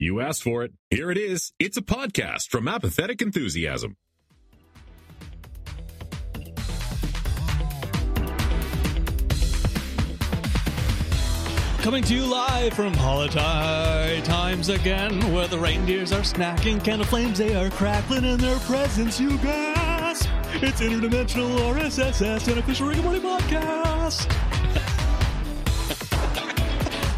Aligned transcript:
You 0.00 0.20
asked 0.20 0.44
for 0.44 0.62
it. 0.62 0.72
Here 0.90 1.10
it 1.10 1.18
is. 1.18 1.52
It's 1.58 1.76
a 1.76 1.82
podcast 1.82 2.50
from 2.50 2.68
Apathetic 2.68 3.20
Enthusiasm. 3.20 3.96
Coming 11.82 12.04
to 12.04 12.14
you 12.14 12.26
live 12.26 12.74
from 12.74 12.94
holiday 12.94 14.20
times 14.24 14.68
again, 14.68 15.32
where 15.32 15.48
the 15.48 15.58
reindeers 15.58 16.12
are 16.12 16.20
snacking, 16.20 16.84
candle 16.84 17.06
flames 17.06 17.38
they 17.38 17.56
are 17.56 17.70
crackling, 17.70 18.24
in 18.24 18.38
their 18.38 18.58
presence 18.60 19.18
you 19.18 19.36
gasp. 19.38 20.28
It's 20.62 20.80
interdimensional 20.80 21.58
RSS 21.74 22.48
and 22.48 22.58
official 22.58 22.86
Rick 22.88 22.98
and 22.98 23.22
podcast. 23.22 24.47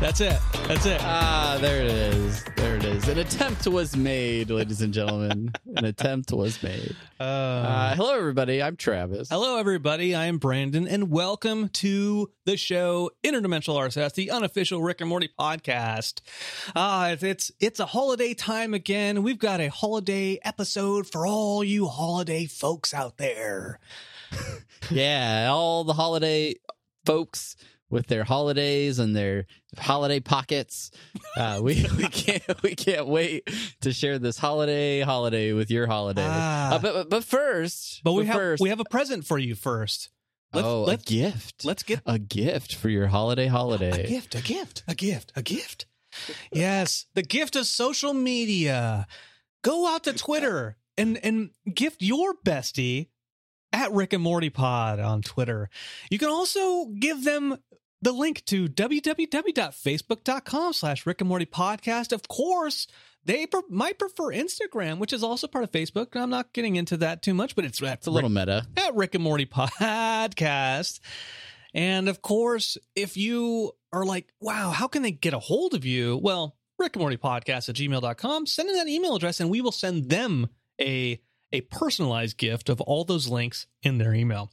That's 0.01 0.23
it. 0.23 0.41
That's 0.67 0.87
it. 0.87 0.99
Ah, 1.03 1.59
there 1.61 1.83
it 1.83 1.91
is. 1.91 2.43
There 2.57 2.75
it 2.77 2.85
is. 2.85 3.07
An 3.07 3.19
attempt 3.19 3.67
was 3.67 3.95
made, 3.95 4.49
ladies 4.49 4.81
and 4.81 4.95
gentlemen. 4.95 5.53
An 5.77 5.85
attempt 5.85 6.33
was 6.33 6.63
made. 6.63 6.97
Uh, 7.21 7.95
hello, 7.95 8.17
everybody. 8.17 8.63
I'm 8.63 8.77
Travis. 8.77 9.29
Hello, 9.29 9.59
everybody. 9.59 10.15
I 10.15 10.25
am 10.25 10.39
Brandon, 10.39 10.89
and 10.89 11.11
welcome 11.11 11.69
to 11.69 12.31
the 12.47 12.57
show 12.57 13.11
Interdimensional 13.23 13.77
RSS, 13.79 14.15
the 14.15 14.31
unofficial 14.31 14.81
Rick 14.81 15.03
and 15.03 15.11
Morty 15.11 15.29
podcast. 15.39 16.23
Ah, 16.75 17.11
it's, 17.11 17.23
it's 17.23 17.53
it's 17.61 17.79
a 17.79 17.87
holiday 17.87 18.33
time 18.33 18.73
again. 18.73 19.23
We've 19.23 19.39
got 19.39 19.61
a 19.61 19.69
holiday 19.69 20.39
episode 20.43 21.09
for 21.09 21.27
all 21.27 21.63
you 21.63 21.89
holiday 21.89 22.47
folks 22.47 22.95
out 22.95 23.19
there. 23.19 23.79
Yeah, 24.91 25.51
all 25.51 25.85
the 25.85 25.93
holiday 25.93 26.55
folks 27.05 27.55
with 27.91 28.07
their 28.07 28.25
holidays 28.25 28.99
and 28.99 29.15
their 29.15 29.47
holiday 29.79 30.21
pockets. 30.21 30.91
Uh, 31.37 31.61
we 31.63 31.87
we 31.97 32.09
can't 32.09 32.63
we 32.63 32.75
can't 32.75 33.07
wait 33.07 33.49
to 33.81 33.93
share 33.93 34.19
this 34.19 34.39
holiday 34.39 35.01
holiday 35.01 35.53
with 35.53 35.71
your 35.71 35.87
holiday. 35.87 36.27
Ah. 36.27 36.75
Uh, 36.75 36.79
but, 36.79 36.93
but 36.95 37.11
but 37.11 37.25
first, 37.25 38.03
But 38.05 38.13
we 38.13 38.27
have 38.27 38.37
first, 38.37 38.63
we 38.63 38.69
have 38.69 38.81
a 38.81 38.85
present 38.85 39.27
for 39.27 39.39
you 39.39 39.55
first. 39.55 40.11
Let's, 40.53 40.67
oh 40.67 40.83
let's, 40.83 41.05
a 41.05 41.07
gift. 41.07 41.65
let's 41.65 41.85
get 41.85 42.01
a 42.07 42.19
gift 42.19 42.75
for 42.75 42.89
your 42.89 43.07
holiday 43.07 43.47
holiday. 43.47 44.05
a 44.05 44.09
gift, 44.09 44.35
a 44.35 44.43
gift, 44.43 44.83
a 44.89 44.95
gift, 44.95 45.33
a 45.37 45.43
gift. 45.43 45.87
Yes, 46.53 47.07
the 47.15 47.23
gift 47.23 47.55
of 47.55 47.67
social 47.67 48.15
media. 48.15 49.07
Go 49.63 49.87
out 49.87 50.05
to 50.05 50.13
Twitter 50.13 50.77
and 50.99 51.19
and 51.23 51.51
gift 51.73 52.03
your 52.03 52.35
bestie 52.45 53.09
at 53.73 53.93
Rick 53.93 54.13
and 54.13 54.23
Morty 54.23 54.51
Pod 54.51 54.99
on 54.99 55.23
Twitter. 55.23 55.69
You 56.11 56.19
can 56.19 56.29
also 56.29 56.87
give 56.87 57.25
them 57.25 57.57
the 58.03 58.13
link 58.13 58.45
to 58.47 58.67
www.facebook.com 58.69 60.73
slash 60.73 61.07
Rick 61.07 61.21
and 61.21 61.29
Morty 61.29 61.47
Podcast. 61.47 62.13
Of 62.13 62.29
course, 62.29 62.87
they 63.25 63.47
pre- 63.47 63.63
might 63.69 63.99
prefer 63.99 64.33
Instagram, 64.33 64.99
which 64.99 65.13
is 65.13 65.23
also 65.23 65.47
part 65.47 65.65
of 65.65 65.73
Facebook. 65.73 66.17
I'm 66.17 66.31
not 66.31 66.53
getting 66.53 66.77
into 66.77 66.97
that 66.99 67.23
too 67.23 67.35
much, 67.35 67.55
but 67.55 67.65
it's, 67.65 67.81
It's 67.83 68.07
a 68.07 68.11
little 68.11 68.31
meta. 68.31 68.67
at 68.77 68.95
Rick 68.95 69.15
and 69.15 69.25
Morty 69.25 69.47
Podcast. 69.47 71.01
And 71.75 72.09
of 72.09 72.23
course, 72.23 72.79
if 72.97 73.17
you 73.17 73.73
are 73.93 74.05
like, 74.05 74.33
wow, 74.41 74.71
how 74.71 74.89
can 74.89 75.03
they 75.03 75.13
get 75.13 75.35
a 75.35 75.39
hold 75.39 75.75
of 75.75 75.85
you? 75.85 76.17
Well, 76.17 76.57
Rick 76.79 76.97
and 76.97 77.01
Morty 77.01 77.19
Podcast 77.19 77.69
at 77.69 77.77
gmail.com. 77.77 78.47
Send 78.47 78.71
in 78.71 78.77
that 78.77 78.89
email 78.89 79.15
address 79.15 79.41
and 79.41 79.51
we 79.51 79.61
will 79.61 79.73
send 79.73 80.09
them 80.09 80.49
a 80.81 81.21
a 81.53 81.61
personalized 81.63 82.39
gift 82.39 82.69
of 82.69 82.81
all 82.81 83.05
those 83.05 83.29
links 83.29 83.67
in 83.83 83.99
their 83.99 84.15
email. 84.15 84.51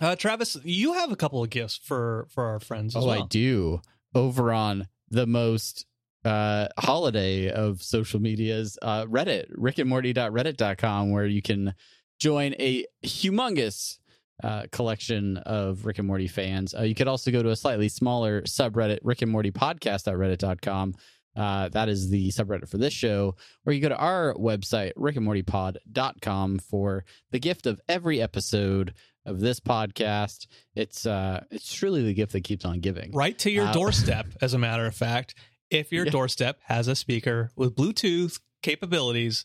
Uh, 0.00 0.16
Travis, 0.16 0.56
you 0.64 0.94
have 0.94 1.12
a 1.12 1.16
couple 1.16 1.42
of 1.42 1.50
gifts 1.50 1.76
for 1.76 2.26
for 2.30 2.44
our 2.44 2.60
friends 2.60 2.96
as 2.96 3.04
Oh, 3.04 3.06
well. 3.08 3.22
I 3.22 3.26
do. 3.28 3.80
Over 4.14 4.52
on 4.52 4.88
the 5.10 5.26
most 5.26 5.86
uh, 6.24 6.68
holiday 6.78 7.50
of 7.50 7.82
social 7.82 8.20
medias, 8.20 8.78
uh, 8.82 9.04
Reddit, 9.06 9.50
rickandmorty.reddit.com, 9.56 11.10
where 11.10 11.26
you 11.26 11.42
can 11.42 11.74
join 12.18 12.54
a 12.58 12.86
humongous 13.04 13.98
uh, 14.42 14.64
collection 14.72 15.36
of 15.38 15.84
Rick 15.86 15.98
and 15.98 16.06
Morty 16.06 16.26
fans. 16.28 16.74
Uh, 16.74 16.82
you 16.82 16.94
could 16.94 17.08
also 17.08 17.30
go 17.30 17.42
to 17.42 17.50
a 17.50 17.56
slightly 17.56 17.88
smaller 17.88 18.42
subreddit, 18.42 18.98
Rick 19.02 19.22
and 19.22 19.30
Morty 19.30 19.50
podcast.reddit.com. 19.50 20.94
Uh, 21.34 21.68
that 21.70 21.88
is 21.88 22.10
the 22.10 22.28
subreddit 22.28 22.68
for 22.68 22.76
this 22.78 22.92
show. 22.92 23.34
Or 23.66 23.72
you 23.72 23.80
go 23.80 23.88
to 23.88 23.96
our 23.96 24.34
website, 24.34 24.92
rickandmortypod.com, 24.98 26.58
for 26.58 27.04
the 27.30 27.38
gift 27.38 27.66
of 27.66 27.80
every 27.88 28.20
episode 28.20 28.92
of 29.24 29.40
this 29.40 29.60
podcast. 29.60 30.46
It's 30.74 31.06
uh, 31.06 31.44
it's 31.50 31.72
truly 31.72 32.02
the 32.02 32.14
gift 32.14 32.32
that 32.32 32.42
keeps 32.44 32.64
on 32.64 32.80
giving. 32.80 33.12
Right 33.12 33.38
to 33.40 33.50
your 33.50 33.66
Uh, 33.66 33.72
doorstep, 33.72 34.26
as 34.40 34.54
a 34.54 34.58
matter 34.58 34.86
of 34.86 34.94
fact. 34.94 35.34
If 35.70 35.90
your 35.92 36.04
Yeah. 36.04 36.10
doorstep 36.12 36.58
has 36.64 36.88
a 36.88 36.94
speaker 36.96 37.50
with 37.56 37.74
Bluetooth 37.74 38.40
capabilities 38.62 39.44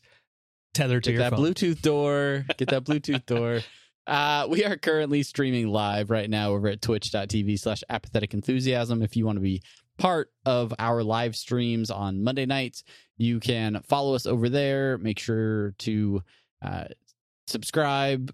tethered 0.73 1.03
to 1.05 1.11
Get 1.11 1.15
your 1.15 1.29
that 1.29 1.35
phone. 1.38 1.45
Bluetooth 1.45 1.81
door. 1.81 2.45
Get 2.57 2.69
that 2.69 2.83
Bluetooth 2.83 3.25
door. 3.25 3.61
Uh, 4.05 4.47
we 4.49 4.63
are 4.63 4.77
currently 4.77 5.21
streaming 5.23 5.67
live 5.67 6.09
right 6.09 6.29
now 6.29 6.51
over 6.51 6.67
at 6.69 6.81
twitch.tv 6.81 7.59
slash 7.59 7.83
apathetic 7.89 8.33
enthusiasm. 8.33 9.01
If 9.01 9.15
you 9.17 9.25
want 9.25 9.38
to 9.38 9.41
be 9.41 9.61
part 9.97 10.31
of 10.45 10.73
our 10.79 11.03
live 11.03 11.35
streams 11.35 11.89
on 11.91 12.23
Monday 12.23 12.45
nights, 12.45 12.83
you 13.17 13.39
can 13.39 13.81
follow 13.88 14.13
us 14.15 14.25
over 14.25 14.47
there. 14.49 14.97
Make 14.97 15.19
sure 15.19 15.71
to 15.79 16.23
uh, 16.61 16.85
subscribe 17.47 18.33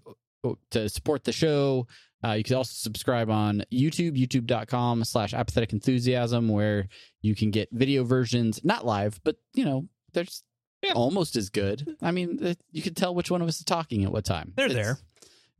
to 0.70 0.88
support 0.88 1.24
the 1.24 1.32
show. 1.32 1.86
Uh, 2.24 2.32
you 2.32 2.44
can 2.44 2.56
also 2.56 2.72
subscribe 2.74 3.28
on 3.30 3.62
YouTube, 3.72 4.16
youtube.com 4.18 5.04
slash 5.04 5.34
apathetic 5.34 5.72
enthusiasm, 5.72 6.48
where 6.48 6.88
you 7.20 7.34
can 7.34 7.50
get 7.50 7.68
video 7.72 8.02
versions, 8.04 8.60
not 8.64 8.86
live, 8.86 9.20
but, 9.24 9.36
you 9.54 9.64
know, 9.64 9.86
there's 10.14 10.42
Yeah. 10.82 10.92
almost 10.92 11.36
as 11.36 11.50
good. 11.50 11.96
I 12.00 12.10
mean, 12.12 12.38
it- 12.42 12.62
you 12.72 12.80
can 12.82 12.94
tell 12.94 13.14
which 13.14 13.30
one 13.30 13.42
of 13.42 13.48
us 13.48 13.58
is 13.58 13.64
talking 13.64 14.04
at 14.04 14.12
what 14.12 14.24
time. 14.24 14.52
They're 14.56 14.66
It's- 14.66 14.84
there. 14.84 14.98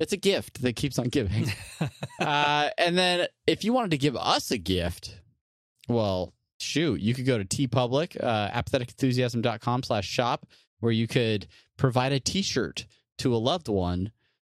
It's 0.01 0.13
a 0.13 0.17
gift 0.17 0.63
that 0.63 0.75
keeps 0.75 0.99
on 0.99 1.09
giving. 1.09 1.53
uh, 2.21 2.71
and 2.79 2.97
then 2.99 3.29
if 3.47 3.63
you 3.63 3.73
wanted 3.73 3.91
to 3.93 3.99
give 3.99 4.17
us 4.17 4.51
a 4.51 4.59
gift, 4.59 5.21
well, 5.89 6.35
shoot, 6.59 7.01
you 7.01 7.15
could 7.15 7.27
go 7.27 7.39
to 7.39 7.45
TeePublic, 7.45 8.17
uh, 8.23 8.51
apatheticenthusiasm.com 8.51 9.83
slash 9.83 10.07
shop, 10.09 10.47
where 10.81 10.93
you 10.93 11.07
could 11.07 11.47
provide 11.77 12.13
a 12.13 12.21
t-shirt 12.21 12.87
to 13.19 13.35
a 13.35 13.39
loved 13.39 13.69
one 13.69 14.11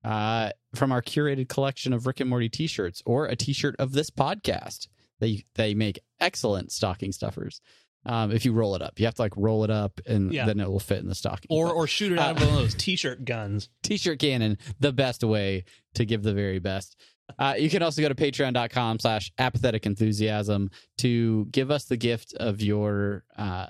uh, 0.06 0.52
from 0.76 0.92
our 0.92 1.02
curated 1.02 1.50
collection 1.50 1.92
of 1.94 2.06
Rick 2.08 2.20
and 2.20 2.30
Morty 2.30 2.48
t-shirts 2.50 3.02
or 3.06 3.26
a 3.26 3.36
t-shirt 3.36 3.76
of 3.80 3.92
this 3.94 4.10
podcast. 4.10 4.88
They, 5.20 5.46
they 5.56 5.74
make 5.74 6.00
excellent 6.20 6.72
stocking 6.72 7.12
stuffers. 7.12 7.60
Um, 8.06 8.32
if 8.32 8.46
you 8.46 8.54
roll 8.54 8.76
it 8.76 8.82
up, 8.84 9.00
you 9.00 9.06
have 9.06 9.16
to 9.16 9.22
like 9.24 9.34
roll 9.36 9.64
it 9.64 9.72
up 9.72 10.00
and 10.06 10.32
Yeah. 10.32 10.46
then 10.46 10.60
it 10.60 10.70
will 10.70 10.80
fit 10.80 11.00
in 11.00 11.08
the 11.08 11.16
stocking. 11.16 11.48
or 11.50 11.68
But- 11.68 11.74
or 11.74 11.88
shoot 11.88 12.12
it 12.12 12.20
out 12.20 12.38
of 12.38 12.44
Uh, 12.44 12.46
one 12.46 12.54
of 12.56 12.60
those 12.62 12.76
t-shirt 12.78 13.26
guns. 13.26 13.70
t-shirt 13.82 14.20
cannon 14.20 14.58
the 14.80 14.94
best 14.94 15.24
way 15.24 15.64
to 15.96 16.06
give 16.06 16.22
the 16.24 16.34
very 16.34 16.60
best 16.60 16.96
uh, 17.40 17.56
you 17.58 17.72
can 17.72 17.82
also 17.82 18.04
go 18.04 18.08
to 18.08 18.14
patreon.com 18.14 19.00
slash 19.00 19.32
apathetic 19.40 19.88
enthusiasm 19.88 20.70
to 21.00 21.46
give 21.46 21.72
us 21.72 21.86
the 21.86 21.98
gift 21.98 22.36
of 22.36 22.62
your 22.62 23.24
uh, 23.36 23.66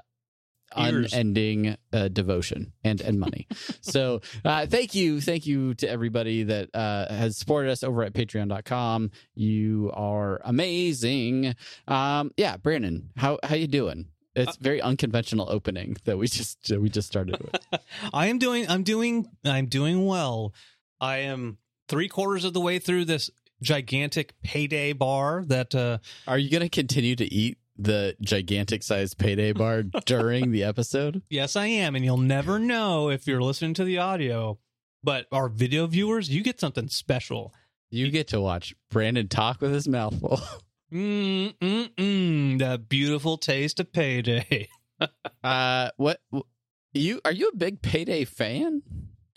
Ears. 0.78 1.14
unending 1.14 1.78
uh, 1.94 2.08
devotion 2.10 2.74
and 2.84 3.02
and 3.02 3.20
money. 3.20 3.48
So 3.82 4.22
uh, 4.44 4.66
thank 4.66 4.96
you 4.96 5.22
thank 5.22 5.46
you 5.46 5.74
to 5.76 5.88
everybody 5.90 6.44
that 6.44 6.70
uh, 6.74 7.08
has 7.14 7.38
supported 7.38 7.72
us 7.72 7.84
over 7.84 8.04
at 8.04 8.14
patreon.com 8.14 9.12
you 9.36 9.92
are 9.94 10.42
amazing. 10.44 11.56
Um 11.88 12.32
yeah 12.38 12.58
brandon 12.58 13.10
how 13.16 13.40
how 13.44 13.56
you 13.56 13.68
doing? 13.68 14.08
It's 14.36 14.58
very 14.58 14.82
unconventional 14.82 15.48
opening 15.50 15.96
that 16.06 16.18
we 16.18 16.28
just 16.28 16.72
we 16.78 16.90
just 16.90 17.08
started 17.08 17.40
with. 17.40 17.56
I 18.14 18.28
am 18.28 18.38
doing 18.38 18.68
I'm 18.70 18.84
doing 18.84 19.28
I'm 19.46 19.68
doing 19.68 20.06
well. 20.06 20.54
I 21.00 21.18
am 21.20 21.58
three 21.88 22.10
quarters 22.10 22.44
of 22.44 22.54
the 22.54 22.60
way 22.62 22.80
through 22.80 23.06
this 23.06 23.30
gigantic 23.62 24.34
payday 24.44 24.92
bar 24.94 25.44
that 25.48 25.74
uh 25.74 26.00
Are 26.28 26.38
you 26.38 26.50
going 26.50 26.64
to 26.64 26.70
continue 26.70 27.16
to 27.16 27.26
eat 27.34 27.58
the 27.78 28.16
gigantic 28.22 28.84
sized 28.84 29.18
payday 29.18 29.52
bar 29.52 29.84
during 30.06 30.52
the 30.52 30.64
episode? 30.64 31.22
yes 31.30 31.56
I 31.56 31.68
am 31.68 31.96
and 31.96 32.04
you'll 32.06 32.18
never 32.18 32.60
know 32.60 33.10
if 33.10 33.28
you're 33.28 33.42
listening 33.42 33.74
to 33.76 33.84
the 33.84 33.98
audio. 33.98 34.58
But 35.04 35.28
our 35.32 35.50
video 35.50 35.86
viewers, 35.86 36.30
you 36.30 36.42
get 36.42 36.60
something 36.60 36.88
special. 36.88 37.54
You 37.92 38.10
get 38.10 38.28
to 38.30 38.42
watch 38.42 38.74
Brandon 38.90 39.28
talk 39.28 39.62
with 39.62 39.72
his 39.72 39.88
mouth 39.88 40.20
full. 40.20 40.40
Mm 40.94 41.56
mm 41.60 41.90
mm 41.96 42.60
the 42.60 42.78
beautiful 42.78 43.38
taste 43.38 43.80
of 43.80 43.92
payday. 43.92 44.68
Uh, 45.44 45.90
what 45.98 46.22
you 46.94 47.20
are 47.26 47.32
you 47.34 47.50
a 47.50 47.56
big 47.58 47.82
payday 47.82 48.24
fan? 48.24 48.82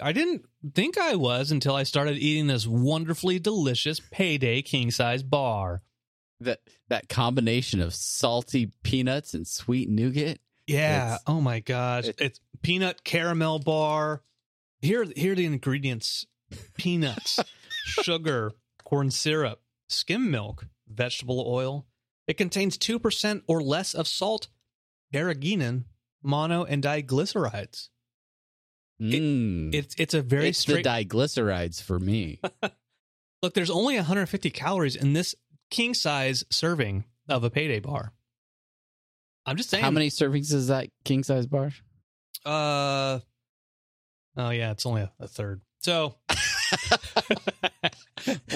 I 0.00 0.12
didn't 0.12 0.44
think 0.74 0.96
I 0.96 1.16
was 1.16 1.50
until 1.50 1.74
I 1.74 1.82
started 1.82 2.16
eating 2.16 2.46
this 2.46 2.66
wonderfully 2.66 3.40
delicious 3.40 4.00
payday 4.12 4.62
king 4.62 4.92
size 4.92 5.24
bar. 5.24 5.82
That 6.40 6.60
that 6.88 7.08
combination 7.08 7.80
of 7.80 7.94
salty 7.94 8.72
peanuts 8.82 9.34
and 9.34 9.46
sweet 9.46 9.88
nougat. 9.88 10.38
Yeah. 10.66 11.06
It's- 11.06 11.22
oh 11.26 11.40
my 11.40 11.60
gosh. 11.60 12.06
it- 12.06 12.20
it's 12.20 12.40
peanut 12.62 13.02
caramel 13.04 13.58
bar. 13.58 14.22
Here, 14.80 15.04
here 15.16 15.32
are 15.32 15.34
the 15.34 15.46
ingredients: 15.46 16.26
peanuts, 16.76 17.40
sugar, 17.84 18.52
corn 18.84 19.10
syrup, 19.10 19.60
skim 19.88 20.30
milk, 20.30 20.66
vegetable 20.88 21.44
oil. 21.48 21.86
It 22.28 22.36
contains 22.36 22.76
two 22.78 22.98
percent 23.00 23.42
or 23.48 23.60
less 23.60 23.94
of 23.94 24.06
salt, 24.06 24.46
carrageenan, 25.12 25.84
mono, 26.22 26.62
and 26.64 26.82
diglycerides. 26.84 27.88
Mm. 29.00 29.74
It's 29.74 29.94
it's 29.98 30.14
a 30.14 30.22
very 30.22 30.48
it's 30.48 30.58
straight 30.58 30.84
the 30.84 30.90
diglycerides 30.90 31.82
for 31.82 31.98
me. 31.98 32.40
look. 33.42 33.54
There's 33.54 33.70
only 33.70 33.96
150 33.96 34.50
calories 34.50 34.96
in 34.96 35.12
this 35.12 35.34
king 35.70 35.94
size 35.94 36.44
serving 36.50 37.04
of 37.28 37.44
a 37.44 37.50
payday 37.50 37.80
bar. 37.80 38.12
I'm 39.46 39.56
just 39.56 39.70
saying. 39.70 39.84
How 39.84 39.90
many 39.90 40.10
servings 40.10 40.52
is 40.52 40.68
that 40.68 40.88
king 41.04 41.22
size 41.22 41.46
bar? 41.46 41.70
Uh, 42.44 43.20
oh 44.36 44.50
yeah, 44.50 44.72
it's 44.72 44.86
only 44.86 45.02
a, 45.02 45.12
a 45.20 45.28
third. 45.28 45.60
So, 45.80 46.16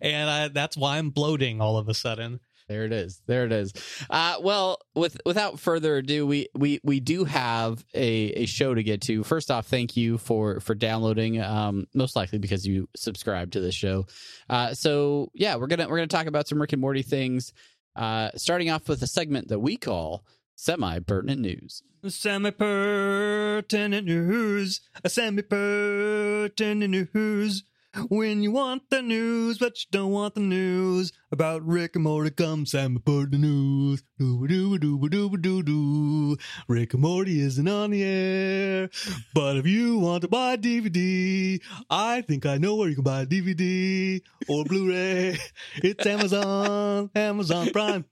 and 0.00 0.30
I, 0.30 0.48
that's 0.48 0.76
why 0.76 0.98
I'm 0.98 1.10
bloating 1.10 1.60
all 1.60 1.76
of 1.76 1.88
a 1.88 1.94
sudden. 1.94 2.40
There 2.68 2.84
it 2.84 2.92
is. 2.92 3.22
There 3.26 3.46
it 3.46 3.52
is. 3.52 3.72
Uh, 4.10 4.36
well, 4.42 4.78
with 4.94 5.18
without 5.24 5.58
further 5.58 5.96
ado, 5.96 6.26
we 6.26 6.48
we 6.54 6.80
we 6.84 7.00
do 7.00 7.24
have 7.24 7.82
a, 7.94 8.42
a 8.42 8.46
show 8.46 8.74
to 8.74 8.82
get 8.82 9.00
to. 9.02 9.24
First 9.24 9.50
off, 9.50 9.66
thank 9.66 9.96
you 9.96 10.18
for 10.18 10.60
for 10.60 10.74
downloading. 10.74 11.40
Um, 11.40 11.86
most 11.94 12.14
likely 12.14 12.38
because 12.38 12.66
you 12.66 12.86
subscribe 12.94 13.52
to 13.52 13.60
this 13.60 13.74
show. 13.74 14.06
Uh, 14.50 14.74
so 14.74 15.30
yeah, 15.32 15.56
we're 15.56 15.66
gonna 15.66 15.88
we're 15.88 15.96
gonna 15.96 16.08
talk 16.08 16.26
about 16.26 16.46
some 16.46 16.60
Rick 16.60 16.74
and 16.74 16.80
Morty 16.80 17.02
things. 17.02 17.54
Uh, 17.96 18.30
starting 18.36 18.68
off 18.70 18.86
with 18.86 19.02
a 19.02 19.06
segment 19.06 19.48
that 19.48 19.60
we 19.60 19.78
call 19.78 20.24
semi 20.54 20.98
pertinent 20.98 21.40
news. 21.40 21.82
Semi 22.06 22.50
pertinent 22.50 24.06
news. 24.06 24.82
Semi 25.06 25.40
pertinent 25.42 26.90
news. 27.14 27.64
When 28.08 28.42
you 28.42 28.52
want 28.52 28.82
the 28.90 29.00
news, 29.00 29.56
but 29.58 29.78
you 29.78 29.86
don't 29.90 30.12
want 30.12 30.34
the 30.34 30.40
news 30.40 31.10
about 31.32 31.66
Rick 31.66 31.94
and 31.94 32.04
Morty, 32.04 32.30
come 32.30 32.66
semi 32.66 33.00
the 33.04 33.38
news. 33.38 34.02
Doo 34.18 34.46
doo 34.46 34.78
doo 34.78 35.08
doo 35.08 35.36
doo 35.38 35.62
doo. 35.62 36.36
Rick 36.68 36.92
and 36.92 37.02
Morty 37.02 37.40
isn't 37.40 37.66
on 37.66 37.90
the 37.90 38.02
air, 38.04 38.90
but 39.34 39.56
if 39.56 39.66
you 39.66 39.98
want 39.98 40.20
to 40.20 40.28
buy 40.28 40.52
a 40.52 40.58
DVD, 40.58 41.60
I 41.88 42.20
think 42.20 42.44
I 42.44 42.58
know 42.58 42.76
where 42.76 42.90
you 42.90 42.94
can 42.94 43.04
buy 43.04 43.22
a 43.22 43.26
DVD 43.26 44.20
or 44.48 44.64
Blu-ray. 44.64 45.38
It's 45.76 46.06
Amazon, 46.06 47.10
Amazon 47.14 47.70
Prime. 47.70 48.04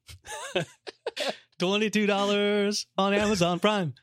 $22 1.59 2.87
on 2.99 3.15
Amazon 3.15 3.59
Prime. 3.59 3.95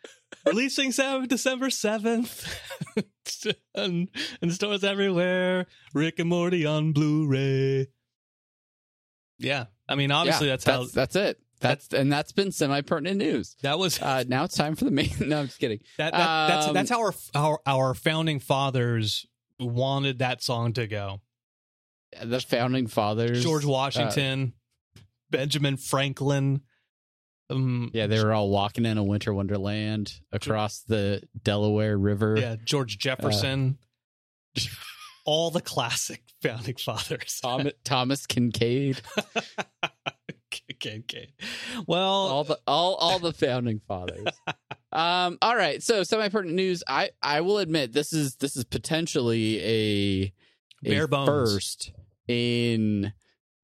Releasing 0.45 0.91
7, 0.91 1.27
December 1.27 1.67
7th. 1.67 2.47
and, 3.75 4.09
and 4.41 4.53
stores 4.53 4.83
everywhere. 4.83 5.67
Rick 5.93 6.19
and 6.19 6.29
Morty 6.29 6.65
on 6.65 6.91
Blu 6.91 7.27
ray. 7.27 7.87
Yeah. 9.39 9.65
I 9.87 9.95
mean, 9.95 10.11
obviously, 10.11 10.47
Yeah, 10.47 10.53
that's, 10.53 10.65
how. 10.65 10.85
that's 10.85 11.15
it. 11.15 11.39
That's 11.59 11.93
and 11.93 12.11
that's 12.11 12.33
been 12.33 12.51
semi 12.51 12.81
pertinent 12.81 13.19
news. 13.19 13.55
That 13.61 13.79
was 13.79 14.01
Uh, 14.01 14.25
now 14.27 14.43
it's 14.43 14.55
time 14.55 14.75
for 14.75 14.83
the 14.83 14.91
main. 14.91 15.11
No, 15.21 15.39
I'm 15.39 15.45
just 15.47 15.59
kidding. 15.59 15.79
that, 15.97 16.11
that 16.11 16.47
that's 16.49 16.67
um, 16.67 16.73
that's 16.73 16.89
how 16.89 16.99
our, 16.99 17.13
our 17.33 17.59
our 17.65 17.93
founding 17.93 18.39
fathers 18.39 19.25
wanted 19.59 20.19
that 20.19 20.43
song 20.43 20.73
to 20.73 20.87
go. 20.87 21.21
The 22.21 22.41
founding 22.41 22.87
fathers, 22.87 23.41
George 23.41 23.65
uh, 23.65 23.69
Washington, 23.69 24.53
Benjamin 25.31 25.77
Franklin. 25.77 26.61
Um, 27.53 27.91
yeah, 27.93 28.07
they 28.07 28.23
were 28.23 28.33
all 28.33 28.49
walking 28.49 28.85
in 28.85 28.97
a 28.97 29.03
winter 29.03 29.33
wonderland 29.33 30.13
across 30.31 30.79
the 30.81 31.21
Delaware 31.43 31.97
River. 31.97 32.37
yeah, 32.39 32.55
George 32.63 32.97
Jefferson. 32.97 33.77
all 35.25 35.51
the 35.51 35.61
classic 35.61 36.23
founding 36.41 36.75
fathers. 36.75 37.39
Tom, 37.41 37.69
Thomas 37.83 38.25
Kinkade, 38.27 39.01
okay. 40.85 41.33
Well, 41.87 42.01
all 42.03 42.43
the 42.43 42.59
all 42.67 42.95
all 42.95 43.19
the 43.19 43.33
founding 43.33 43.81
fathers. 43.87 44.27
um. 44.91 45.37
All 45.41 45.55
right. 45.55 45.81
So 45.81 46.03
semi 46.03 46.29
pertinent 46.29 46.55
news. 46.55 46.83
I 46.87 47.11
I 47.21 47.41
will 47.41 47.57
admit 47.59 47.93
this 47.93 48.13
is 48.13 48.35
this 48.35 48.55
is 48.55 48.63
potentially 48.63 49.59
a, 49.59 50.33
a 50.85 50.89
Bare 50.89 51.07
bones. 51.07 51.29
first 51.29 51.91
in 52.27 53.13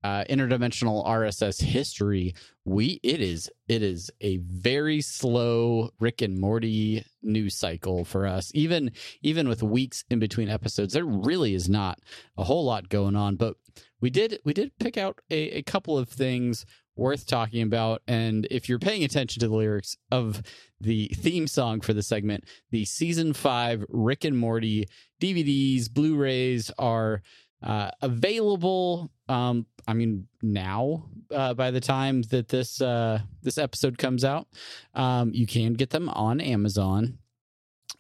uh, 0.03 0.23
interdimensional 0.29 1.05
RSS 1.05 1.61
history. 1.61 2.33
We 2.65 2.99
it 3.03 3.21
is 3.21 3.49
it 3.67 3.81
is 3.81 4.09
a 4.21 4.37
very 4.37 5.01
slow 5.01 5.89
Rick 5.99 6.21
and 6.21 6.39
Morty 6.39 7.05
news 7.21 7.55
cycle 7.55 8.05
for 8.05 8.25
us. 8.25 8.51
Even 8.53 8.91
even 9.21 9.49
with 9.49 9.63
weeks 9.63 10.03
in 10.09 10.19
between 10.19 10.49
episodes, 10.49 10.93
there 10.93 11.05
really 11.05 11.53
is 11.53 11.69
not 11.69 11.99
a 12.37 12.43
whole 12.43 12.65
lot 12.65 12.89
going 12.89 13.15
on. 13.15 13.35
But 13.35 13.55
we 14.01 14.09
did 14.09 14.39
we 14.45 14.53
did 14.53 14.77
pick 14.79 14.97
out 14.97 15.19
a, 15.29 15.57
a 15.57 15.61
couple 15.63 15.97
of 15.97 16.09
things 16.09 16.65
worth 16.95 17.25
talking 17.25 17.61
about. 17.63 18.01
And 18.07 18.45
if 18.51 18.69
you're 18.69 18.79
paying 18.79 19.03
attention 19.03 19.39
to 19.39 19.47
the 19.47 19.55
lyrics 19.55 19.97
of 20.11 20.43
the 20.79 21.07
theme 21.15 21.47
song 21.47 21.81
for 21.81 21.93
the 21.93 22.03
segment, 22.03 22.43
the 22.71 22.85
season 22.85 23.33
five 23.33 23.83
Rick 23.89 24.25
and 24.25 24.37
Morty 24.37 24.87
DVDs, 25.21 25.91
Blu-rays 25.91 26.71
are 26.77 27.21
uh, 27.63 27.91
available. 28.01 29.11
Um, 29.27 29.65
I 29.89 29.93
mean, 29.93 30.27
now 30.43 31.05
uh, 31.31 31.55
by 31.55 31.71
the 31.71 31.79
time 31.79 32.21
that 32.29 32.47
this 32.47 32.79
uh, 32.79 33.21
this 33.41 33.57
episode 33.57 33.97
comes 33.97 34.23
out, 34.23 34.47
um, 34.93 35.31
you 35.33 35.47
can 35.47 35.73
get 35.73 35.89
them 35.89 36.09
on 36.09 36.39
Amazon. 36.39 37.17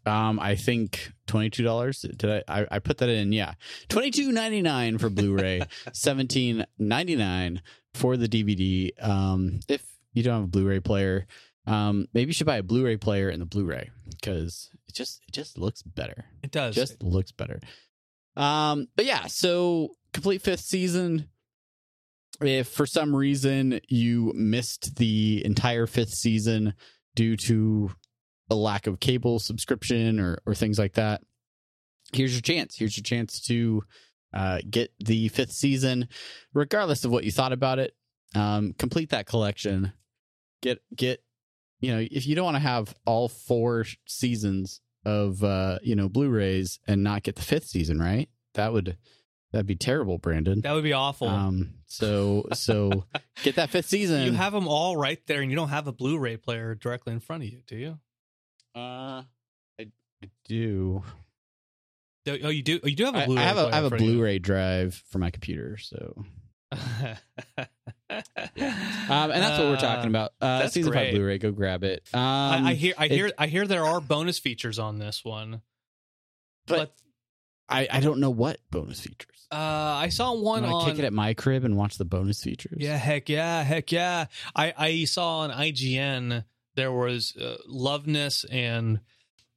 Um, 0.05 0.39
I 0.39 0.53
think 0.53 1.11
twenty 1.25 1.49
two 1.49 1.63
dollars. 1.63 2.01
Did 2.01 2.43
I, 2.47 2.61
I? 2.61 2.67
I 2.73 2.79
put 2.79 2.99
that 2.99 3.09
in? 3.09 3.31
Yeah, 3.31 3.55
twenty 3.87 4.11
two 4.11 4.31
ninety 4.31 4.61
nine 4.61 4.99
for 4.99 5.09
Blu-ray, 5.09 5.63
seventeen 5.91 6.63
ninety 6.77 7.15
nine 7.15 7.63
for 7.95 8.17
the 8.17 8.27
DVD. 8.27 8.91
Um, 9.03 9.59
if 9.67 9.83
you 10.13 10.21
don't 10.21 10.35
have 10.35 10.43
a 10.43 10.47
Blu-ray 10.47 10.81
player, 10.81 11.25
um, 11.65 12.07
maybe 12.13 12.29
you 12.29 12.33
should 12.33 12.45
buy 12.45 12.57
a 12.57 12.63
Blu-ray 12.63 12.97
player 12.97 13.29
and 13.29 13.41
the 13.41 13.47
Blu-ray 13.47 13.89
because 14.11 14.69
it 14.87 14.93
just 14.93 15.23
it 15.27 15.33
just 15.33 15.57
looks 15.57 15.81
better 15.81 16.25
it 16.43 16.51
does. 16.51 16.75
just 16.75 17.01
looks 17.01 17.31
better. 17.31 17.59
Um, 18.35 18.89
but 18.95 19.05
yeah, 19.05 19.25
so 19.25 19.95
complete 20.13 20.43
fifth 20.43 20.61
season. 20.61 21.29
If 22.41 22.67
for 22.67 22.85
some 22.85 23.15
reason 23.15 23.79
you 23.89 24.31
missed 24.35 24.95
the 24.95 25.43
entire 25.45 25.87
fifth 25.87 26.13
season 26.13 26.73
due 27.15 27.35
to 27.37 27.91
a 28.49 28.55
lack 28.55 28.87
of 28.87 28.99
cable 28.99 29.39
subscription 29.39 30.19
or 30.19 30.39
or 30.45 30.55
things 30.55 30.79
like 30.79 30.93
that, 30.93 31.21
here's 32.13 32.33
your 32.33 32.41
chance. 32.41 32.77
Here's 32.77 32.97
your 32.97 33.03
chance 33.03 33.41
to 33.47 33.83
uh, 34.33 34.59
get 34.69 34.91
the 34.99 35.27
fifth 35.29 35.51
season, 35.51 36.07
regardless 36.53 37.03
of 37.03 37.11
what 37.11 37.23
you 37.23 37.31
thought 37.31 37.51
about 37.53 37.79
it. 37.79 37.93
Um, 38.35 38.73
complete 38.77 39.09
that 39.09 39.25
collection. 39.25 39.91
Get 40.61 40.79
get 40.95 41.23
you 41.79 41.91
know 41.91 42.05
if 42.11 42.27
you 42.27 42.35
don't 42.35 42.45
want 42.45 42.55
to 42.55 42.61
have 42.61 42.93
all 43.05 43.27
four 43.27 43.85
seasons 44.05 44.81
of 45.05 45.43
uh 45.43 45.79
you 45.81 45.95
know 45.95 46.09
blu-rays 46.09 46.79
and 46.87 47.03
not 47.03 47.23
get 47.23 47.35
the 47.35 47.41
fifth 47.41 47.65
season 47.65 47.99
right 47.99 48.27
that 48.55 48.73
would 48.73 48.97
that'd 49.51 49.65
be 49.65 49.75
terrible 49.75 50.17
brandon 50.17 50.61
that 50.61 50.73
would 50.73 50.83
be 50.83 50.93
awful. 50.93 51.27
um 51.27 51.73
so 51.87 52.45
so 52.53 53.05
get 53.43 53.55
that 53.55 53.69
fifth 53.69 53.87
season 53.87 54.23
you 54.25 54.31
have 54.33 54.53
them 54.53 54.67
all 54.67 54.95
right 54.97 55.19
there, 55.27 55.41
and 55.41 55.49
you 55.49 55.55
don't 55.55 55.69
have 55.69 55.87
a 55.87 55.91
Blu-ray 55.91 56.37
player 56.37 56.75
directly 56.75 57.13
in 57.13 57.19
front 57.19 57.43
of 57.43 57.49
you, 57.49 57.61
do 57.67 57.75
you? 57.75 57.99
uh 58.75 58.79
i, 59.19 59.25
I 60.23 60.29
do 60.45 61.03
Oh, 62.27 62.49
you 62.49 62.61
do. 62.61 62.79
Oh, 62.83 62.87
you 62.87 62.95
do 62.95 63.05
have 63.05 63.15
a 63.15 63.19
I, 63.23 63.25
Blu-ray. 63.25 63.41
I 63.41 63.45
have 63.45 63.57
a 63.57 63.61
player 63.61 63.71
i 63.73 63.75
have 63.77 63.83
a 63.91 63.95
of 63.95 64.01
you. 64.01 64.07
blu-ray 64.11 64.37
drive 64.39 65.01
for 65.09 65.17
my 65.17 65.31
computer 65.31 65.77
so 65.77 66.13
um 66.71 67.17
and 68.11 69.41
that's 69.41 69.57
what 69.57 69.67
we're 69.69 69.77
talking 69.77 70.09
about 70.09 70.31
uh 70.41 70.59
that's 70.59 70.73
season 70.73 70.91
great. 70.91 71.05
five 71.07 71.13
blu-ray 71.15 71.37
go 71.39 71.51
grab 71.51 71.83
it 71.83 72.03
um 72.13 72.21
I, 72.21 72.61
I 72.69 72.73
hear. 72.75 72.93
I 72.97 73.05
it- 73.05 73.11
hear. 73.11 73.31
I 73.37 73.47
hear 73.47 73.65
there 73.65 73.85
are 73.85 73.99
bonus 73.99 74.37
features 74.37 74.77
on 74.77 74.99
this 74.99 75.25
one, 75.25 75.61
but 76.67 76.93
i 77.69 77.87
i 77.91 77.99
don't 77.99 78.19
know 78.19 78.29
what 78.29 78.59
bonus 78.71 78.99
features 79.01 79.47
uh, 79.51 79.55
I 79.55 80.09
saw 80.09 80.33
one 80.35 80.61
Wanna 80.61 80.75
on. 80.75 80.85
kick 80.85 80.99
it 80.99 81.05
at 81.05 81.13
my 81.13 81.33
crib 81.33 81.63
and 81.63 81.75
watch 81.75 81.97
the 81.97 82.05
bonus 82.05 82.43
features 82.43 82.77
Yeah, 82.77 82.97
heck 82.97 83.29
yeah, 83.29 83.63
heck 83.63 83.91
yeah. 83.91 84.25
I 84.55 84.73
I 84.77 85.03
saw 85.05 85.39
on 85.39 85.49
IGN 85.49 86.43
there 86.75 86.91
was 86.91 87.35
uh, 87.35 87.57
Loveness 87.67 88.45
and 88.51 88.99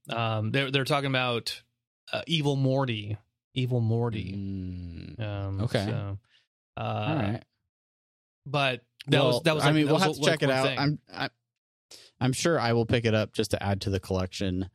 um 0.09 0.51
they're 0.51 0.71
they're 0.71 0.85
talking 0.85 1.11
about 1.11 1.63
uh, 2.11 2.23
Evil 2.27 2.57
Morty, 2.57 3.19
Evil 3.55 3.81
Morty. 3.81 4.33
Mm, 4.35 5.21
Um, 5.21 5.61
Okay. 5.63 5.85
so, 5.85 6.19
uh, 6.79 6.81
all 6.81 7.15
right 7.17 7.43
But 8.47 8.81
that 9.09 9.19
Well, 9.19 9.27
was 9.29 9.43
that 9.43 9.55
was. 9.55 9.65
I 9.65 9.73
mean, 9.73 9.87
we'll 9.87 9.99
have 9.99 10.13
to 10.15 10.21
like 10.21 10.41
check 10.41 10.43
it 10.43 10.51
out. 10.51 10.69
thing. 10.69 10.79
I'm, 10.79 10.99
I'm, 11.15 11.31
I'm 12.21 12.33
sure 12.33 12.59
I 12.59 12.73
will 12.73 12.87
pick 12.87 13.05
it 13.05 13.15
up 13.15 13.33
just 13.35 13.51
to 13.53 13.63
add 13.63 13.83
to 13.83 13.91
the 13.91 14.01
collection, 14.01 14.71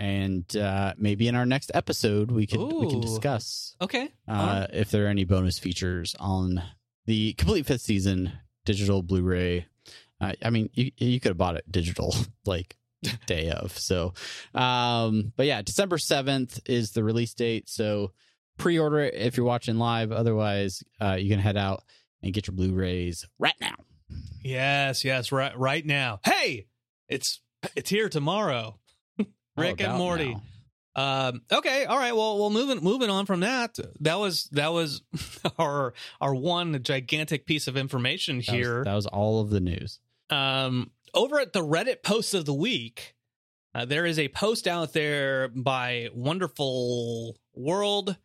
and 0.00 0.56
uh, 0.56 0.94
maybe 0.96 1.28
in 1.28 1.36
our 1.36 1.44
next 1.44 1.70
episode 1.74 2.30
we 2.30 2.46
can 2.46 2.66
we 2.80 2.88
can 2.88 3.00
discuss 3.00 3.76
okay. 3.82 4.08
uh, 4.26 4.32
Alright. 4.32 4.70
if 4.72 4.90
there 4.90 5.04
are 5.04 5.08
any 5.08 5.24
bonus 5.24 5.58
features 5.58 6.16
on 6.18 6.62
the 7.04 7.34
complete 7.34 7.66
fifth 7.66 7.82
season 7.82 8.32
digital 8.64 9.02
Blu-ray. 9.02 9.66
Uh, 10.20 10.32
I 10.42 10.50
mean, 10.50 10.70
you 10.72 10.90
you 10.96 11.20
could 11.20 11.30
have 11.30 11.38
bought 11.38 11.56
it 11.56 11.70
digital 11.70 12.14
like 12.46 12.76
day 13.26 13.50
of. 13.50 13.76
So, 13.76 14.14
um, 14.54 15.32
but 15.36 15.46
yeah, 15.46 15.60
December 15.60 15.98
seventh 15.98 16.60
is 16.64 16.92
the 16.92 17.04
release 17.04 17.34
date. 17.34 17.68
So 17.68 18.12
pre-order 18.56 19.00
it 19.00 19.14
if 19.14 19.36
you're 19.36 19.46
watching 19.46 19.76
live. 19.78 20.12
Otherwise, 20.12 20.82
uh, 21.00 21.16
you 21.20 21.28
can 21.28 21.40
head 21.40 21.58
out 21.58 21.84
and 22.22 22.32
get 22.32 22.46
your 22.46 22.56
Blu-rays 22.56 23.26
right 23.38 23.54
now. 23.60 23.74
Yes, 24.42 25.04
yes, 25.04 25.30
right 25.30 25.56
right 25.58 25.84
now. 25.84 26.20
Hey, 26.24 26.68
It's 27.06 27.40
it's 27.76 27.90
here 27.90 28.08
tomorrow. 28.08 28.79
How 29.62 29.68
Rick 29.70 29.80
and 29.80 29.98
Morty. 29.98 30.34
now? 30.34 30.42
Um, 31.28 31.42
okay, 31.52 31.84
all 31.84 31.96
right. 31.98 32.14
Well, 32.14 32.38
well, 32.38 32.50
moving 32.50 32.82
moving 32.82 33.10
on 33.10 33.24
from 33.26 33.40
that, 33.40 33.78
that 34.00 34.18
was 34.18 34.48
that 34.52 34.72
was 34.72 35.02
our 35.58 35.94
our 36.20 36.34
one 36.34 36.82
gigantic 36.82 37.46
piece 37.46 37.68
of 37.68 37.76
information 37.76 38.36
That 38.38 38.46
was- 38.48 38.54
here. 38.54 38.84
that 38.84 38.94
was 38.94 39.06
all 39.06 39.40
of 39.40 39.50
the 39.50 39.60
news. 39.60 40.00
um, 40.30 40.90
over 41.14 41.38
at 41.40 41.52
the 41.52 41.62
Reddit 41.64 42.02
post 42.02 42.34
of 42.34 42.44
the 42.44 42.54
week, 42.54 43.14
uh, 43.74 43.84
there 43.84 44.04
is 44.06 44.18
a 44.18 44.28
post 44.28 44.66
out 44.68 44.92
there 44.92 45.48
by 45.48 46.08
Wonderful 46.14 47.36
World 47.54 48.16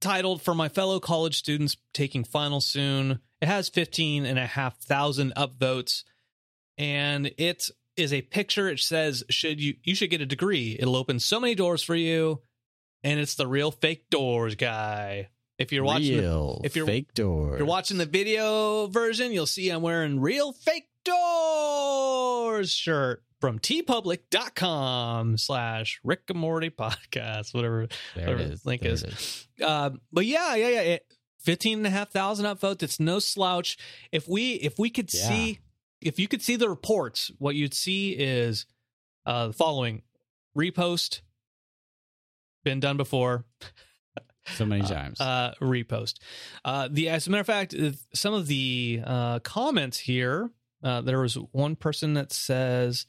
titled 0.00 0.42
For 0.42 0.54
My 0.54 0.68
Fellow 0.68 1.00
College 1.00 1.36
Students 1.36 1.76
Taking 1.94 2.24
Finals 2.24 2.66
Soon. 2.66 3.20
It 3.40 3.46
has 3.48 3.68
15 3.68 4.24
and 4.26 4.38
a 4.38 4.46
half 4.46 4.78
thousand 4.78 5.32
upvotes, 5.36 6.04
and 6.78 7.32
it 7.38 7.68
is 7.96 8.12
a 8.12 8.22
picture. 8.22 8.68
It 8.68 8.80
says, 8.80 9.22
should 9.30 9.60
you 9.60 9.74
you 9.84 9.94
should 9.94 10.10
get 10.10 10.20
a 10.20 10.26
degree. 10.26 10.76
It'll 10.78 10.96
open 10.96 11.18
so 11.20 11.38
many 11.40 11.54
doors 11.54 11.82
for 11.82 11.94
you. 11.94 12.40
And 13.04 13.18
it's 13.18 13.34
the 13.34 13.46
real 13.48 13.70
fake 13.72 14.08
doors 14.10 14.54
guy. 14.54 15.28
If 15.58 15.72
you're 15.72 15.84
watching 15.84 16.16
the 16.18 16.60
if 16.64 16.76
you're- 16.76 16.86
fake 16.86 17.14
doors. 17.14 17.54
if 17.54 17.58
you're 17.58 17.66
watching 17.66 17.98
the 17.98 18.06
video 18.06 18.86
version, 18.86 19.32
you'll 19.32 19.46
see 19.46 19.70
I'm 19.70 19.82
wearing 19.82 20.20
real 20.20 20.52
fake 20.52 20.88
doors 21.04 22.70
shirt 22.70 23.22
from 23.40 23.58
teepublic.com 23.58 25.36
slash 25.38 26.00
Rick 26.04 26.22
and 26.28 26.38
Morty 26.38 26.70
podcast, 26.70 27.52
whatever. 27.54 27.88
there 28.14 28.28
whatever 28.28 28.52
is. 28.52 28.64
link 28.64 28.82
There 28.82 28.92
is. 28.92 29.02
is. 29.04 29.48
Uh, 29.62 29.90
but 30.12 30.26
yeah, 30.26 30.54
yeah, 30.54 30.68
yeah. 30.68 30.80
It, 30.80 31.06
15 31.40 31.78
and 31.78 31.86
a 31.86 31.90
half 31.90 32.10
thousand 32.10 32.46
upvotes. 32.46 32.82
It's 32.84 33.00
no 33.00 33.18
slouch. 33.18 33.76
If 34.12 34.28
we, 34.28 34.52
if 34.52 34.78
we 34.78 34.90
could 34.90 35.12
Yeah. 35.12 35.28
see, 35.28 35.58
if 36.02 36.18
you 36.18 36.28
could 36.28 36.42
see 36.42 36.56
the 36.56 36.68
reports, 36.68 37.30
what 37.38 37.54
you'd 37.54 37.74
see 37.74 38.10
is 38.12 38.66
uh, 39.26 39.48
the 39.48 39.52
following 39.52 40.02
repost, 40.56 41.20
been 42.64 42.80
done 42.80 42.96
before. 42.96 43.44
So 44.56 44.66
many 44.66 44.82
Uh, 44.82 44.88
times. 44.88 45.20
Uh, 45.20 45.54
repost. 45.60 46.14
Uh, 46.64 46.88
the 46.90 47.08
as 47.08 47.28
a 47.28 47.30
matter 47.30 47.42
of 47.42 47.46
fact, 47.46 47.76
some 48.12 48.34
of 48.34 48.48
the 48.48 49.00
uh, 49.04 49.38
comments 49.38 49.98
here. 50.00 50.50
Uh, 50.82 51.00
there 51.00 51.20
was 51.20 51.34
one 51.52 51.76
person 51.76 52.14
that 52.14 52.32
says, 52.32 53.06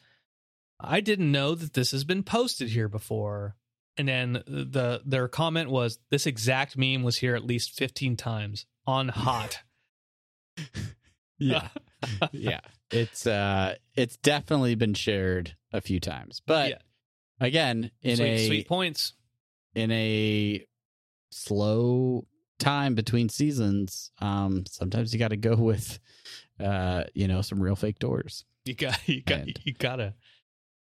"I 0.80 1.02
didn't 1.02 1.32
know 1.32 1.56
that 1.56 1.74
this 1.74 1.90
has 1.90 2.04
been 2.04 2.22
posted 2.22 2.70
here 2.70 2.88
before." 2.88 3.56
And 3.98 4.08
then 4.08 4.44
the 4.46 5.02
their 5.06 5.28
comment 5.28 5.72
was, 5.72 5.98
"This 6.12 6.28
exact 6.28 6.78
meme 6.78 7.02
was 7.02 7.18
here 7.18 7.34
at 7.36 7.44
least 7.48 7.72
fifteen 7.72 8.16
times 8.16 8.68
on 8.86 9.08
hot." 9.10 9.62
yeah. 11.40 11.70
yeah. 12.32 12.60
It's 12.92 13.26
uh 13.28 13.76
it's 13.96 14.18
definitely 14.18 14.76
been 14.76 14.94
shared 14.94 15.56
a 15.72 15.82
few 15.82 16.00
times. 16.00 16.42
But 16.46 16.70
Yeah. 16.72 16.78
again, 17.40 17.92
in 18.02 18.18
sweet, 18.18 18.28
a 18.28 18.48
sweet 18.48 18.68
points. 18.68 19.14
in 19.76 19.92
a 19.92 20.66
slow 21.32 22.26
time 22.60 22.96
between 22.96 23.30
seasons, 23.30 24.12
um 24.20 24.66
sometimes 24.70 25.14
you 25.14 25.20
got 25.20 25.30
to 25.30 25.38
go 25.38 25.56
with 25.56 26.00
uh 26.60 27.04
you 27.14 27.28
know 27.28 27.42
some 27.42 27.62
real 27.62 27.76
fake 27.76 28.00
doors. 28.00 28.46
You 28.66 28.76
got 28.76 29.00
you 29.08 29.22
got 29.22 29.40
And- 29.42 29.60
you 29.64 29.74
gotta. 29.74 30.14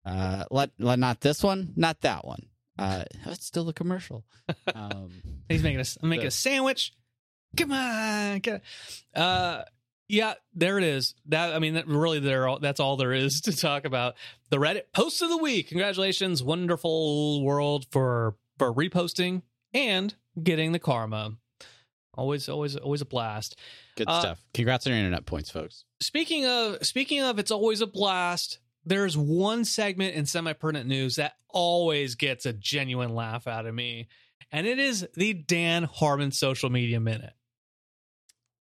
Uh 0.05 0.45
let, 0.51 0.71
let 0.81 0.99
not 0.99 1.21
this 1.21 1.43
one, 1.45 1.73
not 1.77 2.01
that 2.01 2.27
one. 2.27 2.47
Uh 2.79 3.05
it's 3.27 3.47
still 3.47 3.69
a 3.69 3.73
commercial. 3.73 4.25
Um 4.75 5.13
He's 5.49 5.63
making 5.63 5.81
a 5.81 5.85
I'm 6.03 6.09
making 6.09 6.27
a 6.27 6.31
sandwich. 6.31 6.93
Come 7.57 7.71
on, 7.73 8.39
get. 8.39 8.63
Uh, 9.15 9.63
yeah, 10.09 10.35
there 10.55 10.79
it 10.79 10.85
is. 10.85 11.15
That 11.27 11.55
I 11.55 11.59
mean, 11.59 11.75
that 11.75 11.87
really, 11.87 12.19
there 12.21 12.49
that's 12.61 12.81
all 12.81 12.97
there 12.97 13.13
is 13.13 13.41
to 13.43 13.57
talk 13.57 13.85
about. 13.85 14.15
The 14.51 14.59
Reddit 14.59 14.83
post 14.93 15.23
of 15.23 15.29
the 15.31 15.39
week. 15.39 15.69
Congratulations, 15.69 16.43
wonderful 16.43 17.43
world 17.45 17.87
for 17.91 18.37
for 18.59 18.73
reposting 18.73 19.43
and 19.73 20.15
getting 20.43 20.73
the 20.73 20.79
karma. 20.79 21.33
Always, 22.15 22.47
always, 22.51 22.77
always 22.77 23.01
a 23.01 23.07
blast. 23.07 23.57
good 23.97 24.07
Uh, 24.07 24.21
stuff. 24.21 24.45
Congrats 24.53 24.87
on 24.87 24.91
your 24.93 24.99
internet 24.99 25.25
points, 25.25 25.51
folks. 25.51 25.85
Speaking 26.01 26.45
of 26.45 26.85
speaking 26.87 27.23
of, 27.23 27.39
it's 27.39 27.51
always 27.51 27.81
a 27.81 27.87
blast. 27.87 28.59
There's 28.85 29.17
one 29.17 29.65
segment 29.65 30.15
in 30.15 30.27
semi 30.27 30.53
pertinent 30.53 30.89
news 30.89 31.17
that 31.17 31.35
always 31.49 32.15
gets 32.17 32.45
a 32.45 32.53
genuine 32.53 33.15
laugh 33.15 33.47
out 33.47 33.65
of 33.65 33.75
me, 33.75 34.09
and 34.51 34.67
it 34.67 34.79
is 34.79 35.07
the 35.15 35.33
Dan 35.33 35.85
Harmon 35.85 36.33
social 36.33 36.69
media 36.69 37.01
minute. 37.01 37.33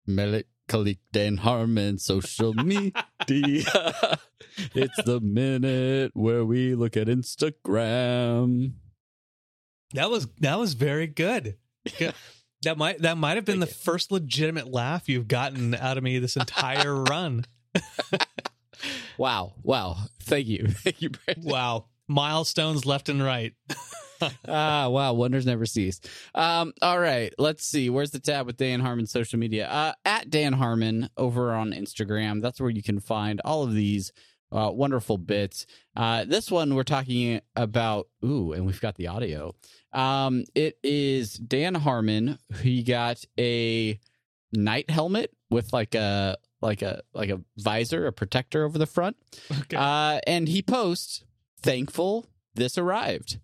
Melik 0.08 0.44
Kalik 0.72 0.98
Dan 1.12 1.36
Harmon 1.36 1.98
social 1.98 2.54
media. 2.64 2.88
it's 3.28 5.02
the 5.04 5.20
minute 5.22 6.12
where 6.14 6.44
we 6.44 6.74
look 6.74 6.96
at 6.96 7.08
Instagram. 7.08 8.72
That 9.92 10.10
was 10.10 10.28
that 10.40 10.58
was 10.58 10.72
very 10.72 11.06
good. 11.06 11.58
Good. 11.98 12.14
That 12.62 12.78
might 12.78 13.00
that 13.00 13.18
might 13.18 13.36
have 13.36 13.44
been 13.44 13.60
the 13.60 13.66
Thank 13.66 13.78
first 13.78 14.10
legitimate 14.10 14.68
laugh 14.72 15.08
you've 15.08 15.28
gotten 15.28 15.74
out 15.74 15.98
of 15.98 16.04
me 16.04 16.18
this 16.18 16.36
entire 16.36 16.94
run. 17.04 17.44
Wow. 19.18 19.54
Wow. 19.62 19.96
Thank 20.22 20.46
you. 20.46 20.66
Thank 20.70 21.02
you, 21.02 21.10
Brandon. 21.10 21.44
Wow. 21.44 21.86
Milestones 22.08 22.86
left 22.86 23.08
and 23.10 23.22
right. 23.22 23.52
ah, 24.48 24.88
wow. 24.88 25.12
Wonders 25.12 25.46
never 25.46 25.66
cease. 25.66 26.00
Um, 26.34 26.72
all 26.82 26.98
right. 26.98 27.32
Let's 27.38 27.64
see. 27.64 27.90
Where's 27.90 28.10
the 28.10 28.20
tab 28.20 28.46
with 28.46 28.56
Dan 28.56 28.80
Harmon 28.80 29.06
social 29.06 29.38
media? 29.38 29.68
Uh, 29.68 29.92
at 30.04 30.30
Dan 30.30 30.52
Harmon 30.52 31.08
over 31.16 31.52
on 31.52 31.72
Instagram. 31.72 32.42
That's 32.42 32.60
where 32.60 32.70
you 32.70 32.82
can 32.82 33.00
find 33.00 33.40
all 33.44 33.62
of 33.62 33.74
these 33.74 34.12
uh, 34.52 34.70
wonderful 34.72 35.18
bits. 35.18 35.66
Uh, 35.96 36.24
this 36.24 36.50
one 36.50 36.74
we're 36.74 36.82
talking 36.82 37.40
about. 37.56 38.08
Ooh, 38.24 38.52
and 38.52 38.66
we've 38.66 38.80
got 38.80 38.96
the 38.96 39.08
audio. 39.08 39.54
Um, 39.92 40.44
it 40.54 40.78
is 40.82 41.34
Dan 41.34 41.74
Harmon. 41.74 42.38
He 42.60 42.82
got 42.82 43.24
a 43.38 43.98
knight 44.52 44.90
helmet 44.90 45.32
with 45.50 45.72
like 45.72 45.94
a 45.94 46.36
like 46.60 46.82
a 46.82 47.02
like 47.14 47.30
a 47.30 47.40
visor, 47.56 48.06
a 48.06 48.12
protector 48.12 48.64
over 48.64 48.78
the 48.78 48.86
front. 48.86 49.16
Okay. 49.50 49.76
Uh, 49.76 50.20
and 50.26 50.48
he 50.48 50.62
posts, 50.62 51.24
thankful 51.62 52.26
this 52.54 52.78
arrived. 52.78 53.38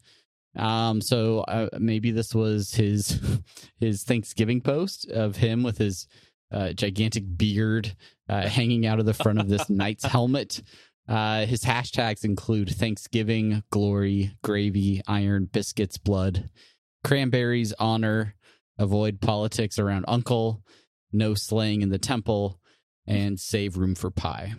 Um, 0.58 1.00
so 1.00 1.40
uh, 1.40 1.68
maybe 1.78 2.10
this 2.10 2.34
was 2.34 2.72
his 2.72 3.20
his 3.80 4.02
Thanksgiving 4.02 4.60
post 4.60 5.08
of 5.10 5.36
him 5.36 5.62
with 5.62 5.78
his 5.78 6.06
uh, 6.52 6.72
gigantic 6.72 7.24
beard 7.36 7.94
uh, 8.28 8.48
hanging 8.48 8.86
out 8.86 8.98
of 9.00 9.06
the 9.06 9.14
front 9.14 9.38
of 9.40 9.48
this 9.48 9.70
knight's 9.70 10.04
helmet. 10.04 10.62
Uh, 11.08 11.46
his 11.46 11.62
hashtags 11.64 12.24
include 12.24 12.68
Thanksgiving, 12.68 13.62
glory, 13.70 14.32
gravy, 14.42 15.00
iron, 15.06 15.46
biscuits, 15.50 15.96
blood, 15.96 16.50
cranberries, 17.02 17.72
honor, 17.78 18.34
avoid 18.78 19.20
politics 19.20 19.78
around 19.78 20.04
uncle, 20.06 20.62
no 21.12 21.34
slaying 21.34 21.80
in 21.80 21.88
the 21.88 21.98
temple, 21.98 22.60
and 23.06 23.40
save 23.40 23.78
room 23.78 23.94
for 23.94 24.10
pie. 24.10 24.52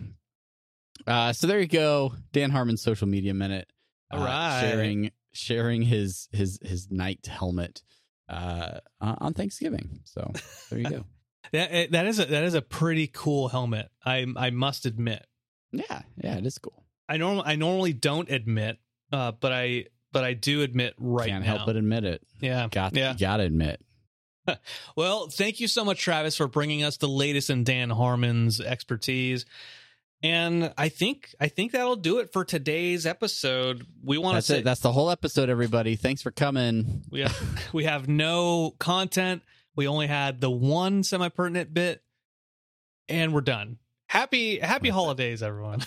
Uh, 1.06 1.32
so 1.32 1.46
there 1.46 1.60
you 1.60 1.68
go, 1.68 2.14
Dan 2.32 2.50
Harmon's 2.50 2.82
social 2.82 3.06
media 3.06 3.32
minute. 3.32 3.68
uh, 4.12 4.16
All 4.16 4.24
right. 4.24 4.60
sharing 4.60 5.10
sharing 5.32 5.82
his 5.82 6.28
his 6.32 6.58
his 6.62 6.90
knight 6.90 7.26
helmet 7.26 7.82
uh, 8.28 8.80
on 9.00 9.34
Thanksgiving. 9.34 10.00
So 10.04 10.32
there 10.70 10.78
you 10.78 10.90
go. 10.90 11.04
That 11.52 11.72
eh, 11.72 11.86
that 11.90 12.06
is 12.06 12.18
a 12.20 12.26
that 12.26 12.44
is 12.44 12.54
a 12.54 12.62
pretty 12.62 13.08
cool 13.08 13.48
helmet. 13.48 13.88
I 14.04 14.26
I 14.36 14.50
must 14.50 14.86
admit. 14.86 15.26
yeah, 15.72 16.02
yeah, 16.22 16.36
it 16.36 16.46
is 16.46 16.58
cool. 16.58 16.84
I 17.08 17.16
normal 17.16 17.42
I 17.44 17.56
normally 17.56 17.92
don't 17.92 18.30
admit, 18.30 18.78
uh, 19.10 19.32
but 19.32 19.50
I 19.50 19.86
but 20.12 20.22
I 20.22 20.34
do 20.34 20.62
admit 20.62 20.94
right 20.98 21.26
now. 21.26 21.32
Can't 21.32 21.44
now. 21.46 21.56
help 21.56 21.66
but 21.66 21.76
admit 21.76 22.04
it. 22.04 22.22
yeah. 22.40 22.68
Got 22.70 22.94
Yeah. 22.94 23.14
gotta 23.18 23.44
admit. 23.44 23.80
Well, 24.96 25.28
thank 25.28 25.60
you 25.60 25.66
so 25.68 25.84
much, 25.84 26.00
Travis, 26.00 26.36
for 26.36 26.46
bringing 26.48 26.82
us 26.84 26.96
the 26.98 27.08
latest 27.08 27.50
in 27.50 27.64
Dan 27.64 27.88
Harmon's 27.90 28.60
expertise. 28.60 29.44
And 30.22 30.72
I 30.76 30.90
think 30.90 31.34
I 31.40 31.48
think 31.48 31.72
that'll 31.72 31.96
do 31.96 32.18
it 32.18 32.32
for 32.32 32.44
today's 32.44 33.06
episode. 33.06 33.86
We 34.04 34.18
want 34.18 34.36
to 34.36 34.42
say 34.42 34.58
it. 34.58 34.64
That's 34.64 34.80
the 34.80 34.92
whole 34.92 35.10
episode, 35.10 35.48
everybody. 35.48 35.96
Thanks 35.96 36.20
for 36.20 36.30
coming. 36.30 37.02
we 37.10 37.20
have 37.20 37.68
we 37.72 37.84
have 37.84 38.06
no 38.08 38.74
content. 38.78 39.42
We 39.76 39.88
only 39.88 40.08
had 40.08 40.40
the 40.40 40.50
one 40.50 41.04
semi 41.04 41.30
pertinent 41.30 41.72
bit, 41.72 42.02
and 43.08 43.32
we're 43.32 43.40
done. 43.40 43.78
Happy 44.08 44.58
Happy 44.58 44.90
holidays, 44.90 45.42
everyone. 45.42 45.80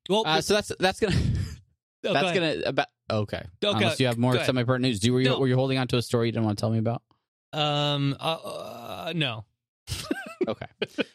well, 0.09 0.23
Uh, 0.25 0.41
so 0.41 0.55
that's 0.55 0.71
that's 0.79 0.99
gonna 0.99 1.15
oh, 2.05 2.13
that's 2.13 2.25
ahead. 2.29 2.35
gonna 2.35 2.61
about 2.65 2.87
okay. 3.11 3.43
Okay, 3.63 3.77
Unless 3.77 3.99
you 3.99 4.07
have 4.07 4.17
more 4.17 4.43
semi 4.43 4.63
pertinent 4.63 4.91
news. 4.93 4.99
Do 4.99 5.13
were 5.13 5.21
you, 5.21 5.29
No. 5.29 5.39
were 5.39 5.47
you 5.47 5.55
holding 5.55 5.77
on 5.77 5.87
to 5.89 5.97
a 5.97 6.01
story 6.01 6.27
you 6.27 6.31
didn't 6.31 6.45
want 6.45 6.57
to 6.57 6.61
tell 6.61 6.71
me 6.71 6.79
about? 6.79 7.03
um 7.53 8.15
uh, 8.19 8.23
uh, 8.23 9.13
no. 9.15 9.45
Okay. 10.47 10.67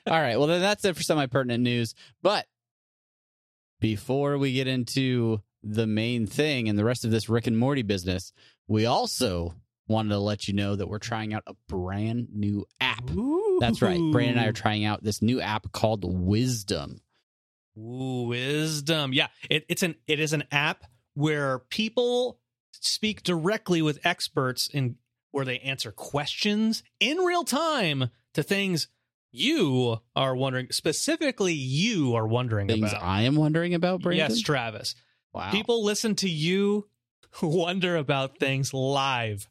All 0.06 0.20
right. 0.20 0.38
Well, 0.38 0.48
then 0.48 0.60
that's 0.60 0.84
it 0.84 0.96
for 0.96 1.02
semi 1.02 1.26
pertinent 1.26 1.62
news. 1.62 1.94
But 2.22 2.46
before 3.80 4.38
we 4.38 4.52
get 4.52 4.66
into 4.66 5.40
the 5.62 5.86
main 5.86 6.26
thing 6.26 6.68
and 6.68 6.78
the 6.78 6.84
rest 6.84 7.04
of 7.04 7.10
this 7.10 7.28
Rick 7.28 7.46
and 7.46 7.58
Morty 7.58 7.82
business, 7.82 8.32
we 8.68 8.86
also 8.86 9.54
wanted 9.88 10.10
to 10.10 10.18
let 10.18 10.48
you 10.48 10.54
know 10.54 10.76
that 10.76 10.86
we're 10.86 10.98
trying 10.98 11.34
out 11.34 11.42
a 11.46 11.54
brand 11.68 12.28
new 12.32 12.66
app. 12.80 13.10
That's 13.60 13.82
right. 13.82 13.98
Brandon 14.12 14.36
and 14.36 14.40
I 14.40 14.48
are 14.48 14.52
trying 14.52 14.84
out 14.84 15.02
this 15.02 15.22
new 15.22 15.40
app 15.40 15.72
called 15.72 16.04
Wisdom. 16.04 17.00
Ooh, 17.78 18.24
wisdom. 18.28 19.12
Yeah, 19.12 19.28
it, 19.48 19.64
it's 19.68 19.82
an 19.82 19.94
it 20.06 20.20
is 20.20 20.32
an 20.32 20.44
app 20.50 20.84
where 21.14 21.58
people 21.58 22.38
speak 22.72 23.22
directly 23.22 23.80
with 23.80 24.04
experts 24.04 24.68
in 24.68 24.96
where 25.30 25.44
they 25.44 25.58
answer 25.60 25.90
questions 25.90 26.82
in 27.00 27.18
real 27.18 27.44
time 27.44 28.10
to 28.34 28.42
things 28.42 28.88
you 29.32 29.98
are 30.14 30.36
wondering 30.36 30.68
specifically 30.70 31.54
you 31.54 32.14
are 32.14 32.26
wondering 32.26 32.68
Things 32.68 32.92
about. 32.92 33.02
I 33.02 33.22
am 33.22 33.34
wondering 33.34 33.74
about, 33.74 34.02
Brandon. 34.02 34.30
yes, 34.30 34.40
Travis. 34.40 34.94
wow. 35.32 35.50
People 35.50 35.82
listen 35.84 36.14
to 36.16 36.28
you 36.28 36.88
wonder 37.42 37.96
about 37.96 38.38
things 38.38 38.72
live. 38.74 39.48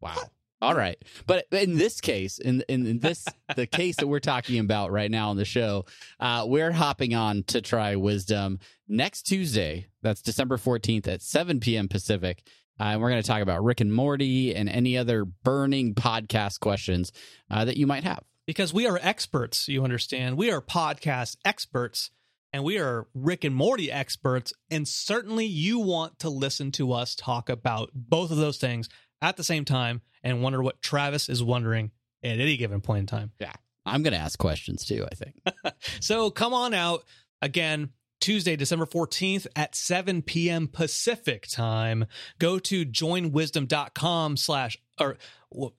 Wow. 0.00 0.16
All 0.62 0.74
right. 0.74 0.96
But 1.26 1.46
in 1.52 1.76
this 1.76 2.00
case, 2.00 2.38
in 2.38 2.64
in, 2.68 2.86
in 2.86 2.98
this 2.98 3.26
the 3.54 3.66
case 3.66 3.96
that 3.96 4.06
we're 4.06 4.20
talking 4.20 4.58
about 4.58 4.90
right 4.90 5.10
now 5.10 5.28
on 5.28 5.36
the 5.36 5.44
show, 5.44 5.84
uh, 6.18 6.44
we're 6.46 6.72
hopping 6.72 7.14
on 7.14 7.42
to 7.48 7.60
try 7.60 7.96
wisdom 7.96 8.58
next 8.88 9.22
Tuesday. 9.24 9.86
That's 10.02 10.22
December 10.22 10.56
14th 10.56 11.06
at 11.08 11.20
7 11.20 11.60
p.m. 11.60 11.88
Pacific. 11.88 12.42
Uh, 12.78 12.84
and 12.84 13.00
we're 13.00 13.10
going 13.10 13.22
to 13.22 13.26
talk 13.26 13.42
about 13.42 13.64
Rick 13.64 13.80
and 13.80 13.92
Morty 13.92 14.54
and 14.54 14.68
any 14.68 14.96
other 14.98 15.24
burning 15.24 15.94
podcast 15.94 16.60
questions 16.60 17.12
uh, 17.50 17.64
that 17.64 17.76
you 17.76 17.86
might 17.86 18.04
have. 18.04 18.22
Because 18.46 18.72
we 18.72 18.86
are 18.86 18.98
experts, 19.02 19.68
you 19.68 19.84
understand. 19.84 20.36
We 20.36 20.50
are 20.50 20.60
podcast 20.60 21.36
experts 21.44 22.10
and 22.52 22.64
we 22.64 22.78
are 22.78 23.06
Rick 23.14 23.44
and 23.44 23.54
Morty 23.54 23.90
experts. 23.90 24.52
And 24.70 24.86
certainly 24.86 25.46
you 25.46 25.78
want 25.80 26.20
to 26.20 26.30
listen 26.30 26.72
to 26.72 26.92
us 26.92 27.14
talk 27.14 27.48
about 27.48 27.90
both 27.94 28.30
of 28.30 28.36
those 28.36 28.58
things 28.58 28.88
at 29.20 29.36
the 29.36 29.44
same 29.44 29.64
time 29.64 30.00
and 30.22 30.42
wonder 30.42 30.62
what 30.62 30.80
Travis 30.80 31.28
is 31.28 31.42
wondering 31.42 31.90
at 32.22 32.38
any 32.38 32.56
given 32.56 32.80
point 32.80 33.00
in 33.00 33.06
time. 33.06 33.32
Yeah. 33.40 33.52
I'm 33.84 34.02
going 34.02 34.14
to 34.14 34.18
ask 34.18 34.38
questions 34.38 34.84
too, 34.84 35.06
I 35.10 35.14
think. 35.14 35.34
So 36.00 36.30
come 36.30 36.54
on 36.54 36.74
out 36.74 37.04
again. 37.42 37.90
Tuesday, 38.20 38.56
December 38.56 38.86
14th 38.86 39.46
at 39.54 39.74
7 39.74 40.22
p.m. 40.22 40.68
Pacific 40.68 41.46
time. 41.48 42.06
Go 42.38 42.58
to 42.60 42.84
joinwisdom.com 42.84 44.36
slash 44.36 44.78
or 44.98 45.16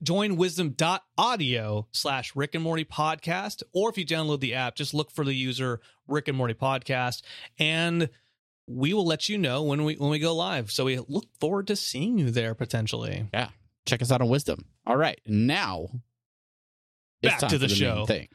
joinwisdom.audio 0.02 1.88
slash 1.92 2.36
Rick 2.36 2.54
and 2.54 2.64
Morty 2.64 2.84
podcast. 2.84 3.62
Or 3.72 3.90
if 3.90 3.98
you 3.98 4.06
download 4.06 4.40
the 4.40 4.54
app, 4.54 4.76
just 4.76 4.94
look 4.94 5.10
for 5.10 5.24
the 5.24 5.34
user 5.34 5.80
Rick 6.06 6.28
and 6.28 6.36
Morty 6.36 6.54
podcast 6.54 7.22
and 7.58 8.08
we 8.68 8.92
will 8.92 9.06
let 9.06 9.28
you 9.28 9.38
know 9.38 9.62
when 9.62 9.84
we 9.84 9.94
when 9.94 10.10
we 10.10 10.18
go 10.18 10.34
live. 10.34 10.70
So 10.70 10.84
we 10.84 10.98
look 11.08 11.26
forward 11.40 11.66
to 11.68 11.76
seeing 11.76 12.18
you 12.18 12.30
there 12.30 12.54
potentially. 12.54 13.28
Yeah. 13.32 13.48
Check 13.86 14.02
us 14.02 14.12
out 14.12 14.20
on 14.20 14.28
wisdom. 14.28 14.66
All 14.86 14.96
right. 14.96 15.18
Now, 15.26 15.88
Back 17.22 17.38
to 17.40 17.58
the 17.58 17.66
main 17.66 17.76
show. 17.76 18.06
Thing. 18.06 18.28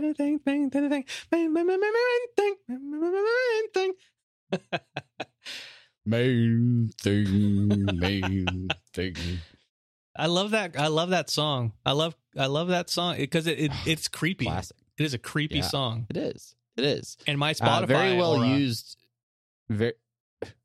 Main 0.00 0.14
thing, 0.14 0.40
main 0.44 0.70
thing. 7.00 7.96
main 7.98 8.68
thing 8.92 9.16
I 10.16 10.26
love 10.26 10.50
that. 10.50 10.78
I 10.78 10.88
love 10.88 11.10
that 11.10 11.30
song. 11.30 11.72
I 11.84 11.92
love. 11.92 12.14
I 12.36 12.46
love 12.46 12.68
that 12.68 12.90
song 12.90 13.16
because 13.16 13.46
it, 13.46 13.58
it 13.58 13.72
it's 13.86 14.06
creepy. 14.08 14.44
Classic. 14.44 14.76
It 14.98 15.04
is 15.04 15.14
a 15.14 15.18
creepy 15.18 15.56
Yeah. 15.56 15.62
song. 15.62 16.06
It 16.10 16.16
is. 16.18 16.54
It 16.76 16.84
is. 16.84 17.16
And 17.26 17.38
my 17.38 17.52
Spotify 17.54 17.82
Uh, 17.82 17.86
very 17.86 18.16
well 18.16 18.36
aura- 18.36 18.48
used. 18.48 18.96
Very. 19.68 19.94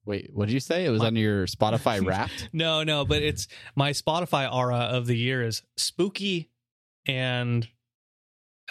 Wait, 0.05 0.31
what 0.33 0.47
did 0.47 0.53
you 0.53 0.59
say? 0.59 0.85
It 0.85 0.89
was 0.89 0.99
My- 1.01 1.07
on 1.07 1.15
your 1.15 1.45
Spotify 1.47 2.05
Wrapped. 2.05 2.49
No, 2.51 2.83
no, 2.83 3.05
but 3.05 3.21
it's 3.23 3.47
my 3.75 3.91
Spotify 3.91 4.51
aura 4.51 4.75
of 4.77 5.07
the 5.07 5.15
year 5.15 5.41
is 5.43 5.61
spooky 5.77 6.49
and 7.05 7.67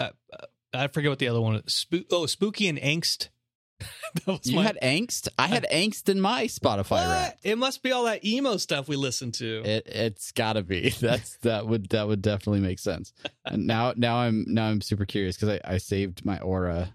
uh, 0.00 0.10
uh, 0.32 0.46
I 0.74 0.86
forget 0.88 1.10
what 1.10 1.18
the 1.18 1.28
other 1.28 1.40
one 1.40 1.56
is. 1.56 1.72
Spook, 1.74 2.04
oh, 2.10 2.26
spooky 2.26 2.68
and 2.68 2.78
angst. 2.78 3.28
You 4.42 4.56
my- 4.56 4.64
had 4.64 4.78
angst. 4.82 5.28
I 5.38 5.46
had 5.46 5.64
angst 5.72 6.08
in 6.08 6.20
my 6.20 6.44
Spotify 6.46 7.06
What? 7.06 7.38
It 7.44 7.58
must 7.58 7.82
be 7.82 7.92
all 7.92 8.04
that 8.04 8.24
emo 8.24 8.56
stuff 8.56 8.88
we 8.88 8.96
listened 8.96 9.34
to. 9.34 9.62
It 9.64 9.84
it's 9.86 10.32
got 10.32 10.54
to 10.54 10.62
be. 10.64 10.90
That's 11.00 11.36
that 11.38 11.66
would 11.68 11.90
that 11.90 12.08
would 12.08 12.20
definitely 12.22 12.60
make 12.60 12.80
sense. 12.80 13.12
And 13.44 13.66
now 13.68 13.92
now 13.96 14.16
I'm 14.16 14.44
now 14.48 14.66
I'm 14.68 14.80
super 14.80 15.04
curious 15.06 15.36
because 15.36 15.60
I 15.64 15.74
I 15.74 15.78
saved 15.78 16.24
my 16.24 16.38
aura. 16.40 16.92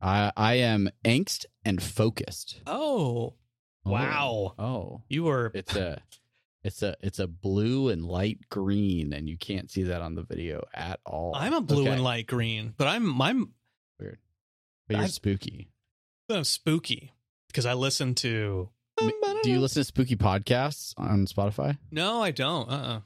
I 0.00 0.30
I 0.36 0.54
am 0.54 0.88
angst 1.04 1.46
and 1.64 1.82
focused. 1.82 2.60
oh, 2.66 3.34
Oh. 3.86 3.90
wow! 3.92 4.54
Oh, 4.58 5.02
You 5.08 5.24
were 5.24 5.50
it's 5.54 5.74
a 5.74 6.00
it's 6.62 6.82
a 6.82 6.96
it's 7.00 7.18
a 7.18 7.26
blue 7.26 7.88
and 7.88 8.04
light 8.04 8.40
green, 8.50 9.12
and 9.12 9.28
you 9.28 9.36
can't 9.38 9.70
see 9.70 9.84
that 9.84 10.02
on 10.02 10.14
the 10.14 10.22
video 10.22 10.62
at 10.74 11.00
all. 11.06 11.34
I'm 11.34 11.52
a 11.54 11.60
blue 11.60 11.82
Okay. 11.82 11.92
and 11.92 12.04
light 12.04 12.26
green, 12.26 12.74
but 12.76 12.86
I'm 12.86 13.20
I'm 13.20 13.52
weird. 13.98 14.18
But 14.88 14.96
you're 14.96 15.04
I- 15.04 15.08
spooky. 15.08 15.70
I'm 16.28 16.44
spooky 16.44 17.12
because 17.48 17.66
I 17.66 17.74
listen 17.74 18.14
to. 18.16 18.68
Do 18.98 19.50
you 19.50 19.60
listen 19.60 19.80
to 19.80 19.84
spooky 19.84 20.14
podcasts 20.16 20.92
on 20.98 21.24
Spotify? 21.26 21.78
No, 21.90 22.22
I 22.22 22.30
don't. 22.30 22.68
Uh. 22.70 22.74
uh 22.74 23.00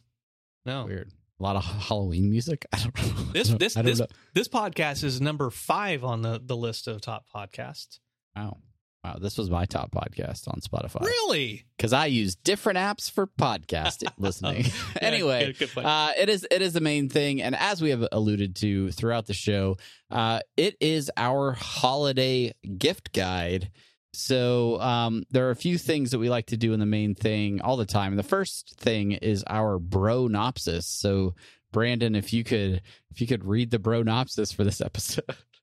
No. 0.67 0.87
Weird. 0.87 1.11
A 1.39 1.43
lot 1.43 1.57
of 1.57 1.65
Halloween 1.65 2.31
music. 2.31 2.67
I 2.73 2.79
don't 2.79 2.97
know. 2.97 3.33
This- 3.33 3.49
this- 3.59 3.75
this- 3.75 3.99
know. 4.01 4.07
This 4.35 4.49
podcast 4.49 5.05
is 5.05 5.21
number 5.21 5.51
five 5.51 6.03
on 6.05 6.23
the 6.23 6.41
the 6.45 6.57
list 6.57 6.87
of 6.89 7.01
top 7.01 7.27
podcasts. 7.35 8.01
Wow. 8.37 8.59
Wow. 9.05 9.19
This 9.21 9.37
was 9.37 9.51
my 9.51 9.67
top 9.67 9.91
podcast 9.91 10.49
on 10.49 10.61
Spotify. 10.61 11.03
Really? 11.03 11.67
Because 11.77 11.93
I 11.93 12.07
use 12.07 12.37
different 12.37 12.79
apps 12.79 13.11
for 13.11 13.27
podcast 13.27 14.03
listening. 14.19 14.65
anyway, 15.01 15.47
Yeah, 15.49 15.53
good, 15.53 15.75
good 15.75 15.85
uh, 15.85 16.13
it 16.19 16.31
is 16.31 16.47
it 16.51 16.63
is 16.63 16.73
the 16.73 16.81
main 16.81 17.11
thing, 17.11 17.43
and 17.43 17.55
as 17.55 17.83
we 17.83 17.91
have 17.91 18.07
alluded 18.11 18.57
to 18.57 18.91
throughout 18.93 19.27
the 19.27 19.35
show, 19.35 19.77
uh, 20.11 20.41
it 20.57 20.77
is 20.81 21.11
our 21.17 21.53
holiday 21.53 22.55
gift 22.79 23.13
guide. 23.13 23.71
So 24.15 24.81
um, 24.81 25.25
there 25.31 25.49
are 25.49 25.51
a 25.51 25.57
few 25.57 25.77
things 25.77 26.13
that 26.13 26.19
we 26.19 26.31
like 26.31 26.47
to 26.47 26.57
do 26.57 26.73
in 26.73 26.81
the 26.81 26.87
main 26.87 27.15
thing 27.15 27.61
all 27.61 27.77
the 27.77 27.85
time. 27.85 28.13
And 28.13 28.19
the 28.19 28.23
first 28.23 28.77
thing 28.79 29.13
is 29.13 29.45
our 29.47 29.79
bronopsis. 29.79 30.85
So 30.85 31.35
Brandon, 31.73 32.15
if 32.15 32.33
you 32.33 32.45
could 32.45 32.81
if 33.11 33.21
you 33.21 33.27
could 33.27 33.45
read 33.45 33.71
the 33.71 33.79
bronopsis 33.79 34.55
for 34.55 34.65
this 34.65 34.81
episode. 34.81 35.25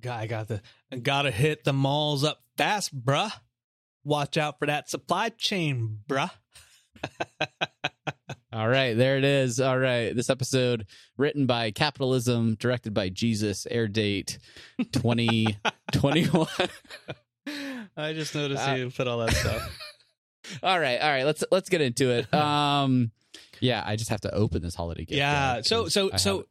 God, 0.00 0.20
I 0.20 0.26
got 0.26 0.48
the 0.48 0.60
gotta 1.02 1.30
hit 1.30 1.64
the 1.64 1.72
malls 1.72 2.24
up 2.24 2.42
fast, 2.56 2.98
bruh. 2.98 3.32
Watch 4.04 4.36
out 4.36 4.58
for 4.58 4.66
that 4.66 4.88
supply 4.88 5.28
chain, 5.30 5.98
bruh. 6.08 6.30
All 8.52 8.68
right, 8.68 8.96
there 8.96 9.16
it 9.16 9.24
is. 9.24 9.60
All 9.60 9.78
right, 9.78 10.14
this 10.14 10.28
episode 10.28 10.86
written 11.16 11.46
by 11.46 11.70
Capitalism, 11.70 12.56
directed 12.56 12.92
by 12.92 13.08
Jesus, 13.08 13.64
air 13.70 13.86
date 13.86 14.38
2021. 14.92 16.46
I 17.96 18.12
just 18.12 18.34
noticed 18.34 18.68
Uh, 18.68 18.72
you 18.74 18.90
put 18.90 19.06
all 19.06 19.18
that 19.18 19.32
stuff. 19.32 19.78
all 20.62 20.78
right, 20.80 21.00
all 21.00 21.08
right, 21.10 21.24
let's 21.24 21.44
let's 21.50 21.68
get 21.68 21.80
into 21.80 22.10
it. 22.10 22.32
Um 22.34 23.12
yeah, 23.60 23.82
I 23.86 23.96
just 23.96 24.10
have 24.10 24.22
to 24.22 24.34
open 24.34 24.62
this 24.62 24.74
holiday 24.74 25.04
gift. 25.04 25.16
yeah. 25.18 25.60
So 25.62 25.88
so 25.88 26.10
so 26.16 26.46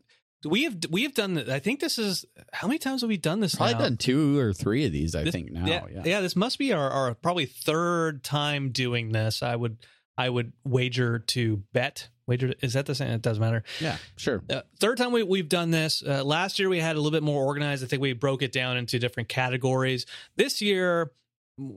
we 0.46 0.64
have 0.64 0.78
we 0.90 1.04
have 1.04 1.14
done. 1.14 1.50
I 1.50 1.60
think 1.60 1.80
this 1.80 1.98
is 1.98 2.26
how 2.54 2.68
many 2.68 2.80
times 2.80 3.02
have 3.02 3.10
we 3.10 3.18
done 3.18 3.40
this? 3.40 3.56
probably 3.56 3.74
now? 3.74 3.80
done 3.82 3.98
two 3.98 4.38
or 4.38 4.54
three 4.54 4.86
of 4.86 4.92
these, 4.92 5.16
I 5.16 5.24
This- 5.24 5.34
think 5.34 5.52
now. 5.52 5.66
yeah, 5.66 5.86
Yeah. 5.94 6.02
yeah, 6.06 6.22
This 6.22 6.36
must 6.36 6.58
be 6.60 6.72
our, 6.74 6.90
our 6.90 7.14
probably 7.16 7.46
third 7.46 8.24
time 8.24 8.70
doing 8.72 9.12
this. 9.12 9.44
I 9.44 9.56
would 9.56 9.78
I 10.18 10.30
would 10.30 10.54
wager 10.66 11.20
to 11.20 11.64
bet. 11.74 12.10
Wager 12.28 12.54
is 12.62 12.74
that 12.74 12.86
the 12.86 12.94
same? 12.96 13.10
It 13.10 13.22
doesn't 13.22 13.42
matter. 13.42 13.64
Yeah, 13.82 13.98
sure. 14.18 14.44
Uh, 14.50 14.62
third 14.80 14.98
time 14.98 15.12
we, 15.12 15.24
we've 15.24 15.50
done 15.50 15.72
this. 15.72 16.04
Uh, 16.06 16.24
last 16.24 16.60
year 16.60 16.70
we 16.70 16.80
had 16.80 16.96
a 16.96 17.00
little 17.00 17.12
bit 17.18 17.24
more 17.24 17.44
organized. 17.46 17.84
I 17.84 17.88
think 17.88 18.02
we 18.02 18.14
broke 18.14 18.42
it 18.44 18.52
down 18.52 18.78
into 18.78 19.00
different 19.00 19.30
categories. 19.30 20.06
This 20.36 20.62
year 20.62 21.12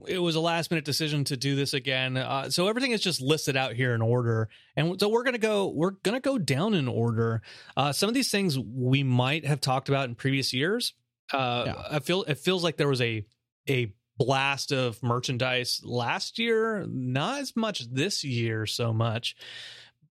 it 0.07 0.19
was 0.19 0.35
a 0.35 0.39
last 0.39 0.71
minute 0.71 0.85
decision 0.85 1.23
to 1.25 1.37
do 1.37 1.55
this 1.55 1.73
again. 1.73 2.17
Uh, 2.17 2.49
so 2.49 2.67
everything 2.67 2.91
is 2.91 3.01
just 3.01 3.21
listed 3.21 3.55
out 3.57 3.73
here 3.73 3.93
in 3.93 4.01
order, 4.01 4.49
and 4.75 4.99
so 4.99 5.09
we're 5.09 5.23
gonna 5.23 5.37
go. 5.37 5.67
We're 5.69 5.91
gonna 5.91 6.19
go 6.19 6.37
down 6.37 6.73
in 6.73 6.87
order. 6.87 7.41
Uh, 7.75 7.91
some 7.91 8.07
of 8.07 8.13
these 8.15 8.31
things 8.31 8.57
we 8.57 9.03
might 9.03 9.45
have 9.45 9.61
talked 9.61 9.89
about 9.89 10.09
in 10.09 10.15
previous 10.15 10.53
years. 10.53 10.93
Uh, 11.31 11.63
Yeah. 11.67 11.83
I 11.91 11.99
feel 11.99 12.23
it 12.23 12.37
feels 12.39 12.63
like 12.63 12.77
there 12.77 12.87
was 12.89 13.01
a 13.01 13.25
a 13.69 13.93
blast 14.17 14.71
of 14.71 15.01
merchandise 15.01 15.81
last 15.83 16.37
year. 16.37 16.85
Not 16.87 17.39
as 17.41 17.55
much 17.55 17.89
this 17.91 18.23
year 18.23 18.65
so 18.65 18.93
much. 18.93 19.35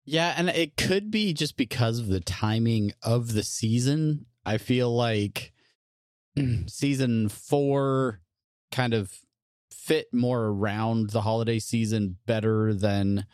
Yeah, 0.06 0.35
and 0.37 0.48
it 0.48 0.76
could 0.76 1.11
be 1.11 1.35
just 1.35 1.56
because 1.56 1.98
of 1.98 2.06
the 2.09 2.20
timing 2.20 2.92
of 3.02 3.33
the 3.35 3.42
season. 3.42 4.26
I 4.44 4.56
feel 4.59 4.94
like 4.94 5.52
season 6.66 7.28
four 7.28 8.20
kind 8.72 8.94
of 8.94 9.12
fit 9.90 10.07
more 10.12 10.46
around 10.46 11.11
the 11.11 11.20
holiday 11.22 11.59
season 11.59 12.16
better 12.26 12.72
than 12.72 13.26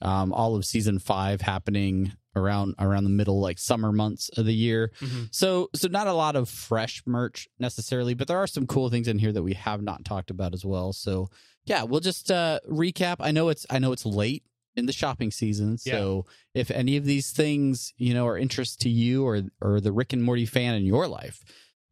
um, 0.00 0.32
all 0.32 0.54
of 0.54 0.64
season 0.64 0.98
five 0.98 1.40
happening 1.40 2.12
around 2.36 2.74
around 2.78 3.04
the 3.04 3.10
middle 3.20 3.40
like 3.40 3.58
summer 3.58 3.92
months 3.92 4.28
of 4.36 4.44
the 4.44 4.54
year. 4.54 4.90
Mhm. 5.00 5.28
So 5.32 5.70
so 5.74 5.88
not 5.88 6.06
a 6.06 6.12
lot 6.12 6.36
of 6.36 6.48
fresh 6.48 7.02
merch 7.06 7.48
necessarily, 7.58 8.14
but 8.14 8.26
there 8.28 8.38
are 8.38 8.46
some 8.48 8.66
cool 8.66 8.90
things 8.90 9.08
in 9.08 9.18
here 9.18 9.32
that 9.32 9.42
we 9.42 9.54
have 9.54 9.82
not 9.82 10.04
talked 10.04 10.30
about 10.30 10.52
as 10.54 10.64
well. 10.64 10.92
So 10.92 11.28
yeah, 11.64 11.82
we'll 11.84 12.00
just 12.00 12.30
uh 12.30 12.58
recap. 12.70 13.16
I 13.20 13.30
know 13.30 13.48
it's 13.50 13.66
I 13.70 13.78
know 13.78 13.92
it's 13.92 14.04
late 14.06 14.42
in 14.76 14.86
the 14.86 14.92
shopping 14.92 15.30
season. 15.30 15.78
So 15.78 16.26
if 16.54 16.70
any 16.70 16.96
of 16.96 17.04
these 17.04 17.30
things, 17.30 17.92
you 17.96 18.14
know, 18.14 18.26
are 18.26 18.36
interest 18.38 18.80
to 18.82 18.88
you 18.88 19.24
or 19.24 19.42
or 19.60 19.80
the 19.80 19.92
Rick 19.92 20.12
and 20.12 20.22
Morty 20.22 20.46
fan 20.46 20.74
in 20.74 20.84
your 20.84 21.06
life, 21.06 21.38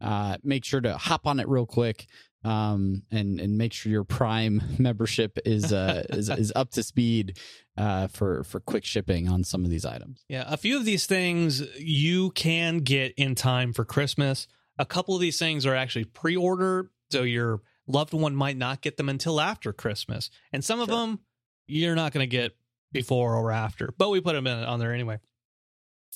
uh 0.00 0.36
make 0.42 0.64
sure 0.64 0.80
to 0.80 0.96
hop 0.98 1.26
on 1.26 1.38
it 1.40 1.48
real 1.48 1.66
quick. 1.66 2.06
Um 2.44 3.02
and 3.10 3.40
and 3.40 3.56
make 3.56 3.72
sure 3.72 3.92
your 3.92 4.04
Prime 4.04 4.62
membership 4.78 5.38
is 5.44 5.72
uh 5.72 6.04
is 6.10 6.28
is 6.28 6.52
up 6.56 6.70
to 6.72 6.82
speed 6.82 7.38
uh 7.76 8.08
for 8.08 8.44
for 8.44 8.60
quick 8.60 8.84
shipping 8.84 9.28
on 9.28 9.44
some 9.44 9.64
of 9.64 9.70
these 9.70 9.84
items. 9.84 10.24
Yeah, 10.28 10.44
a 10.46 10.56
few 10.56 10.76
of 10.76 10.84
these 10.84 11.06
things 11.06 11.60
you 11.78 12.30
can 12.30 12.78
get 12.78 13.14
in 13.16 13.34
time 13.34 13.72
for 13.72 13.84
Christmas. 13.84 14.48
A 14.78 14.86
couple 14.86 15.14
of 15.14 15.20
these 15.20 15.38
things 15.38 15.66
are 15.66 15.74
actually 15.74 16.04
pre-order, 16.04 16.90
so 17.10 17.22
your 17.22 17.60
loved 17.86 18.14
one 18.14 18.34
might 18.34 18.56
not 18.56 18.80
get 18.80 18.96
them 18.96 19.08
until 19.08 19.40
after 19.40 19.72
Christmas. 19.72 20.30
And 20.52 20.64
some 20.64 20.80
of 20.80 20.88
them 20.88 21.20
you're 21.66 21.94
not 21.94 22.12
going 22.12 22.28
to 22.28 22.36
get 22.36 22.56
before 22.92 23.36
or 23.36 23.50
after, 23.50 23.92
but 23.96 24.10
we 24.10 24.20
put 24.20 24.34
them 24.34 24.46
in 24.46 24.58
on 24.58 24.78
there 24.78 24.92
anyway. 24.92 25.18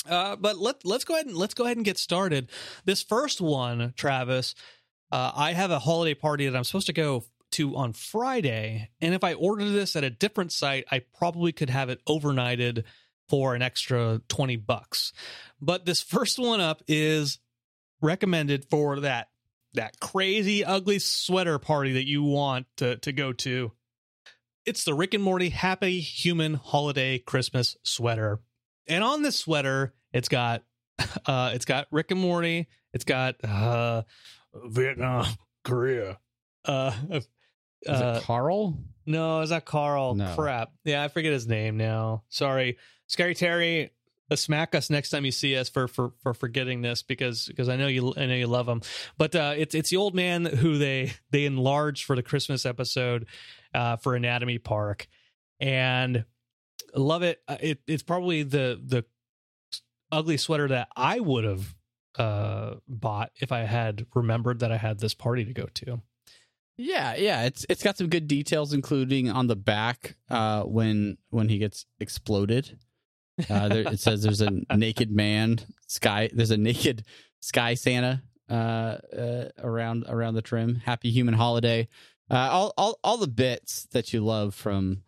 Uh, 0.09 0.37
but 0.37 0.59
let 0.59 0.85
let's 0.85 1.05
go 1.05 1.15
ahead 1.15 1.27
and 1.27 1.37
let's 1.37 1.55
go 1.55 1.65
ahead 1.65 1.77
and 1.77 1.85
get 1.85 1.99
started. 1.99 2.51
This 2.85 3.03
first 3.03 3.41
one, 3.41 3.93
Travis, 3.97 4.55
uh, 5.11 5.33
I 5.35 5.53
have 5.53 5.71
a 5.71 5.79
holiday 5.79 6.15
party 6.15 6.49
that 6.49 6.57
I'm 6.57 6.65
supposed 6.65 6.89
to 6.89 6.93
go 6.93 7.25
to 7.53 7.77
on 7.77 7.93
Friday, 7.93 8.91
and 9.01 9.15
if 9.15 9.25
I 9.25 9.35
ordered 9.35 9.71
this 9.71 9.97
at 9.97 10.05
a 10.05 10.11
different 10.11 10.53
site, 10.53 10.85
I 10.91 11.01
probably 11.17 11.53
could 11.53 11.71
have 11.71 11.89
it 11.89 12.05
overnighted 12.07 12.85
for 13.29 13.55
an 13.55 13.63
extra 13.63 14.21
20 14.29 14.57
bucks. 14.57 15.13
But 15.61 15.85
this 15.85 16.03
first 16.03 16.39
one 16.39 16.61
up 16.61 16.83
is 16.89 17.39
recommended 18.01 18.67
for 18.67 19.01
that 19.01 19.29
that 19.75 20.01
crazy 20.01 20.65
ugly 20.65 20.99
sweater 20.99 21.59
party 21.59 21.95
that 21.95 22.07
you 22.07 22.23
want 22.23 22.67
to 22.79 22.97
to 22.97 23.13
go 23.13 23.33
to. 23.33 23.73
It's 24.65 24.85
the 24.85 24.95
Rick 24.95 25.15
and 25.15 25.23
Morty 25.23 25.51
Happy 25.51 26.01
Human 26.01 26.55
Holiday 26.55 27.19
Christmas 27.19 27.77
sweater. 27.85 28.41
And 28.89 29.05
on 29.05 29.23
this 29.23 29.37
sweater, 29.37 29.95
it's 30.13 30.29
got 30.29 30.65
uh 31.27 31.53
it's 31.55 31.65
got 31.65 31.87
Rick 31.91 32.11
and 32.11 32.21
Morty, 32.21 32.69
it's 32.93 33.05
got 33.05 33.37
uh 33.45 34.03
Vietnam, 34.65 35.27
Korea. 35.65 36.19
Uh 36.65 36.93
Is 37.11 37.29
uh, 37.89 38.19
it 38.21 38.25
Carl? 38.25 38.79
no, 39.05 39.41
is 39.43 39.51
that 39.51 39.65
Carl? 39.65 40.15
No. 40.15 40.35
Crap. 40.35 40.73
Yeah, 40.85 41.05
I 41.05 41.09
forget 41.09 41.33
his 41.33 41.47
name 41.47 41.77
now. 41.77 42.25
Sorry, 42.29 42.79
Scary 43.07 43.35
Terry. 43.35 43.93
Uh, 44.29 44.35
smack 44.35 44.75
us 44.75 44.91
next 44.91 45.11
time 45.11 45.25
you 45.25 45.31
see 45.31 45.57
us 45.57 45.69
for 45.69 45.87
for 45.87 46.13
for 46.21 46.35
forgetting 46.35 46.83
this 46.83 47.03
because 47.05 47.47
because 47.47 47.69
I 47.69 47.77
know 47.77 47.87
you 47.87 48.13
I 48.17 48.27
know 48.27 48.35
you 48.35 48.49
love 48.49 48.69
him. 48.69 48.83
But 49.17 49.37
uh, 49.37 49.55
it's 49.57 49.73
it's 49.75 49.91
the 49.91 49.99
old 49.99 50.17
man 50.17 50.45
who 50.45 50.79
they 50.79 51.13
they 51.31 51.45
enlarged 51.45 52.05
for 52.05 52.17
the 52.17 52.25
Christmas 52.25 52.67
episode 52.67 53.27
uh, 53.73 53.97
for 53.99 54.17
Anatomy 54.17 54.59
Park, 54.59 55.07
and 55.61 56.25
love 56.93 57.23
it. 57.23 57.41
Uh, 57.47 57.59
It 57.61 57.83
it's 57.87 58.03
probably 58.03 58.43
the 58.43 58.81
the 58.85 59.05
ugly 60.11 60.39
sweater 60.39 60.67
that 60.69 60.89
I 60.97 61.21
would 61.21 61.45
have 61.45 61.77
uh 62.19 62.77
bought 62.89 63.31
if 63.37 63.53
I 63.53 63.61
had 63.61 64.07
remembered 64.15 64.61
that 64.61 64.73
I 64.73 64.77
had 64.77 65.01
this 65.01 65.15
party 65.15 65.45
to 65.45 65.53
go 65.53 65.67
to. 65.75 66.01
Yeah, 66.79 67.15
yeah. 67.17 67.45
It's 67.45 67.65
it's 67.69 67.83
got 67.83 67.97
some 67.97 68.09
good 68.09 68.29
details, 68.29 68.73
including 68.73 69.31
on 69.31 69.47
the 69.47 69.57
back 69.57 70.17
uh, 70.29 70.63
when 70.65 71.17
when 71.31 71.49
he 71.49 71.59
gets 71.59 71.87
exploded. 72.01 72.79
Uh, 73.51 73.69
there, 73.69 73.93
it 73.93 74.01
says 74.01 74.23
there's 74.23 74.41
a 74.41 74.51
naked 74.77 75.11
man 75.11 75.61
sky. 75.87 76.31
There's 76.33 76.51
a 76.51 76.57
naked 76.57 77.05
sky 77.41 77.75
Santa 77.75 78.23
uh, 78.51 78.53
uh, 79.17 79.49
around 79.59 80.05
around 80.09 80.35
the 80.35 80.43
trim. 80.43 80.77
Happy 80.77 81.11
Human 81.11 81.35
Holiday. 81.35 81.89
Uh, 82.31 82.49
all 82.51 82.75
all 82.77 82.99
all 83.03 83.17
the 83.17 83.27
bits 83.27 83.87
that 83.93 84.13
you 84.13 84.25
love 84.25 84.55
from 84.55 85.03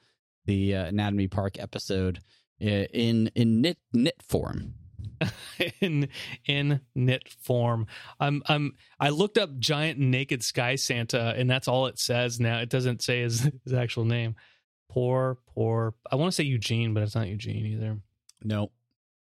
the 0.46 0.74
uh, 0.74 0.86
Anatomy 0.86 1.28
Park 1.28 1.58
episode 1.58 2.20
uh, 2.62 2.64
in 2.64 3.30
in 3.34 3.60
knit 3.60 3.78
knit 3.92 4.22
form. 4.22 4.74
in 5.80 6.08
in 6.46 6.80
knit 6.94 7.28
form. 7.40 7.86
I'm 8.20 8.42
I'm 8.46 8.74
I 8.98 9.10
looked 9.10 9.38
up 9.38 9.58
giant 9.58 9.98
naked 9.98 10.42
sky 10.42 10.76
Santa 10.76 11.34
and 11.36 11.50
that's 11.50 11.68
all 11.68 11.86
it 11.86 11.98
says 11.98 12.40
now. 12.40 12.58
It 12.58 12.68
doesn't 12.68 13.02
say 13.02 13.22
his, 13.22 13.40
his 13.64 13.72
actual 13.72 14.04
name. 14.04 14.36
Poor 14.90 15.38
poor 15.54 15.94
I 16.10 16.16
want 16.16 16.32
to 16.32 16.34
say 16.34 16.44
Eugene, 16.44 16.94
but 16.94 17.02
it's 17.02 17.14
not 17.14 17.28
Eugene 17.28 17.66
either. 17.66 17.98
No, 18.42 18.70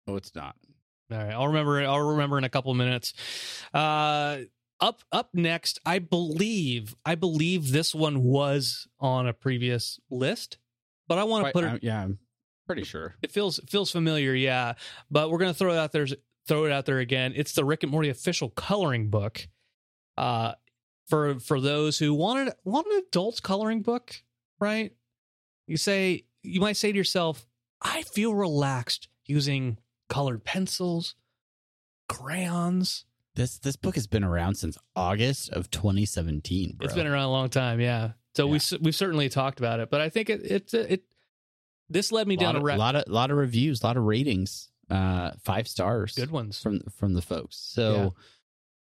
no, 0.07 0.15
it's 0.15 0.35
not. 0.35 0.55
All 1.11 1.17
right, 1.17 1.33
I'll 1.33 1.47
remember 1.47 1.81
it. 1.81 1.85
I'll 1.85 2.09
remember 2.09 2.37
in 2.37 2.43
a 2.43 2.49
couple 2.49 2.73
minutes. 2.73 3.13
Uh 3.73 4.39
up 4.81 5.01
up 5.11 5.29
next, 5.33 5.79
I 5.85 5.99
believe 5.99 6.95
I 7.05 7.15
believe 7.15 7.71
this 7.71 7.95
one 7.95 8.23
was 8.23 8.87
on 8.99 9.27
a 9.27 9.33
previous 9.33 9.99
list, 10.09 10.57
but 11.07 11.17
I 11.17 11.23
want 11.23 11.47
to 11.47 11.51
put 11.53 11.63
it 11.63 11.83
yeah, 11.83 12.07
pretty 12.65 12.83
sure. 12.83 13.15
it 13.21 13.31
feels 13.31 13.59
it 13.59 13.69
feels 13.69 13.91
familiar, 13.91 14.33
yeah. 14.33 14.73
But 15.11 15.29
we're 15.29 15.37
gonna 15.39 15.53
throw 15.53 15.71
it 15.73 15.77
out 15.77 15.91
there, 15.91 16.05
throw 16.47 16.65
it 16.65 16.71
out 16.71 16.85
there 16.85 16.99
again. 16.99 17.33
It's 17.35 17.53
the 17.53 17.65
Rick 17.65 17.83
and 17.83 17.91
Morty 17.91 18.09
official 18.09 18.49
coloring 18.49 19.09
book. 19.09 19.47
Uh, 20.17 20.53
for 21.07 21.39
for 21.39 21.59
those 21.61 21.99
who 21.99 22.13
wanted 22.13 22.53
want 22.63 22.87
an 22.87 23.03
adult 23.07 23.41
coloring 23.43 23.81
book, 23.81 24.15
right? 24.59 24.93
You 25.67 25.77
say 25.77 26.25
you 26.43 26.61
might 26.61 26.77
say 26.77 26.91
to 26.91 26.97
yourself, 26.97 27.45
I 27.81 28.01
feel 28.03 28.33
relaxed 28.33 29.07
using 29.25 29.77
colored 30.09 30.43
pencils, 30.43 31.15
crayons. 32.09 33.05
This 33.35 33.57
this 33.59 33.75
book 33.75 33.95
has 33.95 34.07
been 34.07 34.23
around 34.23 34.55
since 34.55 34.77
August 34.95 35.49
of 35.49 35.69
2017. 35.69 36.75
Bro. 36.77 36.85
It's 36.85 36.95
been 36.95 37.07
around 37.07 37.25
a 37.25 37.31
long 37.31 37.49
time, 37.49 37.79
yeah. 37.81 38.11
So 38.35 38.45
we 38.47 38.51
Yeah. 38.53 38.55
s- 38.55 38.73
we've 38.81 38.95
certainly 38.95 39.27
talked 39.29 39.59
about 39.59 39.79
it, 39.79 39.89
but 39.89 39.99
I 40.01 40.09
think 40.09 40.29
it 40.29 40.41
it 40.43 40.73
it 40.73 41.03
this 41.89 42.11
led 42.11 42.27
me 42.27 42.35
lot 42.37 42.41
down 42.41 42.55
of, 42.57 42.63
a 42.63 42.75
lot 42.75 42.95
of 42.95 43.07
lot 43.07 43.31
of 43.31 43.37
reviews, 43.37 43.83
a 43.83 43.87
lot 43.87 43.97
of 43.97 44.03
ratings, 44.03 44.69
uh, 44.89 45.31
five 45.43 45.67
stars, 45.67 46.13
good 46.13 46.31
ones. 46.31 46.61
from 46.61 46.81
from 46.97 47.13
the 47.13 47.21
folks. 47.21 47.57
So, 47.57 48.13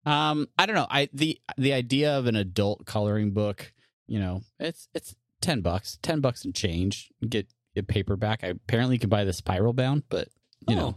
um, 0.05 0.47
I 0.57 0.65
don't 0.65 0.75
know. 0.75 0.87
I 0.89 1.09
the 1.13 1.39
the 1.57 1.73
idea 1.73 2.17
of 2.17 2.25
an 2.27 2.35
adult 2.35 2.85
coloring 2.85 3.31
book, 3.31 3.73
you 4.07 4.19
know, 4.19 4.41
it's 4.59 4.87
it's 4.93 5.15
ten 5.41 5.61
bucks, 5.61 5.97
ten 6.01 6.21
bucks 6.21 6.45
and 6.45 6.53
change. 6.53 7.11
Get 7.27 7.47
a 7.75 7.83
paperback. 7.83 8.43
I 8.43 8.47
apparently 8.47 8.97
can 8.97 9.09
buy 9.09 9.23
the 9.23 9.33
spiral 9.33 9.73
bound, 9.73 10.03
but 10.09 10.29
you 10.67 10.75
know, 10.75 10.95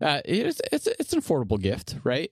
uh, 0.00 0.20
it's 0.24 0.60
it's 0.72 0.86
it's 0.86 1.12
an 1.12 1.20
affordable 1.20 1.60
gift, 1.60 1.96
right? 2.02 2.30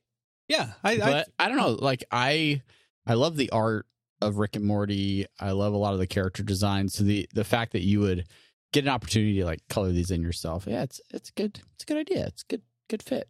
yeah, 0.49 0.73
I, 0.85 0.93
I 0.93 0.99
but 0.99 1.29
I 1.39 1.49
don't 1.49 1.57
know. 1.57 1.71
Like 1.71 2.05
I, 2.11 2.63
I 3.07 3.15
love 3.15 3.37
the 3.37 3.51
art 3.51 3.87
of 4.21 4.37
Rick 4.37 4.57
and 4.57 4.65
Morty. 4.65 5.27
I 5.41 5.53
love 5.53 5.73
a 5.73 5.79
lot 5.79 5.95
of 5.95 5.99
the 5.99 6.07
character 6.07 6.43
design. 6.43 6.89
So 6.89 7.05
the 7.05 7.29
the 7.35 7.45
fact 7.45 7.73
that 7.73 7.83
you 7.83 8.01
would 8.01 8.27
get 8.73 8.85
an 8.85 8.91
opportunity 8.91 9.39
to 9.39 9.45
like 9.45 9.61
color 9.69 9.93
these 9.93 10.11
in 10.11 10.23
yourself, 10.23 10.65
yeah, 10.67 10.83
it's 10.83 11.01
it's 11.11 11.31
good. 11.31 11.61
It's 11.75 11.85
a 11.85 11.87
good 11.87 11.99
idea. 11.99 12.27
It's 12.27 12.43
good 12.43 12.63
good 12.89 13.03
fit. 13.03 13.29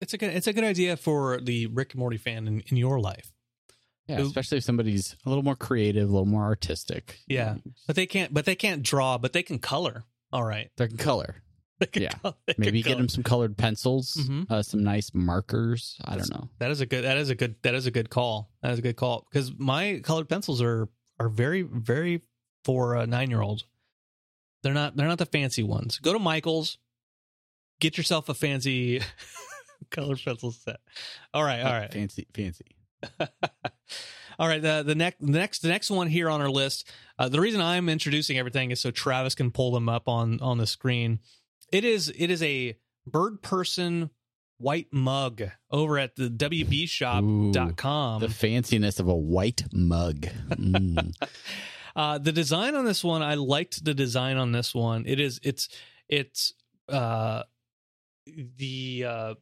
It's 0.00 0.12
a 0.14 0.18
good 0.18 0.30
it's 0.34 0.46
a 0.46 0.52
good 0.52 0.64
idea 0.64 0.96
for 0.96 1.40
the 1.40 1.66
Rick 1.66 1.92
and 1.94 2.00
Morty 2.00 2.16
fan 2.16 2.46
in, 2.46 2.60
in 2.68 2.76
your 2.76 3.00
life. 3.00 3.32
Yeah, 4.06 4.20
especially 4.20 4.58
if 4.58 4.64
somebody's 4.64 5.14
a 5.24 5.28
little 5.28 5.44
more 5.44 5.54
creative, 5.54 6.08
a 6.08 6.12
little 6.12 6.26
more 6.26 6.42
artistic. 6.44 7.20
Yeah. 7.28 7.56
But 7.86 7.94
they 7.96 8.06
can't 8.06 8.34
but 8.34 8.44
they 8.44 8.56
can't 8.56 8.82
draw, 8.82 9.18
but 9.18 9.32
they 9.32 9.42
can 9.42 9.58
color. 9.60 10.04
All 10.32 10.44
right. 10.44 10.70
they 10.76 10.88
can 10.88 10.96
color. 10.96 11.36
They 11.78 11.86
can 11.86 12.02
Yeah. 12.02 12.10
color. 12.22 12.34
They 12.46 12.54
Maybe 12.58 12.82
get 12.82 12.98
them 12.98 13.08
some 13.08 13.22
colored 13.22 13.56
pencils, 13.56 14.14
Mhm. 14.18 14.50
uh, 14.50 14.62
some 14.62 14.82
nice 14.82 15.12
markers. 15.14 15.96
I 16.04 16.10
That's- 16.10 16.28
don't 16.28 16.40
know. 16.42 16.50
That 16.58 16.70
is 16.72 16.80
a 16.80 16.86
good 16.86 17.04
that 17.04 17.16
is 17.18 17.30
a 17.30 17.34
good 17.34 17.54
that 17.62 17.74
is 17.74 17.86
a 17.86 17.90
good 17.90 18.10
call. 18.10 18.50
That 18.62 18.72
is 18.72 18.78
a 18.80 18.82
good 18.82 18.96
call 18.96 19.26
because 19.30 19.52
my 19.58 20.00
colored 20.02 20.28
pencils 20.28 20.60
are 20.60 20.88
are 21.20 21.28
very 21.28 21.62
very 21.62 22.22
for 22.64 22.96
a 22.96 23.06
9-year-old. 23.06 23.64
They're 24.62 24.74
not 24.74 24.96
they're 24.96 25.08
not 25.08 25.18
the 25.18 25.26
fancy 25.26 25.62
ones. 25.62 25.98
Go 25.98 26.12
to 26.12 26.18
Michael's, 26.18 26.78
get 27.80 27.96
yourself 27.96 28.28
a 28.28 28.34
fancy 28.34 29.00
color 29.90 30.16
pencil 30.16 30.52
set. 30.52 30.80
All 31.32 31.44
right, 31.44 31.60
all 31.60 31.72
right. 31.72 31.92
fancy, 31.92 32.26
fancy. 32.34 32.76
All 34.38 34.48
right, 34.48 34.62
the 34.62 34.82
the 34.82 34.94
next 34.94 35.20
the 35.20 35.38
next 35.38 35.58
the 35.60 35.68
next 35.68 35.90
one 35.90 36.06
here 36.06 36.30
on 36.30 36.40
our 36.40 36.48
list. 36.48 36.90
Uh, 37.18 37.28
the 37.28 37.40
reason 37.40 37.60
I'm 37.60 37.90
introducing 37.90 38.38
everything 38.38 38.70
is 38.70 38.80
so 38.80 38.90
Travis 38.90 39.34
can 39.34 39.50
pull 39.50 39.70
them 39.70 39.86
up 39.86 40.08
on 40.08 40.40
on 40.40 40.56
the 40.56 40.66
screen. 40.66 41.20
It 41.70 41.84
is 41.84 42.10
it 42.16 42.30
is 42.30 42.42
a 42.42 42.78
bird 43.06 43.42
person 43.42 44.08
white 44.56 44.88
mug 44.92 45.42
over 45.70 45.98
at 45.98 46.16
the 46.16 46.30
wbshop.com. 46.30 48.20
The 48.20 48.28
fanciness 48.28 48.98
of 48.98 49.08
a 49.08 49.14
white 49.14 49.64
mug. 49.74 50.26
Mm. 50.50 51.14
Uh, 51.96 52.18
the 52.18 52.32
design 52.32 52.74
on 52.74 52.84
this 52.84 53.02
one, 53.04 53.22
I 53.22 53.34
liked 53.34 53.84
the 53.84 53.94
design 53.94 54.36
on 54.36 54.52
this 54.52 54.74
one. 54.74 55.04
It 55.06 55.20
is 55.20 55.40
it's 55.42 55.68
it's 56.08 56.52
uh 56.88 57.42
the 58.26 59.04
uh 59.06 59.34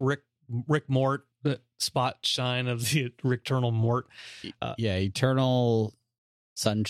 Rick 0.00 0.20
Rick 0.68 0.88
Mort 0.88 1.26
the 1.42 1.60
spot 1.80 2.18
shine 2.22 2.68
of 2.68 2.88
the 2.90 3.12
Rick 3.22 3.40
Eternal 3.42 3.72
Mort. 3.72 4.06
Uh, 4.60 4.74
yeah, 4.78 4.96
eternal 4.96 5.94
sun. 6.54 6.84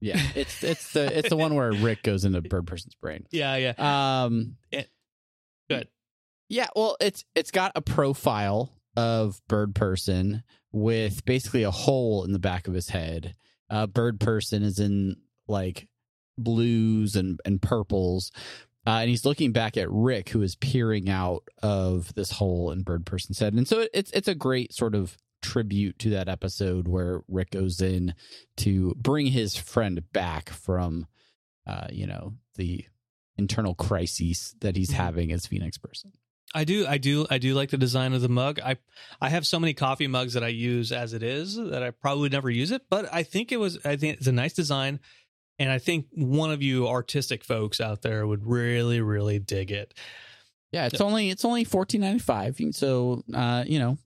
Yeah, 0.00 0.20
it's 0.34 0.62
it's 0.62 0.92
the 0.92 1.16
it's 1.18 1.30
the 1.30 1.36
one 1.36 1.54
where 1.54 1.72
Rick 1.72 2.02
goes 2.02 2.24
into 2.24 2.40
bird 2.48 2.66
person's 2.66 2.94
brain. 2.94 3.26
Yeah, 3.30 3.56
yeah. 3.56 4.24
Um, 4.24 4.56
It- 4.70 4.90
Good. 5.70 5.88
Yeah, 6.50 6.66
well, 6.76 6.96
it's 7.00 7.24
it's 7.34 7.50
got 7.50 7.72
a 7.74 7.80
profile 7.80 8.70
of 8.96 9.40
bird 9.48 9.74
person 9.74 10.42
with 10.72 11.24
basically 11.24 11.62
a 11.62 11.70
hole 11.70 12.22
in 12.24 12.32
the 12.32 12.38
back 12.38 12.68
of 12.68 12.74
his 12.74 12.90
head. 12.90 13.34
Uh, 13.70 13.86
bird 13.86 14.20
person 14.20 14.62
is 14.62 14.78
in 14.78 15.16
like 15.48 15.88
blues 16.38 17.16
and 17.16 17.38
and 17.44 17.60
purples. 17.62 18.30
Uh, 18.86 18.98
and 19.00 19.08
he's 19.08 19.24
looking 19.24 19.50
back 19.52 19.78
at 19.78 19.90
Rick, 19.90 20.28
who 20.28 20.42
is 20.42 20.56
peering 20.56 21.08
out 21.08 21.42
of 21.62 22.12
this 22.14 22.32
hole 22.32 22.70
in 22.70 22.82
Bird 22.82 23.06
Person's 23.06 23.38
head, 23.38 23.54
and 23.54 23.66
so 23.66 23.86
it's 23.94 24.10
it's 24.10 24.28
a 24.28 24.34
great 24.34 24.74
sort 24.74 24.94
of 24.94 25.16
tribute 25.40 25.98
to 26.00 26.10
that 26.10 26.28
episode 26.28 26.86
where 26.88 27.20
Rick 27.28 27.50
goes 27.52 27.80
in 27.80 28.14
to 28.58 28.94
bring 28.96 29.26
his 29.26 29.56
friend 29.56 30.02
back 30.12 30.48
from, 30.50 31.06
uh, 31.66 31.86
you 31.92 32.06
know, 32.06 32.34
the 32.56 32.84
internal 33.36 33.74
crises 33.74 34.54
that 34.60 34.74
he's 34.76 34.90
Mhm. 34.90 34.94
having 34.94 35.32
as 35.32 35.46
Phoenix 35.46 35.76
Person. 35.76 36.12
I 36.54 36.64
do, 36.64 36.86
I 36.86 36.98
do, 36.98 37.26
I 37.30 37.38
do 37.38 37.54
like 37.54 37.70
the 37.70 37.76
design 37.76 38.12
of 38.12 38.22
the 38.22 38.28
mug. 38.28 38.60
I, 38.60 38.76
I 39.20 39.28
have 39.28 39.46
so 39.46 39.58
many 39.58 39.74
coffee 39.74 40.06
mugs 40.06 40.34
that 40.34 40.44
I 40.44 40.48
use 40.48 40.92
as 40.92 41.12
it 41.12 41.22
is 41.22 41.56
that 41.56 41.82
I 41.82 41.90
probably 41.90 42.28
never 42.28 42.48
use 42.48 42.70
it, 42.70 42.82
but 42.88 43.12
I 43.12 43.24
think 43.24 43.50
it 43.50 43.58
was, 43.58 43.78
I 43.84 43.96
think 43.96 44.18
it's 44.18 44.28
a 44.28 44.32
nice 44.32 44.52
design, 44.52 45.00
and 45.58 45.70
I 45.70 45.78
think 45.78 46.06
one 46.12 46.52
of 46.52 46.62
you 46.62 46.88
artistic 46.88 47.44
folks 47.44 47.80
out 47.80 48.02
there 48.02 48.26
would 48.26 48.46
really, 48.46 49.00
really 49.00 49.38
dig 49.38 49.70
it. 49.70 49.94
Yeah, 50.72 50.86
it's 50.86 51.00
only 51.00 51.30
it's 51.30 51.44
only 51.44 51.62
fourteen 51.62 52.00
ninety 52.00 52.18
five. 52.18 52.58
So 52.72 53.22
uh, 53.32 53.62
you 53.64 53.78
know, 53.78 53.96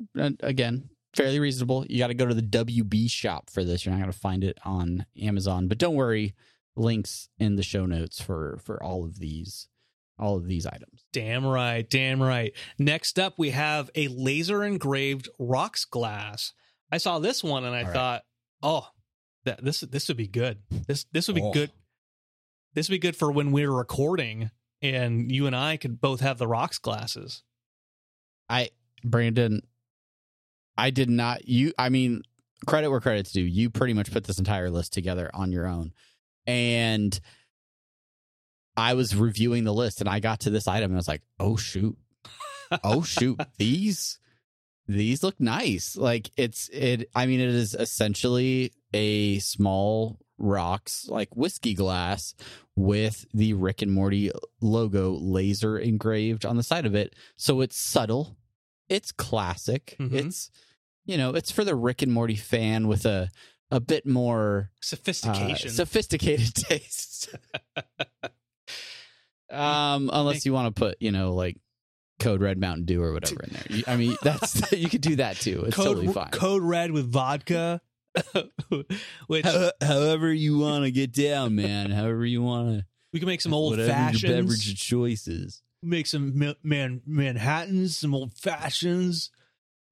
again, 0.41 0.91
fairly 1.17 1.41
reasonable. 1.41 1.87
You 1.89 1.99
got 1.99 2.09
to 2.09 2.15
go 2.15 2.27
to 2.27 2.35
the 2.35 2.43
WB 2.43 3.11
shop 3.11 3.49
for 3.49 3.65
this. 3.65 3.87
You're 3.87 3.95
not 3.95 4.03
going 4.03 4.13
to 4.13 4.19
find 4.19 4.45
it 4.45 4.59
on 4.67 5.07
Amazon, 5.19 5.69
but 5.69 5.79
don't 5.79 5.95
worry. 5.95 6.35
Links 6.77 7.29
in 7.39 7.57
the 7.57 7.63
show 7.63 7.87
notes 7.87 8.21
for 8.21 8.61
for 8.63 8.83
all 8.83 9.05
of 9.05 9.19
these 9.19 9.67
all 10.19 10.37
of 10.37 10.47
these 10.47 10.67
items. 10.67 11.05
Damn 11.13 11.47
right, 11.47 11.89
damn 11.89 12.23
right. 12.23 12.53
Next 12.79 13.19
up, 13.19 13.35
we 13.39 13.51
have 13.51 13.91
a 13.95 14.09
laser 14.09 14.65
engraved 14.65 15.29
rocks 15.39 15.85
glass. 15.85 16.53
I 16.91 16.99
saw 16.99 17.19
this 17.19 17.43
one 17.45 17.65
and 17.65 17.75
I 17.75 17.81
All 17.81 17.85
right. 17.87 17.93
thought, 17.95 18.23
oh, 18.63 18.89
that 19.45 19.65
this 19.65 19.81
this 19.81 20.09
would 20.09 20.17
be 20.17 20.27
good. 20.29 20.59
This 20.87 21.05
this 21.13 21.29
would 21.29 21.35
be 21.37 21.43
Oh. 21.43 21.53
good. 21.53 21.71
This 22.75 22.89
would 22.89 22.95
be 22.95 22.99
good 22.99 23.17
for 23.17 23.31
when 23.33 23.51
we're 23.53 23.71
recording 23.73 24.51
and 24.83 25.33
you 25.33 25.47
and 25.47 25.57
I 25.57 25.77
could 25.77 26.01
both 26.01 26.21
have 26.21 26.39
the 26.39 26.47
rocks 26.47 26.79
glasses. 26.79 27.43
I 28.49 28.71
Brandon, 29.05 29.63
I 30.77 30.91
did 30.91 31.11
not. 31.11 31.49
You, 31.49 31.73
I 31.79 31.89
mean, 31.89 32.23
credit 32.67 32.91
where 32.91 33.01
credit's 33.01 33.33
due. 33.33 33.43
You 33.43 33.71
pretty 33.71 33.95
much 33.95 34.13
put 34.13 34.25
this 34.25 34.39
entire 34.39 34.71
list 34.71 34.93
together 34.93 35.31
on 35.35 35.51
your 35.53 35.67
own, 35.67 35.93
and 36.47 37.19
I 38.79 38.95
was 38.95 39.15
reviewing 39.17 39.65
the 39.65 39.75
list, 39.75 40.01
and 40.01 40.09
I 40.09 40.21
got 40.21 40.41
to 40.41 40.51
this 40.51 40.69
item, 40.69 40.91
and 40.93 40.97
I 40.97 40.99
was 40.99 41.09
like, 41.09 41.23
"Oh 41.39 41.57
shoot, 41.57 41.97
oh 42.85 43.03
shoot, 43.03 43.39
these." 43.59 44.19
These 44.91 45.23
look 45.23 45.39
nice. 45.39 45.99
Like 45.99 46.31
it's 46.39 46.71
it 46.73 47.11
I 47.15 47.27
mean 47.27 47.41
it 47.41 47.51
is 47.51 47.75
essentially 47.75 48.73
a 48.95 49.39
small 49.41 50.19
rocks 50.39 51.07
like 51.11 51.37
whiskey 51.37 51.75
glass 51.75 52.33
with 52.75 53.27
the 53.35 53.53
Rick 53.53 53.83
and 53.83 53.93
Morty 53.93 54.31
logo 54.63 55.11
laser 55.11 55.77
engraved 55.79 56.47
on 56.47 56.57
the 56.57 56.63
side 56.63 56.87
of 56.87 56.95
it. 56.95 57.15
So 57.37 57.61
it's 57.61 57.77
subtle, 57.79 58.39
it's 58.89 59.13
classic. 59.13 59.95
Mhm. 60.01 60.15
It's 60.15 60.51
you 61.05 61.19
know, 61.19 61.35
it's 61.35 61.51
for 61.51 61.65
the 61.65 61.75
Rick 61.77 62.01
and 62.01 62.11
Morty 62.11 62.37
fan 62.37 62.89
with 62.89 63.05
a 63.05 63.29
a 63.71 63.81
bit 63.81 64.07
more 64.07 64.71
uh, 64.73 64.77
Sophistication. 64.81 65.69
sophisticated 65.71 66.55
taste. 66.71 67.29
um, 69.51 70.11
unless 70.13 70.45
you 70.47 70.53
want 70.53 70.75
to 70.75 70.79
put, 70.79 70.97
you 71.01 71.11
know, 71.13 71.33
like 71.35 71.57
Code 72.21 72.41
Red 72.41 72.59
Mountain 72.59 72.85
Dew 72.87 73.03
or 73.03 73.13
whatever 73.13 73.43
in 73.45 73.51
there. 73.53 73.65
You- 73.79 73.85
I 73.87 73.97
mean, 73.97 74.17
that's 74.23 74.73
you 74.77 74.89
could 74.89 75.01
do 75.01 75.17
that 75.17 75.37
too. 75.37 75.65
It's 75.67 75.77
code, 75.77 75.87
totally 75.87 76.09
fine. 76.09 76.31
code 76.31 76.63
red 76.63 76.91
with 76.91 77.11
vodka. 77.11 77.81
Which 79.27 79.45
How- 79.45 79.71
however 79.81 80.33
you 80.33 80.59
want 80.59 80.85
to 80.85 80.91
get 80.91 81.13
down, 81.13 81.55
man. 81.55 81.91
However 81.91 82.25
you 82.27 82.43
want 82.43 82.79
to. 82.81 82.87
we 83.13 83.21
can 83.21 83.27
make 83.29 83.41
some 83.41 83.55
old 83.55 83.77
fashioned 83.77 84.23
beverage 84.33 84.59
fashions. 84.59 84.73
of 84.73 84.79
choice 84.79 85.29
is. 85.29 85.63
Make 85.83 86.07
some 86.07 86.37
ma- 86.39 86.55
man 86.63 87.03
Manhattans, 87.07 87.97
some 87.99 88.15
old 88.15 88.33
fashions. 88.35 89.31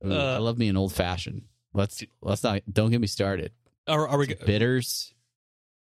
Ooh, 0.04 0.12
Uh, 0.12 0.34
I 0.34 0.38
love 0.38 0.58
me 0.58 0.68
an 0.68 0.76
old 0.76 0.92
fashioned. 0.92 1.42
Let's 1.72 2.02
let's 2.20 2.42
not 2.42 2.62
don't 2.70 2.90
get 2.90 3.00
me 3.00 3.06
started. 3.06 3.52
Are, 3.86 4.08
are 4.08 4.18
we? 4.18 4.26
Some 4.26 4.38
bitters, 4.44 5.14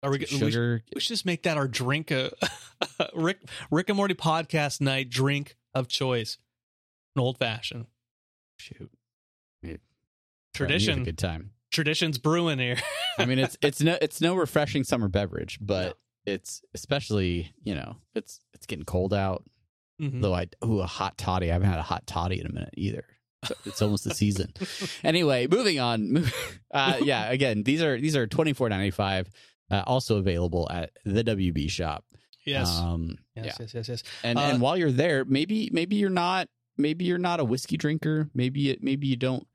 Are 0.03 0.11
we? 0.11 0.25
some 0.25 0.39
we 0.41 0.51
should- 0.51 0.81
We 0.93 1.01
should 1.01 1.09
just 1.09 1.25
make 1.25 1.43
that 1.43 1.57
our 1.57 1.67
drink. 1.67 2.11
Uh, 2.11 2.29
Rick 3.15 3.39
Rick 3.71 3.89
and 3.89 3.97
Morty 3.97 4.13
podcast 4.13 4.81
night 4.81 5.09
drink 5.09 5.55
of 5.73 5.87
choice. 5.87 6.37
An 7.15 7.21
old 7.21 7.37
fashioned 7.39 7.87
Shoot, 8.57 8.91
tradition. 10.53 11.01
a 11.01 11.05
good 11.05 11.17
time. 11.17 11.51
Tradition's 11.71 12.17
brewing 12.17 12.59
here. 12.59 12.77
I 13.17 13.25
mean, 13.25 13.39
it's 13.39 13.57
it's 13.61 13.81
no 13.81 13.97
it's 14.01 14.21
no 14.21 14.35
refreshing 14.35 14.83
summer 14.83 15.07
beverage, 15.07 15.57
but 15.61 15.97
it's 16.25 16.61
especially 16.73 17.53
you 17.63 17.75
know 17.75 17.97
it's 18.15 18.39
it's 18.53 18.65
getting 18.65 18.85
cold 18.85 19.13
out. 19.13 19.43
Mhm. 20.01 20.21
Though 20.21 20.33
I 20.33 20.47
ooh 20.63 20.79
a 20.79 20.85
hot 20.85 21.17
toddy. 21.17 21.49
I 21.49 21.53
haven't 21.53 21.69
had 21.69 21.79
a 21.79 21.83
hot 21.83 22.05
toddy 22.07 22.39
in 22.39 22.45
a 22.45 22.51
minute 22.53 22.73
either. 22.77 23.03
So 23.45 23.55
it's 23.65 23.81
almost 23.81 24.03
the 24.03 24.13
season. 24.13 24.53
Anyway, 25.03 25.47
moving 25.49 25.79
on. 25.79 26.25
Uh, 26.69 26.97
yeah, 27.01 27.29
again, 27.31 27.63
these 27.63 27.81
are 27.81 27.99
these 27.99 28.15
are 28.15 28.27
twenty 28.27 28.53
four 28.53 28.69
ninety 28.69 28.91
five. 28.91 29.29
Uh, 29.69 29.83
also 29.85 30.17
available 30.17 30.67
at 30.71 30.91
the 31.03 31.23
WB 31.23 31.69
shop. 31.69 32.05
yes. 32.45 32.79
Um, 32.79 33.17
yes. 33.35 33.45
yeah. 33.45 33.53
Yes. 33.59 33.73
Yes. 33.73 33.89
Yes. 33.89 34.03
and 34.23 34.37
Uh, 34.39 34.41
and 34.43 34.61
while 34.61 34.77
you're 34.77 34.91
there, 34.91 35.25
maybe 35.25 35.69
maybe 35.73 35.97
you're 35.97 36.09
not 36.09 36.47
maybe 36.77 37.05
you're 37.05 37.17
not 37.17 37.39
a 37.39 37.43
whiskey 37.45 37.77
drinker. 37.77 38.29
Maybe 38.33 38.69
it, 38.69 38.81
maybe 38.81 39.07
you 39.07 39.17
don't 39.17 39.45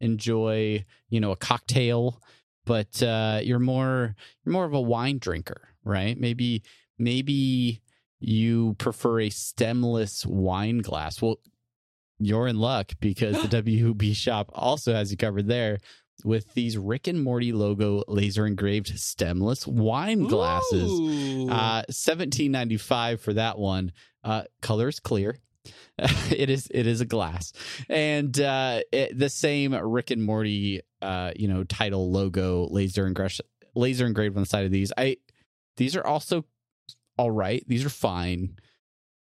enjoy 0.00 0.84
you 1.08 1.20
know 1.20 1.30
a 1.30 1.36
cocktail, 1.36 2.20
but 2.64 3.02
uh, 3.02 3.40
you're 3.42 3.58
more 3.60 4.16
you're 4.44 4.52
more 4.52 4.64
of 4.64 4.74
a 4.74 4.80
wine 4.80 5.18
drinker, 5.18 5.68
right? 5.84 6.18
Maybe 6.18 6.62
maybe 6.98 7.80
you 8.18 8.74
prefer 8.78 9.20
a 9.20 9.30
stemless 9.30 10.26
wine 10.26 10.78
glass. 10.78 11.22
Well, 11.22 11.36
you're 12.18 12.48
in 12.48 12.58
luck 12.58 12.92
because 13.00 13.40
the 13.40 13.48
WB 13.62 14.14
shop 14.14 14.50
also 14.52 14.92
has 14.92 15.10
you 15.10 15.16
covered 15.16 15.46
there 15.46 15.78
with 16.24 16.52
these 16.54 16.76
Rick 16.78 17.06
and 17.06 17.22
Morty 17.22 17.52
logo 17.52 18.04
laser 18.08 18.46
engraved 18.46 18.98
stemless 18.98 19.66
wine 19.66 20.26
glasses. 20.26 21.48
Uh, 21.50 21.82
seventeen 21.90 22.52
ninety 22.52 22.76
five 22.76 23.20
for 23.20 23.32
that 23.34 23.58
one. 23.58 23.92
Uh, 24.22 24.42
color 24.60 24.88
is 24.88 25.00
clear. 25.00 25.38
it 25.98 26.48
is 26.48 26.68
it 26.70 26.86
is 26.86 27.00
a 27.00 27.04
glass, 27.04 27.52
and 27.88 28.38
uh, 28.40 28.80
it, 28.92 29.18
the 29.18 29.28
same 29.28 29.74
Rick 29.74 30.10
and 30.10 30.22
Morty, 30.22 30.80
uh, 31.02 31.32
you 31.36 31.48
know, 31.48 31.64
title 31.64 32.10
logo 32.10 32.66
laser 32.70 33.06
engraved 33.06 33.40
laser 33.74 34.06
engraved 34.06 34.36
on 34.36 34.42
the 34.42 34.48
side 34.48 34.64
of 34.64 34.70
these. 34.70 34.92
I 34.96 35.18
these 35.76 35.96
are 35.96 36.06
also 36.06 36.44
all 37.18 37.30
right. 37.30 37.62
These 37.66 37.84
are 37.84 37.90
fine. 37.90 38.56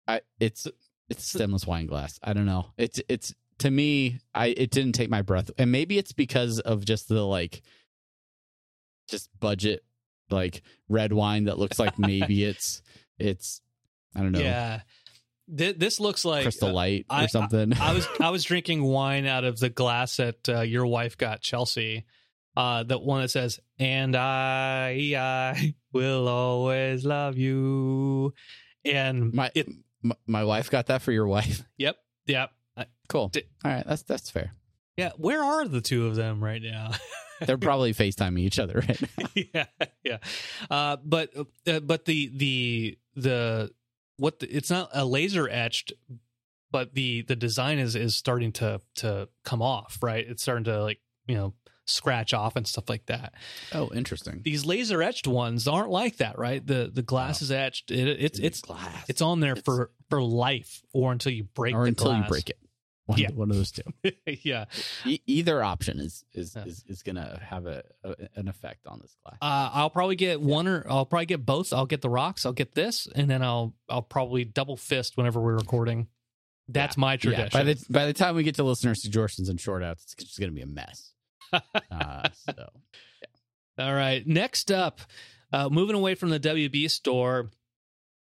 I 0.08 0.21
it's 0.39 0.67
it's 1.10 1.24
a 1.24 1.38
stemless 1.38 1.67
wine 1.67 1.86
glass. 1.86 2.19
I 2.24 2.34
don't 2.34 2.45
know. 2.45 2.67
It's 2.78 3.00
it's 3.08 3.34
to 3.59 3.71
me. 3.71 4.19
I 4.33 4.47
it 4.47 4.71
didn't 4.71 4.93
take 4.93 5.09
my 5.09 5.21
breath, 5.21 5.51
and 5.57 5.71
maybe 5.71 5.97
it's 5.97 6.11
because 6.13 6.59
of 6.59 6.85
just 6.85 7.07
the 7.09 7.23
like, 7.23 7.61
just 9.09 9.29
budget 9.39 9.83
like 10.29 10.61
red 10.89 11.13
wine 11.13 11.45
that 11.45 11.59
looks 11.59 11.77
like 11.79 11.99
maybe 11.99 12.43
it's 12.49 12.81
it's 13.19 13.61
I 14.15 14.21
don't 14.21 14.31
know 14.31 14.39
yeah. 14.39 14.81
Th- 15.55 15.77
this 15.77 15.99
looks 15.99 16.25
like 16.25 16.41
crystal 16.43 16.69
uh, 16.69 16.73
light 16.73 17.05
or 17.09 17.17
I- 17.17 17.25
something. 17.27 17.73
I 17.79 17.93
was 17.93 18.07
I 18.19 18.29
was 18.31 18.43
drinking 18.45 18.83
wine 18.83 19.27
out 19.27 19.43
of 19.43 19.59
the 19.59 19.69
glass 19.69 20.17
that 20.17 20.49
uh, 20.49 20.61
your 20.61 20.87
wife 20.87 21.17
got 21.17 21.41
Chelsea. 21.41 22.05
Uh, 22.57 22.83
the 22.83 22.97
one 22.97 23.21
that 23.21 23.29
says 23.29 23.59
"And 23.77 24.15
I, 24.15 25.13
I 25.17 25.75
will 25.91 26.27
always 26.29 27.05
love 27.05 27.37
you," 27.37 28.33
and 28.85 29.33
my, 29.33 29.51
it, 29.53 29.67
my 30.01 30.15
my 30.25 30.43
wife 30.45 30.71
got 30.71 30.87
that 30.87 31.01
for 31.01 31.11
your 31.11 31.27
wife. 31.27 31.63
yep, 31.77 31.97
yep, 32.27 32.51
I- 32.77 32.85
Cool. 33.09 33.31
All 33.63 33.71
right, 33.71 33.85
that's 33.85 34.01
that's 34.03 34.29
fair. 34.29 34.51
yeah. 34.97 35.11
Where 35.17 35.43
are 35.43 35.67
the 35.67 35.81
two 35.81 36.07
of 36.07 36.15
them 36.15 36.43
right 36.43 36.61
now? 36.61 36.91
They're 37.45 37.57
probably 37.57 37.93
FaceTiming 37.93 38.39
each 38.39 38.59
other 38.59 38.83
right 38.88 39.01
now. 39.17 39.25
yeah, 39.53 39.65
yeah. 40.03 40.17
Uh, 40.71 40.97
but 41.03 41.29
uh, 41.67 41.79
but 41.81 42.05
the 42.05 42.31
the 42.35 42.97
the 43.15 43.71
what 44.17 44.39
the, 44.39 44.47
it's 44.47 44.69
not 44.69 44.89
a 44.93 45.03
laser 45.05 45.47
etched, 45.49 45.91
but 46.71 46.93
the 46.95 47.23
the 47.23 47.35
design 47.35 47.77
is 47.77 47.95
is 47.95 48.15
starting 48.15 48.51
to 48.53 48.81
to 48.95 49.27
come 49.43 49.61
off. 49.61 49.97
Right, 50.01 50.25
it's 50.27 50.41
starting 50.41 50.63
to 50.65 50.81
like 50.81 50.99
you 51.27 51.35
know 51.35 51.53
scratch 51.88 52.33
off 52.33 52.55
and 52.55 52.65
stuff 52.67 52.89
like 52.89 53.05
that. 53.07 53.33
Oh, 53.73 53.91
interesting. 53.93 54.41
These 54.43 54.65
laser 54.65 55.03
etched 55.03 55.27
ones 55.27 55.67
aren't 55.67 55.89
like 55.91 56.17
that, 56.17 56.39
right? 56.39 56.65
The 56.65 56.89
the 56.91 57.03
glass 57.03 57.41
is 57.41 57.51
etched. 57.51 57.91
It, 57.91 58.07
it's 58.19 58.39
it's 58.39 58.61
glass. 58.61 59.05
it's 59.09 59.21
on 59.21 59.41
there 59.41 59.51
It's- 59.51 59.63
for 59.65 59.91
for 60.09 60.23
life 60.23 60.81
or 60.93 61.11
until 61.11 61.33
you 61.33 61.43
break 61.43 61.75
or 61.75 61.85
until 61.85 62.15
you 62.17 62.23
break 62.23 62.49
it. 62.49 62.57
One, 63.07 63.19
Yeah. 63.19 63.29
one 63.31 63.51
of 63.51 63.55
those 63.57 63.71
two. 63.71 63.83
yeah. 64.43 64.65
E- 65.05 65.19
either 65.27 65.63
option 65.63 65.99
is 65.99 66.25
is, 66.33 66.55
Yeah. 66.55 66.65
is 66.65 66.83
is 66.87 67.03
gonna 67.03 67.39
have 67.43 67.65
a, 67.67 67.83
a 68.03 68.15
an 68.35 68.47
effect 68.47 68.87
on 68.87 68.99
this 68.99 69.15
glass. 69.23 69.37
Uh, 69.41 69.69
I'll 69.73 69.89
probably 69.91 70.15
get 70.15 70.41
one 70.41 70.67
or 70.67 70.85
I'll 70.89 71.05
probably 71.05 71.27
get 71.27 71.45
both. 71.45 71.71
I'll 71.71 71.85
get 71.85 72.01
the 72.01 72.09
rocks. 72.09 72.45
I'll 72.45 72.53
get 72.53 72.73
this, 72.73 73.07
and 73.15 73.29
then 73.29 73.41
I'll 73.43 73.75
I'll 73.89 74.01
probably 74.01 74.43
double 74.43 74.75
fist 74.77 75.17
whenever 75.17 75.39
we're 75.39 75.55
recording. 75.57 76.07
That's 76.67 76.97
my 76.97 77.13
Yeah, 77.13 77.17
tradition. 77.17 77.49
by 77.53 77.63
the 77.63 77.85
by 77.91 78.05
the 78.07 78.13
time 78.13 78.35
we 78.35 78.41
get 78.43 78.55
to 78.55 78.63
listener 78.63 78.95
suggestions 78.95 79.49
and 79.49 79.61
short 79.61 79.83
outs, 79.83 80.03
it's 80.17 80.23
just 80.23 80.39
going 80.39 80.49
to 80.49 80.55
be 80.55 80.61
a 80.61 80.65
mess. 80.67 81.11
Uh, 81.91 82.27
so 82.33 82.69
All 83.77 83.93
right. 83.93 84.25
Next 84.25 84.71
up, 84.71 85.01
uh, 85.53 85.69
moving 85.69 85.95
away 85.95 86.15
from 86.15 86.29
the 86.29 86.39
WB 86.39 86.89
store, 86.89 87.51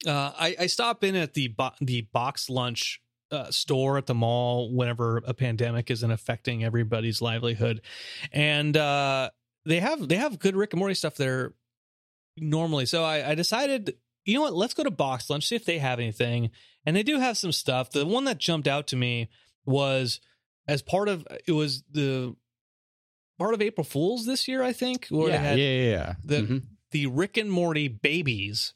uh, 0.06 0.32
I, 0.38 0.54
I 0.60 0.66
stop 0.66 1.02
in 1.02 1.16
at 1.16 1.34
the 1.34 1.48
bo- 1.48 1.72
the 1.80 2.06
BoxLunch 2.14 2.98
uh, 3.30 3.50
store 3.50 3.98
at 3.98 4.06
the 4.06 4.14
mall 4.14 4.72
whenever 4.72 5.18
a 5.18 5.34
pandemic 5.34 5.90
isn't 5.90 6.10
affecting 6.10 6.64
everybody's 6.64 7.20
livelihood, 7.20 7.82
and 8.32 8.76
uh, 8.76 9.30
they 9.64 9.80
have 9.80 10.08
they 10.08 10.16
have 10.16 10.38
good 10.38 10.56
Rick 10.56 10.72
and 10.72 10.78
Morty 10.78 10.94
stuff 10.94 11.16
there 11.16 11.54
normally. 12.36 12.86
So 12.86 13.04
I, 13.04 13.30
I 13.30 13.34
decided, 13.34 13.94
you 14.24 14.34
know 14.34 14.42
what? 14.42 14.54
Let's 14.54 14.74
go 14.74 14.84
to 14.84 14.90
BoxLunch 14.90 15.42
see 15.44 15.56
if 15.56 15.64
they 15.64 15.78
have 15.78 15.98
anything, 15.98 16.50
and 16.86 16.96
they 16.96 17.02
do 17.02 17.18
have 17.18 17.36
some 17.36 17.52
stuff. 17.52 17.90
The 17.90 18.06
one 18.06 18.24
that 18.24 18.38
jumped 18.38 18.68
out 18.68 18.86
to 18.88 18.96
me 18.96 19.28
was 19.66 20.20
as 20.66 20.82
part 20.82 21.08
of 21.08 21.26
it 21.46 21.52
was 21.52 21.82
the 21.90 22.34
part 23.38 23.54
of 23.54 23.62
April 23.62 23.84
Fools 23.84 24.26
this 24.26 24.48
year, 24.48 24.62
I 24.62 24.72
think, 24.72 25.06
where 25.10 25.28
yeah, 25.28 25.36
had 25.36 25.58
yeah, 25.58 25.70
yeah, 25.70 25.90
yeah. 25.90 26.14
the 26.24 26.36
Mhm. 26.40 26.62
the 26.90 27.06
Rick 27.06 27.36
and 27.36 27.50
Morty 27.50 27.88
babies. 27.88 28.74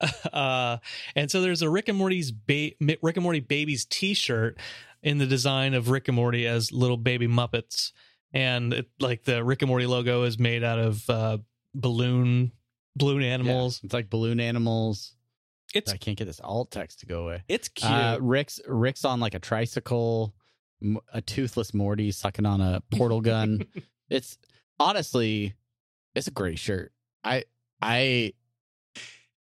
Uh, 0.32 0.78
and 1.14 1.30
so 1.30 1.40
there's 1.40 1.62
a 1.62 1.70
Rick 1.70 1.88
and 1.88 1.96
Morty's 1.96 2.30
ba- 2.30 2.72
Rick 2.80 3.16
and 3.16 3.22
Morty 3.22 3.40
babies 3.40 3.86
T-shirt 3.86 4.58
in 5.02 5.18
the 5.18 5.26
design 5.26 5.72
of 5.72 5.88
Rick 5.88 6.08
and 6.08 6.16
Morty 6.16 6.46
as 6.46 6.72
little 6.72 6.96
baby 6.98 7.26
Muppets, 7.26 7.92
and 8.32 8.74
it, 8.74 8.88
like 9.00 9.24
the 9.24 9.42
Rick 9.42 9.62
and 9.62 9.68
Morty 9.68 9.86
logo 9.86 10.24
is 10.24 10.38
made 10.38 10.62
out 10.62 10.78
of 10.78 11.08
uh, 11.08 11.38
balloon 11.74 12.52
balloon 12.96 13.22
animals. 13.22 13.80
Yeah, 13.82 13.86
it's 13.86 13.94
like 13.94 14.10
balloon 14.10 14.40
animals. 14.40 15.14
It's 15.74 15.92
I 15.92 15.96
can't 15.96 16.16
get 16.16 16.26
this 16.26 16.40
alt 16.40 16.70
text 16.70 17.00
to 17.00 17.06
go 17.06 17.24
away. 17.24 17.42
it's 17.48 17.68
cute. 17.68 17.90
Uh, 17.90 18.18
Rick's 18.20 18.60
Rick's 18.66 19.04
on 19.04 19.20
like 19.20 19.34
a 19.34 19.38
tricycle, 19.38 20.34
a 21.12 21.20
toothless 21.22 21.72
Morty 21.72 22.10
sucking 22.10 22.46
on 22.46 22.60
a 22.60 22.82
portal 22.92 23.20
gun. 23.20 23.64
it's 24.10 24.38
honestly, 24.78 25.54
it's 26.14 26.26
a 26.26 26.32
great 26.32 26.58
shirt. 26.58 26.92
I 27.24 27.44
I 27.80 28.32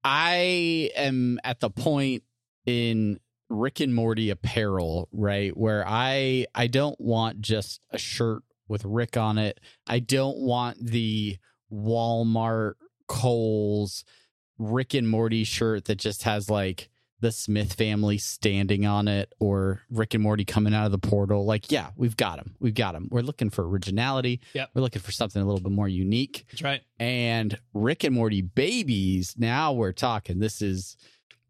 I 0.08 0.92
am 0.96 1.40
at 1.44 1.60
the 1.62 1.72
point 1.72 2.22
in 2.68 3.20
Rick 3.50 3.80
and 3.80 3.94
Morty 3.94 4.30
apparel, 4.30 5.10
right, 5.12 5.56
where 5.58 5.84
I 5.86 6.46
I 6.54 6.68
don't 6.68 7.00
want 7.02 7.42
just 7.42 7.82
a 7.90 7.98
shirt 7.98 8.44
with 8.68 8.86
Rick 8.86 9.18
on 9.18 9.40
it. 9.40 9.60
I 9.88 9.98
don't 9.98 10.38
want 10.38 10.78
the 10.80 11.38
Walmart 11.74 12.74
Kohl's 13.08 14.06
Rick 14.60 14.94
and 14.94 15.10
Morty 15.10 15.44
shirt 15.44 15.86
that 15.86 15.98
just 15.98 16.22
has 16.22 16.52
like 16.52 16.90
the 17.22 17.32
Smith 17.32 17.74
family 17.74 18.18
standing 18.18 18.86
on 18.86 19.08
it 19.08 19.34
or 19.40 19.82
Rick 19.90 20.14
and 20.14 20.22
Morty 20.24 20.44
coming 20.46 20.74
out 20.74 20.86
of 20.86 20.92
the 20.92 20.98
portal. 20.98 21.46
Like, 21.46 21.72
yeah, 21.72 21.90
we've 21.96 22.18
got 22.18 22.38
them. 22.38 22.56
We've 22.60 22.74
got 22.74 22.94
them. 22.94 23.08
We're 23.10 23.22
looking 23.22 23.50
for 23.50 23.68
originality. 23.68 24.42
Yep. 24.54 24.70
We're 24.74 24.82
looking 24.82 25.02
for 25.02 25.12
something 25.12 25.42
a 25.42 25.46
little 25.46 25.62
bit 25.62 25.72
more 25.72 25.88
unique. 25.88 26.46
That's 26.52 26.62
right. 26.62 26.82
And 27.00 27.58
Rick 27.74 28.04
and 28.04 28.14
Morty 28.14 28.42
babies, 28.42 29.36
now 29.38 29.72
we're 29.74 29.94
talking. 29.94 30.40
This 30.40 30.62
is 30.62 30.98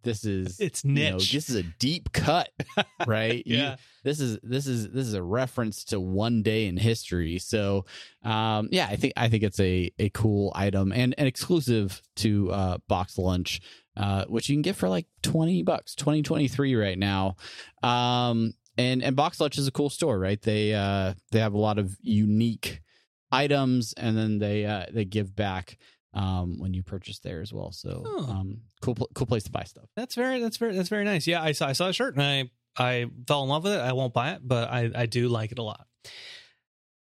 this 0.03 0.23
is 0.23 0.59
It's 0.59 0.85
you 0.85 0.91
know, 0.91 1.13
niche. 1.13 1.31
this 1.31 1.49
is 1.49 1.55
a 1.55 1.63
deep 1.63 2.11
cut, 2.11 2.49
right? 3.07 3.41
You- 3.47 3.57
yeah. 3.57 3.75
this 4.03 4.19
is 4.19 4.37
this 4.43 4.67
is 4.67 4.91
this 4.91 5.07
is 5.07 5.15
a 5.15 5.23
reference 5.23 5.83
to 5.85 5.99
one 5.99 6.43
day 6.43 6.67
in 6.67 6.77
history. 6.77 7.39
So, 7.39 7.85
um, 8.23 8.69
yeah, 8.71 8.85
I 8.87 8.97
think 8.97 9.13
I 9.17 9.29
think 9.29 9.41
it's 9.41 9.59
a 9.59 9.91
a 9.97 10.09
cool 10.11 10.51
item 10.55 10.91
and 10.91 11.15
an 11.17 11.25
exclusive 11.25 12.03
to 12.17 12.51
uh, 12.51 12.77
BoxLunch, 12.87 13.61
uh, 13.97 14.25
which 14.25 14.49
you 14.49 14.55
can 14.55 14.61
get 14.61 14.75
for 14.75 14.89
like 14.89 15.07
twenty 15.23 15.63
bucks, 15.63 15.95
twenty 15.95 16.21
twenty 16.21 16.47
three 16.47 16.75
right 16.75 16.97
now. 16.97 17.35
Um, 17.83 18.53
and 18.77 19.03
and 19.03 19.15
BoxLunch 19.15 19.57
is 19.57 19.67
a 19.67 19.71
cool 19.71 19.89
store, 19.89 20.19
right? 20.19 20.41
They 20.41 20.73
uh 20.73 21.13
they 21.31 21.39
have 21.39 21.53
a 21.53 21.57
lot 21.59 21.77
of 21.79 21.95
unique 22.01 22.81
items, 23.31 23.93
and 23.93 24.17
then 24.17 24.39
they 24.39 24.65
uh 24.65 24.85
they 24.91 25.05
give 25.05 25.35
back 25.35 25.77
um 26.13 26.59
when 26.59 26.73
you 26.73 26.83
purchase 26.83 27.19
there 27.19 27.41
as 27.41 27.53
well. 27.53 27.71
So, 27.71 28.03
Oh. 28.05 28.25
um, 28.29 28.61
cool 28.81 28.95
cool 29.13 29.27
place 29.27 29.43
to 29.43 29.51
buy 29.51 29.63
stuff. 29.63 29.85
That's 29.95 30.15
very 30.15 30.39
that's 30.41 30.57
very 30.57 30.75
that's 30.75 30.89
very 30.89 31.03
nice. 31.05 31.27
Yeah, 31.27 31.41
I 31.41 31.51
saw 31.53 31.67
I 31.67 31.73
saw 31.73 31.87
a 31.89 31.93
shirt 31.93 32.15
and 32.15 32.23
I 32.23 32.49
I 32.77 33.05
fell 33.27 33.43
in 33.43 33.49
love 33.49 33.63
with 33.63 33.73
it. 33.73 33.79
I 33.79 33.93
won't 33.93 34.13
buy 34.13 34.31
it, 34.31 34.41
but 34.43 34.69
I 34.69 34.91
I 34.95 35.05
do 35.05 35.27
like 35.29 35.51
it 35.51 35.59
a 35.59 35.63
lot. 35.63 35.87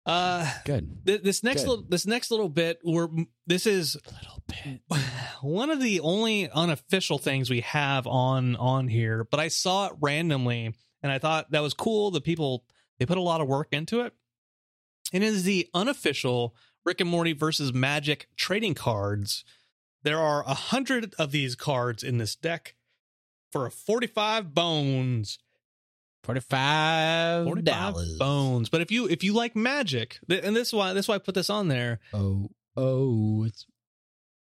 Uh 0.08 0.50
Good, 0.64 1.06
th- 1.06 1.22
this 1.22 1.42
next 1.44 1.62
Good. 1.62 1.68
little 1.68 1.84
this 1.86 2.06
next 2.06 2.30
little 2.30 2.48
bit 2.48 2.78
we're 2.82 3.08
this 3.46 3.66
is 3.66 3.96
little 4.06 4.42
bit. 4.48 4.80
one 5.42 5.70
of 5.70 5.80
the 5.82 6.00
only 6.00 6.48
unofficial 6.48 7.18
things 7.18 7.50
we 7.50 7.60
have 7.60 8.06
on 8.06 8.56
on 8.56 8.88
here, 8.88 9.24
but 9.30 9.38
I 9.38 9.48
saw 9.48 9.88
it 9.88 9.92
randomly 10.00 10.74
and 11.02 11.12
I 11.12 11.18
thought 11.18 11.50
that 11.50 11.62
was 11.62 11.74
cool. 11.74 12.10
The 12.10 12.22
people 12.22 12.64
they 12.98 13.06
put 13.06 13.18
a 13.18 13.22
lot 13.22 13.40
of 13.40 13.48
work 13.48 13.68
into 13.72 14.00
it. 14.00 14.14
And 15.12 15.22
it 15.22 15.26
is 15.26 15.44
the 15.44 15.68
unofficial 15.74 16.54
Rick 16.84 17.00
and 17.00 17.10
Morty 17.10 17.32
versus 17.32 17.72
Magic 17.72 18.28
trading 18.36 18.74
cards. 18.74 19.44
There 20.02 20.18
are 20.18 20.42
a 20.44 20.54
hundred 20.54 21.14
of 21.18 21.32
these 21.32 21.54
cards 21.54 22.02
in 22.02 22.18
this 22.18 22.34
deck 22.34 22.74
for 23.52 23.66
a 23.66 23.70
45 23.70 24.54
bones. 24.54 25.38
Forty 26.24 26.40
five 26.40 27.44
45 27.44 27.64
dollars. 27.64 28.16
bones. 28.18 28.68
But 28.68 28.80
if 28.82 28.90
you 28.90 29.08
if 29.08 29.24
you 29.24 29.32
like 29.32 29.56
magic, 29.56 30.18
th- 30.28 30.44
and 30.44 30.54
this 30.54 30.68
is 30.68 30.74
why 30.74 30.92
this 30.92 31.04
is 31.06 31.08
why 31.08 31.14
I 31.14 31.18
put 31.18 31.34
this 31.34 31.48
on 31.50 31.68
there. 31.68 32.00
Oh, 32.12 32.50
oh, 32.76 33.44
it's 33.44 33.66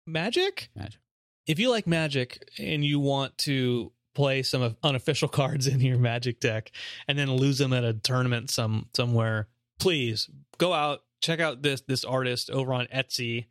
Magic? 0.06 0.68
magic. 0.74 1.00
if 1.46 1.58
you 1.60 1.70
like 1.70 1.86
magic 1.86 2.48
and 2.58 2.84
you 2.84 2.98
want 2.98 3.38
to 3.38 3.92
play 4.16 4.42
some 4.42 4.76
unofficial 4.82 5.28
cards 5.40 5.66
in 5.68 5.80
your 5.80 5.96
magic 5.96 6.40
deck 6.40 6.72
and 7.06 7.16
then 7.16 7.30
lose 7.30 7.58
them 7.58 7.72
at 7.72 7.84
a 7.84 7.92
tournament 7.94 8.50
some 8.50 8.88
somewhere 8.96 9.46
please 9.78 10.28
go 10.58 10.72
out 10.72 11.02
check 11.22 11.38
out 11.40 11.62
this 11.62 11.82
this 11.82 12.04
artist 12.04 12.50
over 12.50 12.74
on 12.74 12.86
etsy 12.86 13.46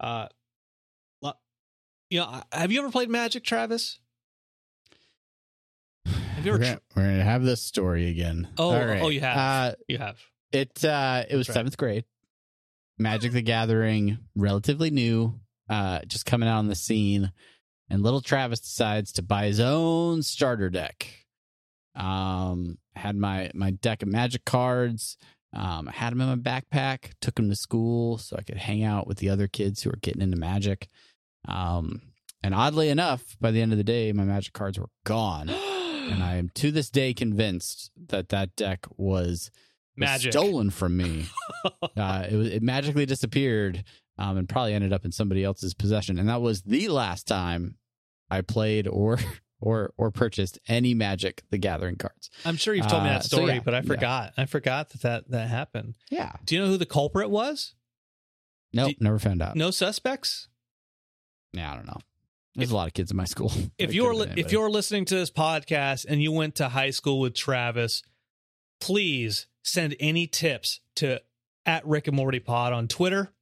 uh 0.00 0.26
you 2.10 2.18
know 2.20 2.42
have 2.52 2.70
you 2.70 2.80
ever 2.80 2.90
played 2.90 3.08
magic 3.08 3.44
travis 3.44 3.98
have 6.44 6.46
you 6.46 6.52
We're 6.52 6.58
gonna, 6.58 6.80
we're 6.96 7.02
gonna 7.02 7.24
have 7.24 7.44
this 7.44 7.62
story 7.62 8.08
again. 8.08 8.48
Oh, 8.58 8.70
All 8.70 8.86
right. 8.86 9.02
oh, 9.02 9.08
you 9.08 9.20
have. 9.20 9.36
Uh, 9.36 9.74
you 9.88 9.98
have 9.98 10.16
it 10.54 10.84
uh, 10.84 11.24
it 11.28 11.36
was 11.36 11.48
right. 11.48 11.54
seventh 11.54 11.76
grade. 11.76 12.04
Magic 12.96 13.32
the 13.32 13.42
Gathering, 13.42 14.18
relatively 14.36 14.90
new, 14.90 15.34
uh, 15.68 16.00
just 16.06 16.26
coming 16.26 16.48
out 16.48 16.58
on 16.58 16.68
the 16.68 16.76
scene, 16.76 17.32
and 17.90 18.02
little 18.02 18.20
Travis 18.20 18.60
decides 18.60 19.12
to 19.12 19.22
buy 19.22 19.46
his 19.46 19.58
own 19.58 20.22
starter 20.22 20.70
deck. 20.70 21.08
Um, 21.96 22.78
had 22.94 23.16
my 23.16 23.50
my 23.52 23.72
deck 23.72 24.02
of 24.02 24.08
Magic 24.08 24.44
cards. 24.44 25.16
Um, 25.52 25.88
I 25.88 25.92
had 25.92 26.12
them 26.12 26.20
in 26.20 26.28
my 26.28 26.36
backpack. 26.36 27.12
Took 27.20 27.34
them 27.34 27.50
to 27.50 27.56
school 27.56 28.18
so 28.18 28.36
I 28.38 28.42
could 28.42 28.58
hang 28.58 28.84
out 28.84 29.06
with 29.08 29.18
the 29.18 29.30
other 29.30 29.48
kids 29.48 29.82
who 29.82 29.90
were 29.90 29.98
getting 30.00 30.22
into 30.22 30.36
Magic. 30.36 30.88
Um, 31.46 32.00
and 32.44 32.54
oddly 32.54 32.90
enough, 32.90 33.36
by 33.40 33.50
the 33.50 33.60
end 33.60 33.72
of 33.72 33.78
the 33.78 33.84
day, 33.84 34.12
my 34.12 34.24
Magic 34.24 34.52
cards 34.52 34.78
were 34.78 34.88
gone, 35.04 35.48
and 36.10 36.22
I 36.22 36.36
am 36.36 36.50
to 36.54 36.70
this 36.70 36.90
day 36.90 37.14
convinced 37.14 37.90
that 38.08 38.28
that 38.30 38.56
deck 38.56 38.86
was 38.96 39.50
stolen 40.18 40.70
from 40.70 40.96
me. 40.96 41.26
uh, 41.96 42.26
it 42.30 42.36
was 42.36 42.48
it 42.48 42.62
magically 42.62 43.06
disappeared, 43.06 43.84
um, 44.18 44.36
and 44.36 44.48
probably 44.48 44.74
ended 44.74 44.92
up 44.92 45.04
in 45.04 45.12
somebody 45.12 45.44
else's 45.44 45.74
possession. 45.74 46.18
And 46.18 46.28
that 46.28 46.40
was 46.42 46.62
the 46.62 46.88
last 46.88 47.26
time 47.26 47.76
I 48.30 48.40
played 48.40 48.86
or 48.88 49.18
or 49.60 49.92
or 49.96 50.10
purchased 50.10 50.58
any 50.68 50.94
Magic 50.94 51.42
the 51.50 51.56
Gathering 51.58 51.96
cards. 51.96 52.28
i'm 52.44 52.56
sure 52.56 52.74
you've 52.74 52.88
told 52.88 53.02
me 53.04 53.08
Uh, 53.08 53.12
that 53.14 53.24
so 53.24 53.36
story 53.38 53.54
yeah, 53.54 53.60
but 53.64 53.72
i 53.72 53.78
yeah. 53.78 53.82
forgot 53.82 54.32
i 54.36 54.44
forgot 54.44 54.90
that, 54.90 55.00
that 55.02 55.30
that 55.30 55.48
happened 55.48 55.94
Yeah. 56.10 56.32
do 56.44 56.54
you 56.56 56.60
know 56.60 56.66
who 56.66 56.76
the 56.76 56.84
culprit 56.84 57.30
was 57.30 57.74
Nope. 58.74 58.90
Do- 58.98 59.04
never 59.04 59.18
found 59.20 59.40
out. 59.40 59.54
no 59.56 59.70
suspects 59.70 60.48
Yeah, 61.54 61.72
I 61.72 61.76
don't 61.76 61.86
know. 61.86 62.00
There's 62.56 62.70
a 62.70 62.76
lot 62.76 62.86
of 62.88 62.94
kids 62.94 63.10
in 63.10 63.16
my 63.16 63.24
school. 63.24 63.52
if 63.78 63.92
you're 63.94 64.14
li- 64.14 64.32
if 64.36 64.52
you're 64.52 64.70
listening 64.70 65.04
to 65.06 65.14
this 65.16 65.30
podcast 65.30 66.06
and 66.08 66.22
you 66.22 66.30
went 66.32 66.56
to 66.56 66.68
high 66.68 66.90
school 66.90 67.18
with 67.20 67.34
Travis, 67.34 68.02
please 68.80 69.46
send 69.62 69.96
any 69.98 70.26
tips 70.26 70.80
to 70.96 71.20
at 71.66 71.86
Rick 71.86 72.06
and 72.08 72.16
Morty 72.16 72.40
Pod 72.40 72.72
on 72.72 72.86
Twitter, 72.88 73.32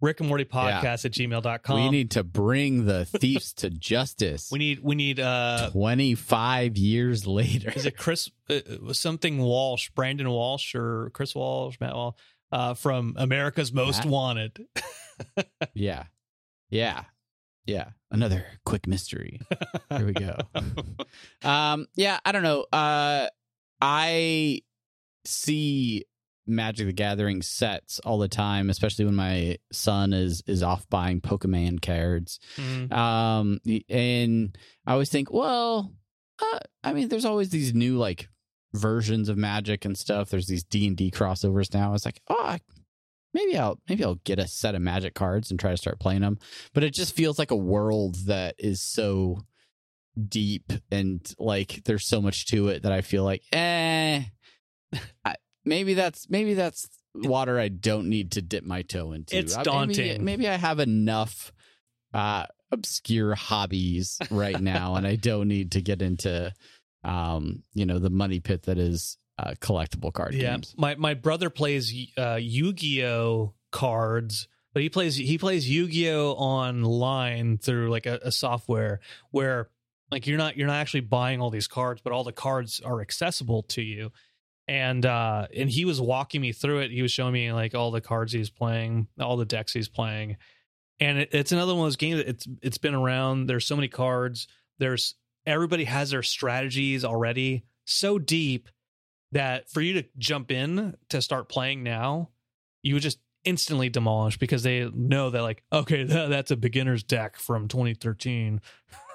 Rick 0.00 0.20
and 0.20 0.28
Morty 0.28 0.44
Podcast 0.44 1.04
at 1.04 1.12
gmail.com. 1.12 1.74
we 1.76 1.88
need 1.90 2.12
to 2.12 2.22
bring 2.22 2.84
the 2.84 3.06
thieves 3.06 3.52
to 3.54 3.70
justice. 3.70 4.48
we 4.52 4.58
need 4.58 4.80
we 4.82 4.94
need 4.94 5.18
uh 5.18 5.70
25 5.72 6.76
years 6.76 7.26
later. 7.26 7.72
is 7.74 7.86
it 7.86 7.96
Chris 7.96 8.30
uh, 8.48 8.54
uh, 8.88 8.92
something 8.92 9.38
Walsh, 9.38 9.90
Brandon 9.90 10.28
Walsh 10.30 10.74
or 10.74 11.10
Chris 11.14 11.34
Walsh, 11.34 11.76
Matt 11.80 11.94
Walsh 11.94 12.14
uh 12.52 12.74
from 12.74 13.14
America's 13.16 13.72
Most 13.72 14.04
Matt? 14.04 14.12
Wanted. 14.12 14.66
Yeah. 15.74 16.04
Yeah. 16.70 17.04
Yeah. 17.66 17.90
Another 18.10 18.44
quick 18.64 18.86
mystery. 18.86 19.40
Here 19.90 20.06
we 20.06 20.12
go. 20.12 20.36
um 21.48 21.86
yeah, 21.94 22.18
I 22.24 22.32
don't 22.32 22.42
know. 22.42 22.66
Uh 22.72 23.28
I 23.80 24.60
see 25.24 26.04
Magic 26.46 26.86
the 26.86 26.92
Gathering 26.92 27.42
sets 27.42 28.00
all 28.00 28.18
the 28.18 28.28
time, 28.28 28.70
especially 28.70 29.04
when 29.04 29.14
my 29.14 29.58
son 29.72 30.12
is 30.12 30.42
is 30.46 30.62
off 30.62 30.88
buying 30.90 31.20
Pokemon 31.20 31.82
cards. 31.82 32.40
Mm. 32.56 32.92
Um 32.92 33.60
and 33.88 34.58
I 34.86 34.92
always 34.92 35.10
think, 35.10 35.32
well, 35.32 35.92
uh, 36.40 36.58
I 36.82 36.92
mean 36.92 37.08
there's 37.08 37.24
always 37.24 37.50
these 37.50 37.74
new 37.74 37.96
like 37.98 38.28
versions 38.72 39.28
of 39.28 39.36
Magic 39.36 39.84
and 39.84 39.96
stuff. 39.96 40.30
There's 40.30 40.46
these 40.46 40.64
D 40.64 40.86
and 40.86 40.96
D 40.96 41.10
crossovers 41.10 41.72
now. 41.74 41.94
It's 41.94 42.04
like, 42.04 42.20
oh, 42.28 42.42
I, 42.42 42.60
maybe 43.34 43.56
I'll 43.56 43.78
maybe 43.88 44.04
I'll 44.04 44.20
get 44.24 44.38
a 44.38 44.48
set 44.48 44.74
of 44.74 44.82
Magic 44.82 45.14
cards 45.14 45.50
and 45.50 45.58
try 45.58 45.70
to 45.70 45.76
start 45.76 46.00
playing 46.00 46.22
them. 46.22 46.38
But 46.74 46.84
it 46.84 46.94
just 46.94 47.14
feels 47.14 47.38
like 47.38 47.50
a 47.50 47.56
world 47.56 48.16
that 48.26 48.54
is 48.58 48.80
so 48.80 49.38
deep 50.28 50.72
and 50.90 51.20
like 51.38 51.82
there's 51.84 52.06
so 52.06 52.20
much 52.20 52.46
to 52.46 52.68
it 52.68 52.82
that 52.82 52.92
I 52.92 53.00
feel 53.00 53.24
like, 53.24 53.42
eh, 53.52 54.22
I, 55.24 55.34
maybe 55.64 55.94
that's 55.94 56.28
maybe 56.28 56.54
that's 56.54 56.88
water 57.14 57.58
I 57.58 57.68
don't 57.68 58.08
need 58.08 58.32
to 58.32 58.42
dip 58.42 58.64
my 58.64 58.82
toe 58.82 59.12
into. 59.12 59.36
It's 59.36 59.56
daunting. 59.56 60.06
Maybe, 60.06 60.24
maybe 60.24 60.48
I 60.48 60.56
have 60.56 60.80
enough 60.80 61.52
uh 62.12 62.46
obscure 62.72 63.34
hobbies 63.34 64.18
right 64.30 64.60
now 64.60 64.94
and 64.96 65.06
I 65.06 65.16
don't 65.16 65.48
need 65.48 65.72
to 65.72 65.80
get 65.80 66.02
into 66.02 66.52
um 67.04 67.62
you 67.72 67.86
know 67.86 67.98
the 67.98 68.10
money 68.10 68.40
pit 68.40 68.64
that 68.64 68.78
is 68.78 69.16
uh, 69.40 69.54
collectible 69.54 70.12
card 70.12 70.34
yeah, 70.34 70.52
games. 70.52 70.74
my 70.76 70.94
my 70.96 71.14
brother 71.14 71.48
plays 71.50 71.92
uh, 72.18 72.38
Yu-Gi-Oh 72.40 73.54
cards, 73.72 74.48
but 74.74 74.82
he 74.82 74.88
plays 74.88 75.16
he 75.16 75.38
plays 75.38 75.68
Yu-Gi-Oh 75.68 76.32
online 76.32 77.58
through 77.58 77.90
like 77.90 78.06
a, 78.06 78.20
a 78.22 78.32
software 78.32 79.00
where 79.30 79.70
like 80.10 80.26
you're 80.26 80.38
not 80.38 80.56
you're 80.56 80.66
not 80.66 80.76
actually 80.76 81.00
buying 81.00 81.40
all 81.40 81.50
these 81.50 81.68
cards, 81.68 82.00
but 82.02 82.12
all 82.12 82.24
the 82.24 82.32
cards 82.32 82.80
are 82.84 83.00
accessible 83.00 83.62
to 83.62 83.82
you. 83.82 84.12
And 84.68 85.06
uh 85.06 85.46
and 85.56 85.70
he 85.70 85.84
was 85.84 86.00
walking 86.00 86.40
me 86.40 86.52
through 86.52 86.80
it. 86.80 86.90
He 86.90 87.02
was 87.02 87.10
showing 87.10 87.32
me 87.32 87.52
like 87.52 87.74
all 87.74 87.90
the 87.90 88.00
cards 88.00 88.32
he's 88.32 88.50
playing, 88.50 89.08
all 89.18 89.36
the 89.36 89.44
decks 89.46 89.72
he's 89.72 89.88
playing. 89.88 90.36
And 91.00 91.18
it, 91.18 91.30
it's 91.32 91.52
another 91.52 91.74
one 91.74 91.82
of 91.82 91.86
those 91.86 91.96
games 91.96 92.18
that 92.18 92.28
it's 92.28 92.46
it's 92.62 92.78
been 92.78 92.94
around. 92.94 93.46
There's 93.46 93.66
so 93.66 93.76
many 93.76 93.88
cards. 93.88 94.48
There's 94.78 95.14
everybody 95.46 95.84
has 95.84 96.10
their 96.10 96.22
strategies 96.22 97.04
already 97.04 97.64
so 97.86 98.18
deep 98.18 98.68
that 99.32 99.70
for 99.70 99.80
you 99.80 99.94
to 99.94 100.08
jump 100.18 100.50
in 100.50 100.94
to 101.10 101.22
start 101.22 101.48
playing 101.48 101.82
now, 101.82 102.30
you 102.82 102.94
would 102.94 103.02
just 103.02 103.18
instantly 103.44 103.88
demolish 103.88 104.36
because 104.38 104.62
they 104.62 104.88
know 104.94 105.30
that 105.30 105.42
like 105.42 105.62
okay 105.72 106.02
that, 106.04 106.28
that's 106.28 106.50
a 106.50 106.56
beginner's 106.56 107.02
deck 107.02 107.36
from 107.36 107.68
2013 107.68 108.60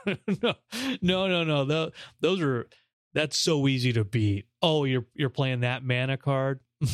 no 0.08 0.56
no 1.02 1.28
no 1.28 1.44
no. 1.44 1.66
Tho- 1.66 1.92
those 2.22 2.42
are 2.42 2.68
that's 3.14 3.38
so 3.38 3.68
easy 3.68 3.94
to 3.94 4.04
beat. 4.04 4.46
Oh 4.62 4.84
you're 4.84 5.06
you're 5.14 5.30
playing 5.30 5.62
that 5.62 5.84
mana 5.84 6.18
card? 6.18 6.60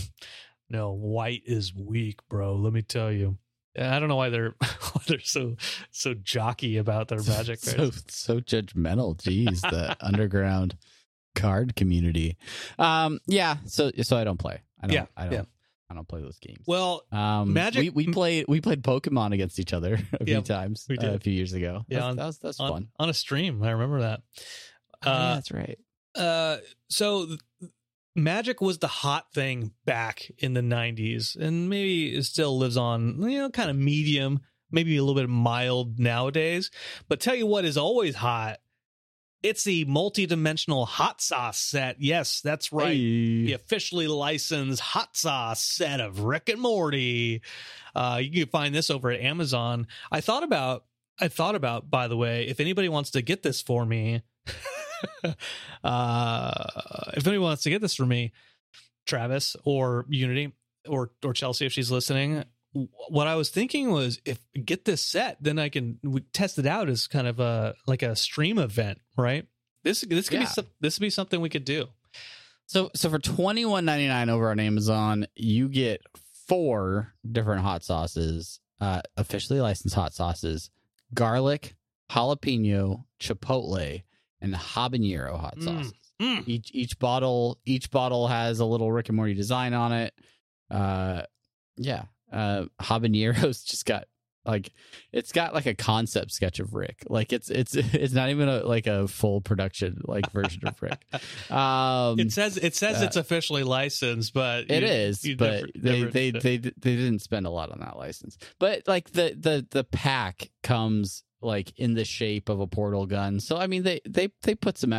No 0.69 0.91
white 0.93 1.41
is 1.45 1.75
weak 1.75 2.19
bro. 2.29 2.55
Let 2.55 2.71
me 2.71 2.81
tell 2.81 3.11
you. 3.11 3.37
I 3.77 3.99
don't 3.99 4.07
know 4.07 4.15
why 4.15 4.29
they're 4.29 4.55
why 4.61 5.01
they're 5.05 5.19
so 5.19 5.57
so 5.89 6.13
jockey 6.13 6.77
about 6.77 7.09
their 7.09 7.21
magic 7.23 7.59
so 7.59 7.91
so 8.07 8.39
judgmental. 8.39 9.17
Jeez, 9.17 9.59
the 9.61 9.97
underground 9.99 10.77
card 11.35 11.75
community. 11.75 12.37
Um, 12.79 13.19
yeah. 13.27 13.57
So 13.65 13.91
so 14.01 14.17
I 14.17 14.23
don't 14.23 14.37
play. 14.39 14.61
I 14.81 14.87
don't. 14.87 14.93
Yeah, 14.93 15.05
I 15.15 15.23
don't. 15.25 15.33
yeah. 15.33 15.41
I 15.89 15.93
don't 15.93 16.07
play 16.07 16.21
those 16.21 16.39
games. 16.39 16.63
well 16.65 17.03
Um, 17.11 17.51
Magic- 17.51 17.93
We, 17.93 18.05
we 18.05 18.13
played 18.13 18.45
we 18.47 18.61
played 18.61 18.81
Pokemon 18.81 19.33
against 19.33 19.59
each 19.59 19.73
other 19.73 19.95
a 20.13 20.23
Yeah, 20.25 20.35
few 20.37 20.41
times. 20.43 20.85
we 20.87 20.97
uh, 20.97 21.01
did. 21.01 21.13
a 21.15 21.19
few 21.19 21.33
years 21.33 21.51
ago. 21.51 21.83
Yeah, 21.89 21.97
That's- 21.97 22.09
on- 22.11 22.15
that 22.15 22.25
was 22.27 22.37
that's 22.39 22.59
on, 22.61 22.71
fun. 22.71 22.87
on 22.97 23.09
a 23.09 23.13
stream 23.13 23.61
i 23.61 23.71
remember 23.71 23.99
that 23.99 24.21
Oh, 25.03 25.09
yeah, 25.09 25.11
uh, 25.11 25.35
that's 25.35 25.51
right. 25.51 25.77
uh 26.15 26.57
so 26.89 27.25
th- 27.25 27.39
magic 28.15 28.61
was 28.61 28.77
the 28.79 28.87
hot 28.87 29.33
thing 29.33 29.71
back 29.85 30.31
in 30.37 30.53
the 30.53 30.61
90s 30.61 31.35
and 31.35 31.69
maybe 31.69 32.15
it 32.15 32.23
still 32.23 32.57
lives 32.57 32.77
on 32.77 33.21
you 33.29 33.39
know 33.39 33.49
kind 33.49 33.69
of 33.69 33.75
medium 33.75 34.39
maybe 34.71 34.95
a 34.95 35.03
little 35.03 35.19
bit 35.21 35.29
mild 35.29 35.99
nowadays 35.99 36.71
but 37.09 37.19
tell 37.19 37.35
you 37.35 37.45
what 37.45 37.65
is 37.65 37.75
always 37.77 38.15
hot 38.15 38.59
it's 39.43 39.63
the 39.63 39.85
multi-dimensional 39.85 40.85
hot 40.85 41.21
sauce 41.21 41.57
set 41.59 41.97
yes 41.99 42.41
that's 42.41 42.71
right 42.71 42.91
the 42.91 43.53
officially 43.53 44.07
licensed 44.07 44.79
hot 44.79 45.15
sauce 45.15 45.61
set 45.61 45.99
of 45.99 46.21
Rick 46.21 46.49
and 46.49 46.61
Morty. 46.61 47.41
Uh, 47.95 48.19
you 48.21 48.31
can 48.31 48.49
find 48.49 48.73
this 48.73 48.89
over 48.89 49.11
at 49.11 49.19
Amazon. 49.21 49.87
I 50.11 50.21
thought 50.21 50.43
about, 50.43 50.85
I 51.19 51.27
thought 51.27 51.55
about, 51.55 51.89
by 51.89 52.07
the 52.07 52.17
way, 52.17 52.47
if 52.47 52.59
anybody 52.59 52.89
wants 52.89 53.11
to 53.11 53.21
get 53.21 53.43
this 53.43 53.61
for 53.61 53.85
me, 53.85 54.21
uh, 55.83 56.53
if 57.13 57.25
anybody 57.25 57.37
wants 57.37 57.63
to 57.63 57.69
get 57.69 57.81
this 57.81 57.95
for 57.95 58.05
me, 58.05 58.31
Travis 59.05 59.55
or 59.63 60.05
Unity 60.09 60.53
or 60.87 61.11
or 61.23 61.33
Chelsea, 61.33 61.65
if 61.65 61.73
she's 61.73 61.91
listening, 61.91 62.43
what 62.73 63.27
I 63.27 63.35
was 63.35 63.49
thinking 63.49 63.91
was 63.91 64.19
if 64.25 64.39
get 64.65 64.85
this 64.85 65.01
set, 65.01 65.37
then 65.41 65.59
I 65.59 65.69
can 65.69 65.99
we 66.03 66.21
test 66.21 66.57
it 66.59 66.65
out 66.65 66.89
as 66.89 67.07
kind 67.07 67.27
of 67.27 67.39
a 67.39 67.75
like 67.87 68.01
a 68.03 68.15
stream 68.15 68.57
event, 68.57 68.99
right? 69.17 69.45
This 69.83 70.01
this 70.01 70.29
could 70.29 70.41
Yeah. 70.41 70.51
be 70.55 70.63
this 70.79 70.97
would 70.99 71.05
be 71.05 71.09
something 71.09 71.41
we 71.41 71.49
could 71.49 71.65
do. 71.65 71.87
So 72.67 72.89
so 72.95 73.09
for 73.09 73.19
twenty 73.19 73.65
one 73.65 73.83
ninety 73.85 74.07
nine 74.07 74.29
over 74.29 74.49
on 74.51 74.59
Amazon, 74.59 75.25
you 75.35 75.67
get 75.69 76.01
four 76.47 77.13
different 77.29 77.61
hot 77.61 77.83
sauces, 77.83 78.59
uh, 78.79 79.01
officially 79.17 79.59
licensed 79.59 79.95
hot 79.95 80.13
sauces: 80.13 80.69
garlic, 81.13 81.75
jalapeno, 82.09 83.05
chipotle, 83.19 84.03
and 84.39 84.53
habanero 84.53 85.39
hot 85.39 85.57
Mm. 85.57 85.63
sauces. 85.63 85.93
Mm. 86.21 86.47
Each 86.47 86.69
each 86.73 86.99
bottle 86.99 87.59
each 87.65 87.89
bottle 87.91 88.27
has 88.27 88.59
a 88.59 88.65
little 88.65 88.91
Rick 88.91 89.09
and 89.09 89.15
Morty 89.15 89.33
design 89.33 89.73
on 89.73 89.91
it. 89.91 90.13
Uh, 90.69 91.23
yeah, 91.77 92.03
uh, 92.31 92.65
habanero's 92.81 93.63
just 93.65 93.85
got 93.85 94.05
like 94.43 94.71
it's 95.11 95.31
got 95.31 95.53
like 95.53 95.67
a 95.67 95.75
concept 95.75 96.31
sketch 96.31 96.59
of 96.59 96.73
Rick. 96.73 97.03
Like 97.07 97.31
it's 97.31 97.49
it's 97.51 97.75
it's 97.75 98.13
not 98.13 98.29
even 98.29 98.49
a 98.49 98.63
like 98.65 98.87
a 98.87 99.07
full 99.07 99.39
production 99.41 100.01
like 100.05 100.31
version 100.31 100.67
of 100.67 100.81
Rick. 100.81 100.99
Um, 101.51 102.19
It 102.19 102.31
says 102.31 102.57
it 102.57 102.75
says 102.75 103.01
uh, 103.01 103.05
it's 103.05 103.17
officially 103.17 103.63
licensed, 103.63 104.33
but 104.33 104.71
it 104.71 104.81
you- 104.83 104.89
is, 104.89 105.23
you 105.25 105.35
but 105.35 105.51
never- 105.53 105.67
they 105.75 105.99
never- 105.99 106.11
they, 106.11 106.31
they 106.31 106.57
they 106.57 106.95
didn't 106.95 107.19
spend 107.19 107.45
a 107.45 107.49
lot 107.51 107.71
on 107.71 107.79
that 107.81 107.97
license. 107.97 108.37
But 108.59 108.83
like 108.87 109.11
the 109.11 109.35
the 109.39 109.67
the 109.69 109.83
pack 109.83 110.49
comes 110.63 111.23
like 111.41 111.73
in 111.77 111.93
the 111.95 112.05
shape 112.05 112.49
of 112.49 112.59
a 112.59 112.67
portal 112.67 113.05
gun. 113.05 113.39
So 113.39 113.57
I 113.57 113.67
mean 113.67 113.83
they 113.83 114.01
they 114.07 114.29
they 114.41 114.55
put 114.55 114.77
some 114.77 114.93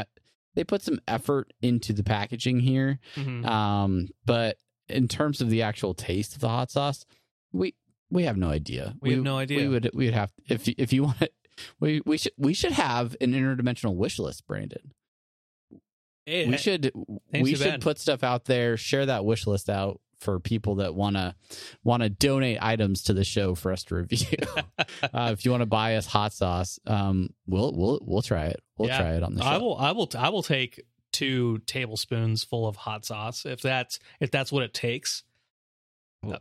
they 0.55 0.65
put 0.65 0.83
some 0.83 1.01
effort 1.09 1.53
into 1.63 1.93
the 1.93 2.05
packaging 2.05 2.61
here. 2.61 3.01
Mhm. 3.17 3.45
Um, 3.47 4.09
but 4.25 4.59
in 4.89 5.09
terms 5.09 5.41
of 5.41 5.49
the 5.51 5.63
actual 5.63 5.95
taste 5.95 6.35
of 6.35 6.41
the 6.43 6.49
hot 6.49 6.71
sauce, 6.71 7.07
we 7.53 7.75
we 8.11 8.25
have 8.25 8.37
no 8.37 8.49
idea. 8.51 8.95
We 9.01 9.13
have 9.13 9.23
no 9.23 9.39
idea. 9.39 9.59
We 9.59 9.69
would 9.69 9.91
we 9.95 10.05
would 10.07 10.15
have 10.15 10.33
if 10.49 10.69
you- 10.69 10.75
if 10.79 10.93
you 10.93 11.05
want 11.05 11.23
it, 11.23 11.35
we 11.81 12.01
we 12.05 12.19
should 12.19 12.33
we 12.37 12.55
should 12.55 12.73
have 12.73 13.17
an 13.21 13.33
interdimensional 13.33 13.95
wish 13.95 14.19
list, 14.19 14.47
Brandon. 14.47 14.93
Hey, 16.27 16.47
we 16.49 16.57
should 16.57 16.93
we 17.33 17.55
should 17.55 17.65
bad. 17.65 17.81
put 17.81 17.99
stuff 17.99 18.23
out 18.23 18.45
there, 18.45 18.77
share 18.77 19.07
that 19.07 19.25
wish 19.25 19.47
list 19.47 19.69
out 19.69 20.01
for 20.21 20.39
people 20.39 20.77
that 20.77 20.95
want 20.95 21.17
to 21.17 21.35
want 21.83 22.05
to 22.05 22.09
donate 22.09 22.59
items 22.63 23.03
to 23.05 23.13
the 23.13 23.25
show 23.25 23.57
for 23.57 23.73
us 23.73 23.83
to 23.85 23.97
review. 23.97 24.39
uh, 25.03 25.31
if 25.33 25.45
you 25.45 25.51
want 25.51 25.63
to 25.63 25.67
buy 25.67 25.97
us 25.97 26.07
hot 26.07 26.33
sauce, 26.33 26.79
um, 26.87 27.31
we'll 27.49 27.73
we'll 27.75 27.99
we'll 28.03 28.23
try 28.23 28.47
it. 28.47 28.61
We'll 28.79 28.89
Yeah. 28.89 28.99
try 29.01 29.15
it 29.15 29.23
on 29.25 29.35
the 29.35 29.43
show. 29.43 29.49
I 29.49 29.57
will 29.59 29.77
I 29.77 29.91
will 29.93 30.09
I 30.17 30.29
will 30.29 30.45
take 30.45 30.81
two 31.11 31.59
tablespoons 31.67 32.45
full 32.45 32.67
of 32.69 32.77
hot 32.77 33.05
sauce 33.05 33.45
if 33.45 33.61
that's 33.61 33.99
if 34.21 34.31
that's 34.31 34.53
what 34.53 34.63
it 34.63 34.73
takes. 34.73 35.25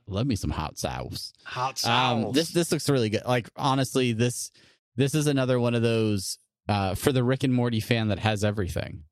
Love 0.08 0.28
me 0.28 0.36
some 0.36 0.52
hot 0.52 0.78
sauce. 0.78 1.34
Hot 1.44 1.80
sauce. 1.80 2.26
Um, 2.26 2.32
this 2.34 2.50
this 2.50 2.72
looks 2.72 2.90
really 2.90 3.10
good. 3.10 3.24
Like 3.26 3.50
honestly, 3.56 4.14
this 4.14 4.52
this 4.96 5.16
is 5.16 5.28
another 5.28 5.60
one 5.60 5.74
of 5.74 5.82
those 5.82 6.38
uh, 6.70 6.96
for 6.96 7.12
the 7.12 7.24
Rick 7.24 7.44
and 7.44 7.54
Morty 7.54 7.80
fan 7.80 8.10
that 8.10 8.20
has 8.20 8.44
everything. 8.44 9.04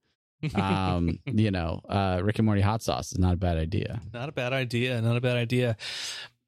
Um, 0.54 1.20
you 1.26 1.52
know, 1.52 1.82
uh, 1.90 2.22
Rick 2.24 2.40
and 2.40 2.46
Morty 2.46 2.62
hot 2.62 2.84
sauce 2.84 3.12
is 3.12 3.20
not 3.20 3.34
a 3.34 3.38
bad 3.38 3.58
idea. 3.58 4.00
not 4.14 4.30
a 4.30 4.32
bad 4.32 4.54
idea. 4.54 5.02
Not 5.02 5.18
a 5.18 5.22
bad 5.22 5.38
idea. 5.38 5.76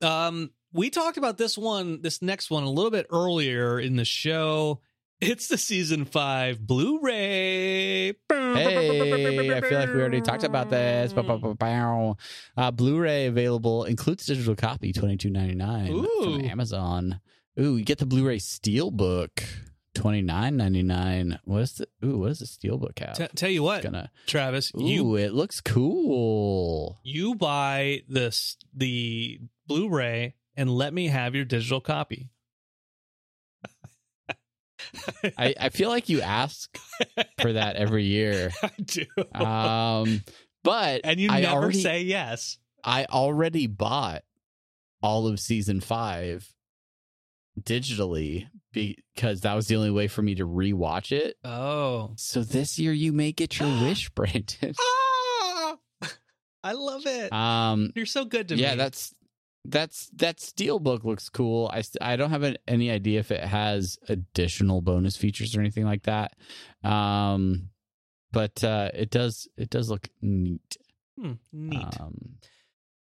Um, 0.01 0.51
we 0.73 0.89
talked 0.89 1.17
about 1.17 1.37
this 1.37 1.57
one, 1.57 2.01
this 2.01 2.21
next 2.21 2.49
one, 2.49 2.63
a 2.63 2.69
little 2.69 2.91
bit 2.91 3.07
earlier 3.09 3.79
in 3.79 3.95
the 3.95 4.05
show. 4.05 4.81
It's 5.21 5.47
the 5.47 5.57
season 5.59 6.05
five 6.05 6.59
Blu-ray. 6.65 8.13
Hey, 8.27 9.51
I 9.55 9.61
feel 9.61 9.79
like 9.79 9.89
we 9.89 10.01
already 10.01 10.19
talked 10.19 10.43
about 10.43 10.71
this. 10.71 11.13
Uh, 12.57 12.71
Blu-ray 12.71 13.27
available 13.27 13.83
includes 13.83 14.25
digital 14.25 14.55
copy, 14.55 14.91
twenty 14.91 15.17
two 15.17 15.29
ninety 15.29 15.53
nine 15.53 16.07
from 16.23 16.41
Amazon. 16.45 17.21
Ooh, 17.59 17.77
you 17.77 17.85
get 17.85 17.99
the 17.99 18.07
Blu-ray 18.07 18.39
Steelbook, 18.39 19.43
twenty 19.93 20.23
nine 20.23 20.57
ninety 20.57 20.81
nine. 20.81 21.37
What 21.45 21.59
is 21.59 21.73
the? 21.73 21.87
Ooh, 22.03 22.17
what 22.17 22.29
does 22.29 22.39
the 22.39 22.45
Steelbook 22.45 22.97
have? 22.97 23.15
T- 23.15 23.27
tell 23.35 23.49
you 23.51 23.61
what, 23.61 23.83
Gonna. 23.83 24.09
Travis, 24.25 24.71
Ooh, 24.75 24.83
you 24.83 25.15
it 25.17 25.33
looks 25.33 25.61
cool. 25.61 26.99
you 27.03 27.35
buy 27.35 28.01
this 28.09 28.57
the 28.73 29.39
Blu-ray 29.67 30.33
and 30.57 30.71
let 30.71 30.95
me 30.95 31.09
have 31.09 31.35
your 31.35 31.45
digital 31.45 31.79
copy. 31.79 32.31
I, 35.37 35.55
I 35.59 35.69
feel 35.69 35.89
like 35.89 36.09
you 36.09 36.21
ask 36.21 36.77
for 37.39 37.53
that 37.53 37.75
every 37.75 38.03
year. 38.03 38.51
I 38.63 38.71
do. 38.83 39.05
Um, 39.33 40.21
but 40.63 41.01
and 41.03 41.19
you 41.19 41.29
I 41.29 41.41
never 41.41 41.53
already, 41.55 41.81
say 41.81 42.01
yes. 42.01 42.57
I 42.83 43.05
already 43.05 43.67
bought 43.67 44.23
all 45.01 45.27
of 45.27 45.39
season 45.39 45.81
five 45.81 46.47
digitally 47.59 48.47
because 48.71 49.41
that 49.41 49.53
was 49.53 49.67
the 49.67 49.75
only 49.75 49.91
way 49.91 50.07
for 50.07 50.21
me 50.21 50.35
to 50.35 50.47
rewatch 50.47 51.11
it. 51.11 51.37
Oh. 51.43 52.13
So 52.15 52.43
this 52.43 52.79
year 52.79 52.93
you 52.93 53.11
may 53.11 53.31
get 53.31 53.59
your 53.59 53.69
wish, 53.83 54.09
Brandon. 54.09 54.73
I 56.63 56.73
love 56.73 57.07
it. 57.07 57.33
Um, 57.33 57.91
You're 57.95 58.05
so 58.05 58.23
good 58.23 58.49
to 58.49 58.55
yeah, 58.55 58.59
me. 58.59 58.69
Yeah, 58.71 58.75
that's 58.75 59.15
that's 59.65 60.09
that 60.15 60.37
steelbook 60.37 61.03
looks 61.03 61.29
cool. 61.29 61.69
I 61.73 61.83
I 62.01 62.15
don't 62.15 62.31
have 62.31 62.43
an, 62.43 62.57
any 62.67 62.89
idea 62.89 63.19
if 63.19 63.31
it 63.31 63.43
has 63.43 63.97
additional 64.09 64.81
bonus 64.81 65.15
features 65.17 65.55
or 65.55 65.59
anything 65.61 65.85
like 65.85 66.03
that. 66.03 66.33
Um, 66.83 67.69
but 68.31 68.63
uh, 68.63 68.89
it 68.93 69.09
does 69.09 69.47
it 69.57 69.69
does 69.69 69.89
look 69.89 70.07
neat. 70.21 70.77
Hmm, 71.19 71.33
neat. 71.51 71.99
Um, 71.99 72.35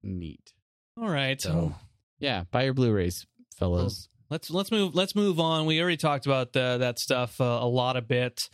neat. 0.02 0.52
All 1.00 1.08
right. 1.08 1.40
So 1.40 1.74
yeah, 2.18 2.44
buy 2.50 2.64
your 2.64 2.74
Blu-rays, 2.74 3.26
fellas. 3.56 4.08
let's 4.30 4.50
let's 4.50 4.72
move 4.72 4.94
let's 4.94 5.14
move 5.14 5.38
on. 5.38 5.66
We 5.66 5.80
already 5.80 5.96
talked 5.96 6.26
about 6.26 6.52
the, 6.52 6.78
that 6.78 6.98
stuff 6.98 7.40
uh, 7.40 7.44
a 7.44 7.68
lot 7.68 7.96
a 7.96 8.02
bit, 8.02 8.48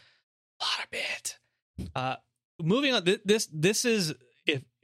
a 0.60 0.64
lot 0.64 0.84
of 0.84 0.90
bit. 0.90 1.38
Uh, 1.94 2.16
moving 2.62 2.92
on. 2.92 3.04
Th- 3.04 3.22
This 3.24 3.48
this 3.52 3.84
is 3.84 4.14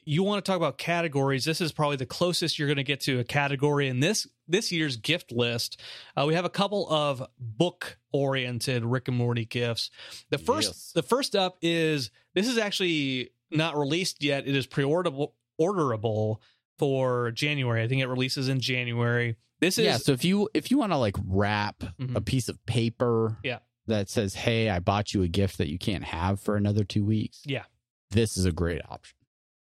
you 0.04 0.22
want 0.22 0.44
to 0.44 0.48
talk 0.50 0.56
about 0.56 0.78
categories, 0.78 1.44
this 1.44 1.60
is 1.60 1.72
probably 1.72 1.96
the 1.96 2.06
closest 2.06 2.58
you're 2.58 2.68
going 2.68 2.76
to 2.76 2.82
get 2.84 3.00
to 3.02 3.18
a 3.18 3.24
category 3.24 3.88
in 3.88 4.00
this 4.00 4.26
this 4.48 4.72
year's 4.72 4.96
gift 4.96 5.30
list. 5.32 5.80
Uh, 6.16 6.24
we 6.26 6.34
have 6.34 6.44
a 6.44 6.50
couple 6.50 6.88
of 6.90 7.22
book 7.38 7.98
oriented 8.12 8.84
Rick 8.84 9.08
and 9.08 9.16
Morty 9.16 9.44
gifts. 9.44 9.90
The 10.30 10.38
first 10.38 10.68
Yes. 10.70 10.92
the 10.94 11.02
first 11.02 11.36
up 11.36 11.58
is 11.62 12.10
this 12.34 12.48
is 12.48 12.58
actually 12.58 13.30
not 13.50 13.76
released 13.76 14.22
yet. 14.22 14.46
It 14.48 14.54
is 14.56 14.66
pre-orderable 14.66 15.32
orderable 15.60 16.36
for 16.78 17.30
January. 17.32 17.82
I 17.82 17.88
think 17.88 18.00
it 18.00 18.06
releases 18.06 18.48
in 18.48 18.60
January. 18.60 19.36
This 19.60 19.76
is 19.78 19.84
yeah, 19.84 19.96
so 19.98 20.12
if 20.12 20.24
you 20.24 20.48
if 20.54 20.70
you 20.70 20.78
want 20.78 20.92
to 20.92 20.96
like 20.96 21.16
wrap 21.26 21.80
Mhm. 22.00 22.16
a 22.16 22.20
piece 22.20 22.48
of 22.48 22.64
paper, 22.64 23.36
Yeah. 23.44 23.58
that 23.86 24.08
says, 24.08 24.34
"Hey, 24.34 24.70
I 24.70 24.78
bought 24.78 25.12
you 25.12 25.22
a 25.22 25.28
gift 25.28 25.58
that 25.58 25.68
you 25.68 25.78
can't 25.78 26.04
have 26.04 26.40
for 26.40 26.56
another 26.56 26.82
two 26.84 27.04
weeks." 27.04 27.42
Yeah. 27.44 27.64
this 28.12 28.36
is 28.36 28.44
a 28.44 28.50
great 28.52 28.80
option. 28.88 29.16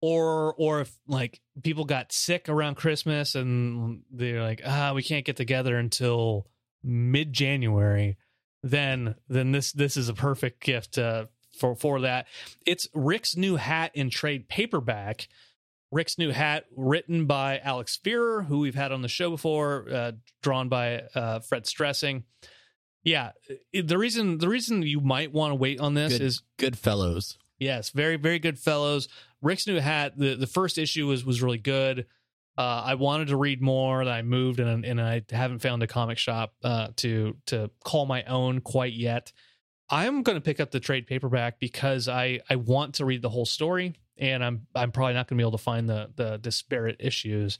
Or 0.02 0.52
or 0.58 0.80
if 0.80 0.92
like 1.06 1.40
people 1.62 1.84
got 1.84 2.12
sick 2.12 2.48
around 2.48 2.74
Christmas 2.74 3.36
and 3.36 4.02
they're 4.10 4.42
like, 4.42 4.60
ah, 4.66 4.92
we 4.94 5.02
can't 5.02 5.24
get 5.24 5.36
together 5.36 5.78
until 5.78 6.48
mid 6.82 7.32
January, 7.32 8.18
then 8.64 9.14
then 9.28 9.52
this 9.52 9.72
this 9.72 9.96
is 9.96 10.08
a 10.08 10.14
perfect 10.14 10.60
gift 10.60 10.98
uh, 10.98 11.26
for 11.56 11.76
for 11.76 12.00
that. 12.00 12.26
It's 12.66 12.88
Rick's 12.94 13.36
new 13.36 13.56
hat 13.56 13.92
in 13.94 14.10
trade 14.10 14.48
paperback. 14.48 15.28
Rick's 15.92 16.18
new 16.18 16.30
hat, 16.30 16.64
written 16.74 17.26
by 17.26 17.58
Alex 17.58 17.98
Firer, 18.02 18.42
who 18.42 18.60
we've 18.60 18.74
had 18.74 18.92
on 18.92 19.02
the 19.02 19.08
show 19.08 19.30
before, 19.30 19.86
uh, 19.92 20.12
drawn 20.42 20.68
by 20.68 21.02
uh, 21.14 21.40
Fred 21.40 21.66
Stresing. 21.66 22.24
Yeah, 23.04 23.32
the 23.72 23.98
reason 23.98 24.38
the 24.38 24.48
reason 24.48 24.82
you 24.82 25.00
might 25.00 25.32
want 25.32 25.50
to 25.50 25.56
wait 25.56 25.80
on 25.80 25.94
this 25.94 26.14
Good. 26.14 26.22
is 26.22 26.42
Good 26.56 26.78
fellows. 26.78 27.36
Yes, 27.62 27.90
very 27.90 28.16
very 28.16 28.38
good 28.38 28.58
fellows. 28.58 29.08
Rick's 29.40 29.66
new 29.66 29.78
hat. 29.78 30.18
The 30.18 30.34
the 30.34 30.46
first 30.46 30.78
issue 30.78 31.06
was 31.06 31.24
was 31.24 31.42
really 31.42 31.58
good. 31.58 32.06
Uh, 32.58 32.82
I 32.84 32.94
wanted 32.96 33.28
to 33.28 33.36
read 33.36 33.62
more, 33.62 34.00
and 34.00 34.10
I 34.10 34.22
moved, 34.22 34.60
and 34.60 34.84
and 34.84 35.00
I 35.00 35.22
haven't 35.30 35.60
found 35.60 35.82
a 35.82 35.86
comic 35.86 36.18
shop 36.18 36.54
uh, 36.62 36.88
to 36.96 37.36
to 37.46 37.70
call 37.84 38.04
my 38.04 38.24
own 38.24 38.60
quite 38.60 38.92
yet. 38.92 39.32
I'm 39.88 40.22
going 40.22 40.36
to 40.36 40.40
pick 40.40 40.58
up 40.58 40.70
the 40.70 40.80
trade 40.80 41.06
paperback 41.06 41.60
because 41.60 42.08
I 42.08 42.40
I 42.50 42.56
want 42.56 42.96
to 42.96 43.04
read 43.04 43.22
the 43.22 43.30
whole 43.30 43.46
story, 43.46 43.94
and 44.18 44.44
I'm 44.44 44.66
I'm 44.74 44.90
probably 44.90 45.14
not 45.14 45.28
going 45.28 45.38
to 45.38 45.42
be 45.42 45.44
able 45.44 45.58
to 45.58 45.58
find 45.58 45.88
the 45.88 46.10
the 46.16 46.38
disparate 46.38 46.96
issues. 46.98 47.58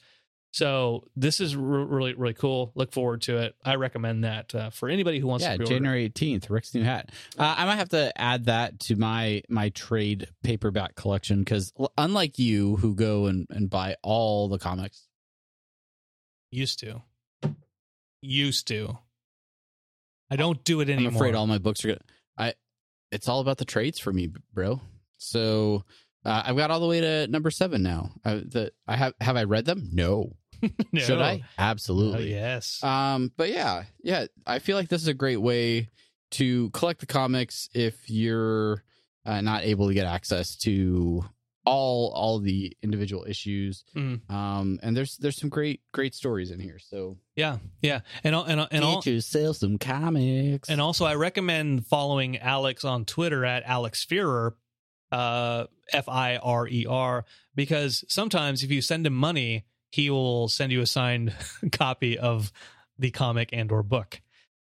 So 0.53 1.09
this 1.17 1.41
is 1.41 1.57
re- 1.57 1.85
really 1.85 2.15
really 2.15 2.35
cool. 2.35 2.73
Look 2.75 2.93
forward 2.93 3.23
to 3.23 3.39
it. 3.39 3.55
I 3.65 3.75
recommend 3.77 4.25
that 4.25 4.55
uh, 4.55 4.71
for 4.71 4.89
anybody 4.89 5.19
who 5.19 5.27
wants 5.27 5.45
yeah, 5.45 5.57
to. 5.57 5.65
January 5.65 6.05
eighteenth, 6.05 6.51
Rick's 6.51 6.75
new 6.75 6.85
hat. 6.85 7.11
Uh, 7.39 7.55
I 7.59 7.65
might 7.65 7.77
have 7.77 7.89
to 7.91 8.13
add 8.21 8.45
that 8.47 8.79
to 8.81 8.97
my 8.97 9.43
my 9.49 9.71
trade 9.71 10.29
paperback 10.43 10.95
collection 10.95 11.41
because 11.41 11.73
unlike 11.97 12.39
you, 12.39 12.77
who 12.77 12.95
go 12.95 13.27
and, 13.27 13.47
and 13.51 13.69
buy 13.71 13.97
all 14.03 14.49
the 14.49 14.59
comics, 14.59 15.09
Used 16.53 16.81
to. 16.81 17.03
Used 18.21 18.69
to. 18.69 18.99
I 20.31 20.37
don't 20.37 20.63
do 20.65 20.81
it 20.81 20.91
anymore. 20.91 21.11
I'm 21.11 21.17
afraid 21.17 21.35
all 21.35 21.47
my 21.47 21.59
books 21.59 21.85
are 21.85 21.89
gonna. 21.89 22.01
I. 22.39 22.55
It's 23.11 23.27
all 23.27 23.41
about 23.41 23.57
the 23.57 23.65
trades 23.65 23.99
for 23.99 24.13
me, 24.13 24.31
bro. 24.53 24.81
So 25.17 25.85
uh, 26.25 26.43
I've 26.45 26.57
got 26.57 26.71
all 26.71 26.81
the 26.81 26.87
way 26.87 27.01
to 27.01 27.27
number 27.27 27.51
seven 27.51 27.83
now. 27.83 28.13
Uh, 28.23 28.35
the 28.35 28.73
I 28.87 28.97
have 28.97 29.15
have 29.21 29.37
I 29.37 29.45
read 29.45 29.65
them? 29.65 29.89
No. 29.93 30.37
No. 30.93 31.01
Should 31.01 31.21
I? 31.21 31.43
Oh, 31.43 31.47
Absolutely. 31.59 32.31
yes. 32.31 32.83
Um, 32.83 33.33
but 33.37 33.51
yeah, 33.51 33.85
yeah, 34.03 34.27
I 34.47 34.59
feel 34.59 34.77
like 34.77 34.89
this 34.89 35.03
is 35.03 35.09
a 35.09 35.15
great 35.15 35.39
way 35.41 35.89
to 36.33 36.71
collect 36.71 37.01
the 37.01 37.07
comics 37.07 37.69
if 37.75 38.09
you're 38.11 38.83
uh, 39.25 39.41
not 39.41 39.65
able 39.65 39.89
to 39.89 39.95
get 39.95 40.07
access 40.07 40.57
to 40.59 41.25
all 41.65 42.11
all 42.15 42.39
the 42.41 42.77
individual 42.83 43.25
issues. 43.27 43.85
Mm. 43.97 44.29
Um, 44.31 44.81
and 44.83 44.97
there's 44.97 45.17
there's 45.19 45.37
some 45.37 45.49
great 45.51 45.81
great 45.93 46.15
stories 46.15 46.51
in 46.51 46.59
here. 46.61 46.79
So 46.79 47.17
yeah, 47.37 47.59
yeah, 47.81 48.01
and 48.25 48.35
al- 48.35 48.45
and 48.45 48.61
al- 48.61 48.69
and, 48.71 48.85
all, 48.85 49.03
to 49.03 49.21
sell 49.21 49.55
some 49.55 49.79
comics. 49.79 50.69
and 50.69 50.81
also 50.81 51.05
I 51.05 51.15
recommend 51.15 51.87
following 51.87 52.39
Alex 52.39 52.85
on 52.85 53.05
Twitter 53.05 53.45
at 53.45 53.63
Alex 53.65 54.05
Firer, 54.05 54.57
uh, 55.13 55.67
F 55.93 56.09
I 56.09 56.37
R 56.37 56.67
E 56.69 56.87
R, 56.89 57.25
because 57.55 58.05
sometimes 58.09 58.63
if 58.65 58.71
you 58.71 58.83
send 58.83 59.07
him 59.07 59.15
money, 59.15 59.65
he 59.93 60.11
will 60.11 60.49
send 60.49 60.73
you 60.73 60.81
a 60.81 60.87
signed 60.87 61.35
copy 61.73 62.19
of 62.19 62.51
the 62.99 63.11
comic 63.11 63.51
and 63.53 63.71
or 63.71 63.83
book. 63.83 64.21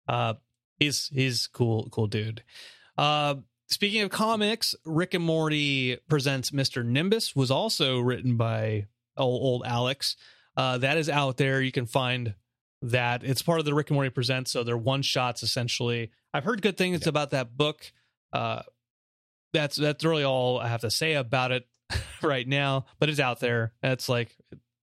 Uh, 0.08 0.36
he's 0.80 1.08
he's 1.08 1.48
cool 1.48 1.88
cool 1.92 2.08
dude. 2.08 2.44
Uh, 2.98 3.36
speaking 3.68 4.02
of 4.02 4.10
comics, 4.10 4.76
Rick 4.86 5.14
and 5.14 5.24
Morty 5.24 5.98
presents 6.10 6.52
Mr. 6.52 6.86
Nimbus 6.86 7.36
was 7.36 7.52
also 7.52 8.00
written 8.00 8.38
by 8.38 8.88
old, 9.18 9.42
old 9.42 9.64
Alex. 9.66 10.16
Uh, 10.56 10.78
that 10.80 10.98
is 10.98 11.10
out 11.10 11.38
there. 11.38 11.62
You 11.62 11.72
can 11.72 11.86
find 11.86 12.36
that. 12.82 13.24
It's 13.24 13.42
part 13.42 13.60
of 13.60 13.66
the 13.66 13.74
Rick 13.74 13.90
and 13.90 13.96
Morty 13.96 14.10
presents, 14.10 14.52
so 14.52 14.64
they're 14.64 14.78
one 14.78 15.02
shots 15.02 15.42
essentially. 15.42 16.12
I've 16.34 16.44
heard 16.44 16.62
good 16.62 16.78
things 16.78 17.08
about 17.08 17.32
that 17.32 17.56
book. 17.56 17.92
Uh, 18.34 18.64
that's 19.54 19.78
that's 19.78 20.04
really 20.04 20.24
all 20.24 20.60
I 20.60 20.68
have 20.68 20.82
to 20.82 20.92
say 20.92 21.14
about 21.14 21.52
it 21.52 21.66
right 22.22 22.48
now. 22.48 22.86
But 23.00 23.10
it's 23.10 23.20
out 23.20 23.40
there. 23.40 23.74
It's 23.82 24.10
like 24.10 24.36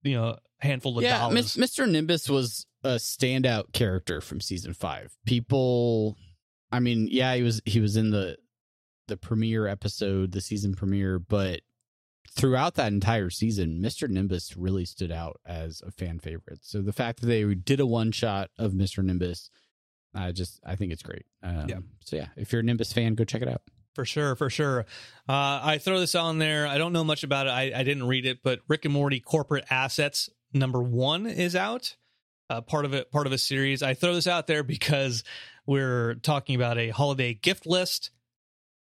you 0.03 0.15
know, 0.15 0.37
a 0.63 0.67
handful 0.67 0.99
of 0.99 1.05
yeah, 1.05 1.19
dollars. 1.19 1.57
Mr. 1.57 1.89
Nimbus 1.89 2.29
was 2.29 2.67
a 2.85 2.97
standout 2.97 3.73
character 3.73 4.21
from 4.21 4.41
season 4.41 4.75
five. 4.75 5.13
People, 5.27 6.17
I 6.73 6.81
mean, 6.81 7.09
yeah, 7.11 7.35
he 7.35 7.43
was 7.43 7.61
he 7.65 7.81
was 7.81 7.97
in 7.97 8.11
the 8.11 8.37
the 9.09 9.17
premiere 9.17 9.67
episode, 9.67 10.33
the 10.33 10.41
season 10.41 10.75
premiere, 10.75 11.19
but 11.19 11.61
throughout 12.31 12.75
that 12.77 12.93
entire 12.93 13.31
season, 13.31 13.81
Mr. 13.83 14.09
Nimbus 14.09 14.57
really 14.57 14.85
stood 14.85 15.11
out 15.11 15.41
as 15.45 15.83
a 15.85 15.91
fan 15.91 16.19
favorite. 16.19 16.61
So 16.63 16.81
the 16.81 16.93
fact 16.93 17.21
that 17.21 17.27
they 17.27 17.55
did 17.55 17.81
a 17.81 17.87
one 17.87 18.13
shot 18.13 18.51
of 18.57 18.73
Mr. 18.73 19.05
Nimbus, 19.05 19.51
I 20.15 20.33
just 20.33 20.61
I 20.65 20.77
think 20.77 20.93
it's 20.93 21.03
great. 21.03 21.27
Um, 21.43 21.67
Yeah. 21.69 21.79
So 22.05 22.17
yeah, 22.17 22.29
if 22.37 22.53
you're 22.53 22.61
a 22.61 22.65
Nimbus 22.65 22.93
fan, 22.93 23.15
go 23.15 23.25
check 23.25 23.43
it 23.43 23.49
out. 23.49 23.63
For 23.95 24.05
sure, 24.05 24.37
for 24.37 24.51
sure. 24.51 24.87
Uh, 25.29 25.61
I 25.63 25.79
throw 25.79 25.99
this 25.99 26.15
on 26.15 26.39
there. 26.39 26.67
I 26.67 26.79
don't 26.79 26.93
know 26.93 27.05
much 27.05 27.25
about 27.25 27.47
it. 27.47 27.51
I, 27.51 27.73
I 27.75 27.83
didn't 27.83 28.07
read 28.07 28.25
it, 28.25 28.39
but 28.43 28.61
Rick 28.69 28.85
and 28.85 28.95
Morty 28.95 29.21
Corporate 29.21 29.65
Assets 29.71 30.31
number 30.53 30.81
one 30.81 31.27
is 31.27 31.57
out. 31.57 31.97
Uh, 32.49 32.61
part 32.61 32.85
of 32.85 32.95
it, 32.95 33.11
part 33.13 33.27
of 33.27 33.33
a 33.33 33.39
series. 33.39 33.83
I 33.83 33.95
throw 33.95 34.15
this 34.15 34.27
out 34.27 34.47
there 34.47 34.63
because 34.63 35.23
we're 35.67 36.15
talking 36.15 36.57
about 36.57 36.79
a 36.79 36.89
holiday 36.91 37.35
gift 37.35 37.65
list, 37.67 38.11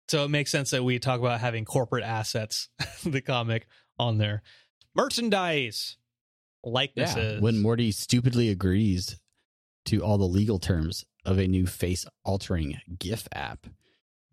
so 0.07 0.23
it 0.25 0.29
makes 0.29 0.51
sense 0.51 0.71
that 0.71 0.83
we 0.83 0.97
talk 0.99 1.19
about 1.19 1.39
having 1.39 1.65
corporate 1.65 2.03
assets, 2.03 2.69
the 3.03 3.21
comic, 3.21 3.67
on 3.99 4.17
there. 4.17 4.41
Merchandise, 4.95 5.97
likenesses. 6.63 7.41
when 7.41 7.61
Morty 7.61 7.91
stupidly 7.91 8.49
agrees 8.49 9.19
to 9.85 10.03
all 10.03 10.17
the 10.17 10.25
legal 10.25 10.59
terms 10.59 11.05
of 11.25 11.37
a 11.37 11.47
new 11.47 11.67
face 11.67 12.05
altering 12.23 12.79
GIF 12.97 13.27
app, 13.33 13.67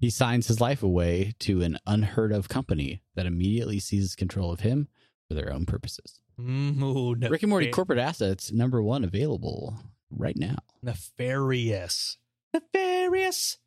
he 0.01 0.11
signs 0.11 0.49
his 0.49 0.61
life 0.61 0.83
away 0.83 1.35
to 1.41 1.61
an 1.63 1.79
unheard 1.87 2.33
of 2.33 2.49
company 2.49 3.03
that 3.15 3.27
immediately 3.27 3.79
seizes 3.79 4.15
control 4.17 4.51
of 4.51 4.61
him 4.61 4.89
for 5.29 5.35
their 5.35 5.53
own 5.53 5.67
purposes. 5.67 6.19
Mm, 6.41 6.81
ooh, 6.83 7.15
Rick 7.29 7.43
and 7.43 7.51
Morty 7.51 7.67
nefa- 7.69 7.73
corporate 7.73 7.99
assets 7.99 8.51
number 8.51 8.83
one 8.83 9.05
available 9.05 9.77
right 10.11 10.37
now. 10.37 10.57
nefarious. 10.83 12.17
Nefarious. 12.55 13.59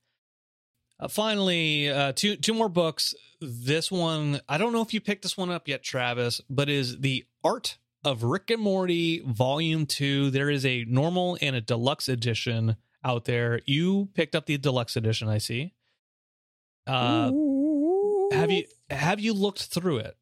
Uh, 0.99 1.07
finally 1.07 1.89
uh 1.89 2.13
two 2.13 2.35
two 2.35 2.53
more 2.53 2.69
books. 2.69 3.13
This 3.41 3.91
one 3.91 4.39
i 4.49 4.57
don't 4.57 4.73
know 4.73 4.81
if 4.81 4.93
you 4.93 5.01
picked 5.01 5.23
this 5.23 5.37
one 5.37 5.51
up 5.51 5.67
yet 5.67 5.83
travis 5.83 6.39
but 6.49 6.69
is 6.69 6.99
the 6.99 7.25
art 7.43 7.77
of 8.05 8.23
rick 8.23 8.49
and 8.49 8.61
morty 8.61 9.21
volume 9.25 9.85
2 9.85 10.29
there 10.31 10.49
is 10.49 10.65
a 10.65 10.85
normal 10.85 11.37
and 11.41 11.55
a 11.55 11.61
deluxe 11.61 12.07
edition 12.09 12.75
out 13.03 13.25
there. 13.25 13.59
You 13.65 14.09
picked 14.13 14.33
up 14.35 14.45
the 14.45 14.57
deluxe 14.57 14.95
edition 14.95 15.27
i 15.29 15.37
see 15.39 15.73
uh 16.87 17.31
have 18.31 18.51
you 18.51 18.65
have 18.89 19.19
you 19.19 19.33
looked 19.33 19.63
through 19.63 19.97
it 19.97 20.15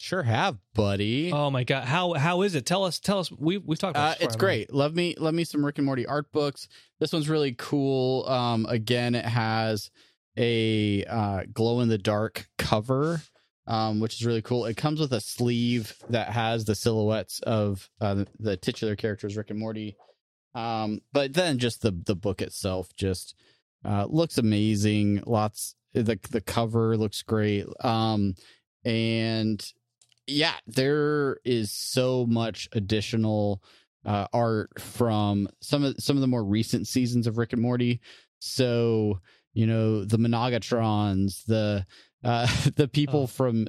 Sure 0.00 0.22
have, 0.22 0.58
buddy. 0.74 1.32
oh 1.32 1.50
my 1.50 1.64
god 1.64 1.84
how 1.84 2.12
how 2.14 2.42
is 2.42 2.54
it 2.54 2.64
tell 2.64 2.84
us 2.84 3.00
tell 3.00 3.18
us 3.18 3.32
we 3.32 3.58
we've 3.58 3.80
talked 3.80 3.96
about 3.96 4.12
Uh, 4.12 4.14
it's 4.20 4.36
before, 4.36 4.38
great. 4.38 4.72
Love 4.72 4.94
me, 4.94 5.16
love 5.18 5.34
me 5.34 5.42
some 5.42 5.64
Rick 5.64 5.78
and 5.78 5.86
Morty 5.86 6.06
art 6.06 6.30
books. 6.30 6.68
This 7.00 7.12
one's 7.12 7.28
really 7.28 7.52
cool. 7.58 8.24
Um, 8.28 8.64
again, 8.68 9.16
it 9.16 9.24
has 9.24 9.90
a 10.36 11.02
uh, 11.04 11.42
glow 11.52 11.80
in 11.80 11.88
the 11.88 11.98
dark 11.98 12.46
cover. 12.58 13.22
um, 13.66 13.98
which 13.98 14.14
is 14.14 14.24
really 14.24 14.40
cool. 14.40 14.66
It 14.66 14.76
comes 14.76 15.00
with 15.00 15.12
a 15.12 15.20
sleeve 15.20 15.94
that 16.08 16.28
has 16.30 16.64
the 16.64 16.76
silhouettes 16.76 17.40
of 17.40 17.90
uh, 18.00 18.14
the, 18.14 18.26
the 18.38 18.56
titular 18.56 18.94
characters, 18.96 19.36
Rick 19.36 19.50
and 19.50 19.58
Morty. 19.58 19.96
Um, 20.54 21.00
but 21.12 21.34
then 21.34 21.58
just 21.58 21.82
the 21.82 21.90
the 21.90 22.14
book 22.16 22.40
itself 22.40 22.88
just 22.96 23.34
uh, 23.84 24.06
looks 24.08 24.38
amazing. 24.38 25.24
Lots 25.26 25.74
the 26.02 26.18
the 26.30 26.40
cover 26.40 26.96
looks 26.96 27.22
great. 27.22 27.66
Um, 27.80 28.34
and 28.84 29.64
yeah, 30.26 30.54
there 30.66 31.38
is 31.44 31.72
so 31.72 32.26
much 32.26 32.68
additional 32.72 33.62
uh, 34.04 34.26
art 34.32 34.80
from 34.80 35.48
some 35.60 35.84
of 35.84 35.96
some 35.98 36.16
of 36.16 36.20
the 36.20 36.26
more 36.26 36.44
recent 36.44 36.86
seasons 36.86 37.26
of 37.26 37.38
Rick 37.38 37.52
and 37.52 37.62
Morty. 37.62 38.00
So 38.40 39.20
you 39.54 39.66
know 39.66 40.04
the 40.04 40.18
Monogatrons, 40.18 41.44
the 41.46 41.86
uh, 42.24 42.46
the 42.76 42.88
people 42.88 43.22
Oh. 43.22 43.26
from 43.26 43.66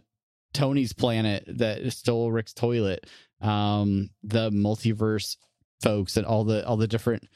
Tony's 0.53 0.93
planet 0.93 1.43
that 1.47 1.91
stole 1.93 2.32
Rick's 2.32 2.53
toilet, 2.53 3.05
um, 3.41 4.09
the 4.23 4.49
multiverse 4.51 5.38
folks, 5.82 6.17
and 6.17 6.25
all 6.25 6.43
the 6.43 6.65
all 6.67 6.77
the 6.77 6.88
different 6.88 7.27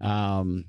um, 0.00 0.64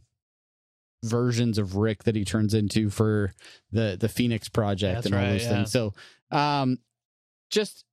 versions 1.04 1.58
of 1.58 1.76
Rick 1.76 2.04
that 2.06 2.16
he 2.16 2.26
turns 2.26 2.54
into 2.54 2.90
for 2.90 3.34
the 3.72 3.96
the 4.00 4.10
Phoenix 4.10 4.50
Project 4.50 4.96
That's 4.96 5.06
and 5.06 5.16
all 5.16 5.22
right, 5.22 5.32
those 5.34 5.44
yeah. 5.44 5.50
things. 5.50 5.72
So, 5.72 5.94
um, 6.32 6.80
just 7.52 7.86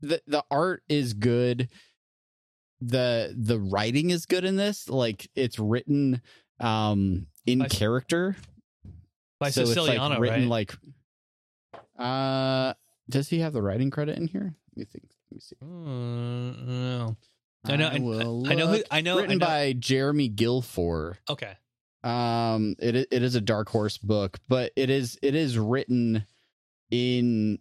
the 0.00 0.20
the 0.26 0.44
art 0.50 0.82
is 0.88 1.14
good. 1.14 1.68
the 2.80 3.34
The 3.36 3.58
writing 3.58 4.10
is 4.10 4.26
good 4.26 4.44
in 4.44 4.56
this. 4.56 4.88
Like 4.88 5.28
it's 5.34 5.58
written 5.58 6.20
um 6.60 7.26
in 7.46 7.60
By- 7.60 7.68
character 7.68 8.36
By 9.40 9.50
so 9.50 9.62
it's 9.62 9.70
Siciliano, 9.74 10.08
like 10.10 10.20
written 10.20 10.40
right? 10.42 10.48
like 10.48 10.74
uh 11.98 12.74
does 13.08 13.28
he 13.28 13.40
have 13.40 13.52
the 13.52 13.62
writing 13.62 13.90
credit 13.90 14.16
in 14.18 14.26
here 14.28 14.54
let 14.76 14.76
me 14.76 14.84
think 14.84 15.04
let 15.30 15.34
me 15.36 15.40
see 15.40 15.56
Mm, 15.62 16.66
no. 16.66 17.16
I 17.66 17.76
know- 17.76 17.88
I- 17.88 17.94
I 17.94 17.98
know 18.54 18.66
who- 18.68 18.82
I 18.90 19.00
know- 19.00 19.18
I 19.18 19.22
written 19.22 19.38
know- 19.38 19.46
by 19.46 19.72
jeremy 19.72 20.28
guilford 20.28 21.18
Okay. 21.28 21.54
Um 22.04 22.76
it 22.78 22.94
it 22.94 23.22
is 23.22 23.34
a 23.34 23.40
dark 23.40 23.68
horse 23.68 23.98
book 23.98 24.38
but 24.48 24.70
it 24.76 24.90
is 24.90 25.18
it 25.22 25.34
is 25.34 25.58
written 25.58 26.24
in 26.90 27.58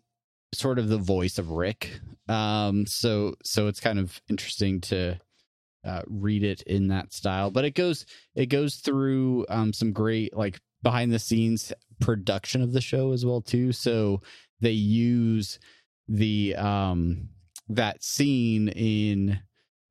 sort 0.53 0.77
of 0.77 0.89
the 0.89 0.97
voice 0.97 1.37
of 1.37 1.49
rick. 1.49 1.99
Um 2.29 2.85
so 2.85 3.35
so 3.43 3.67
it's 3.67 3.79
kind 3.79 3.99
of 3.99 4.21
interesting 4.29 4.81
to 4.81 5.19
uh, 5.85 6.01
read 6.07 6.43
it 6.43 6.61
in 6.61 6.87
that 6.87 7.11
style 7.11 7.51
but 7.51 7.65
it 7.65 7.75
goes 7.75 8.05
it 8.35 8.45
goes 8.45 8.75
through 8.75 9.45
um 9.49 9.73
some 9.73 9.91
great 9.91 10.35
like 10.35 10.61
behind 10.81 11.11
the 11.11 11.19
scenes 11.19 11.73
production 11.99 12.61
of 12.61 12.73
the 12.73 12.81
show 12.81 13.13
as 13.13 13.25
well 13.25 13.41
too. 13.41 13.71
So 13.71 14.21
they 14.59 14.71
use 14.71 15.59
the 16.07 16.55
um 16.55 17.29
that 17.69 18.03
scene 18.03 18.67
in 18.69 19.39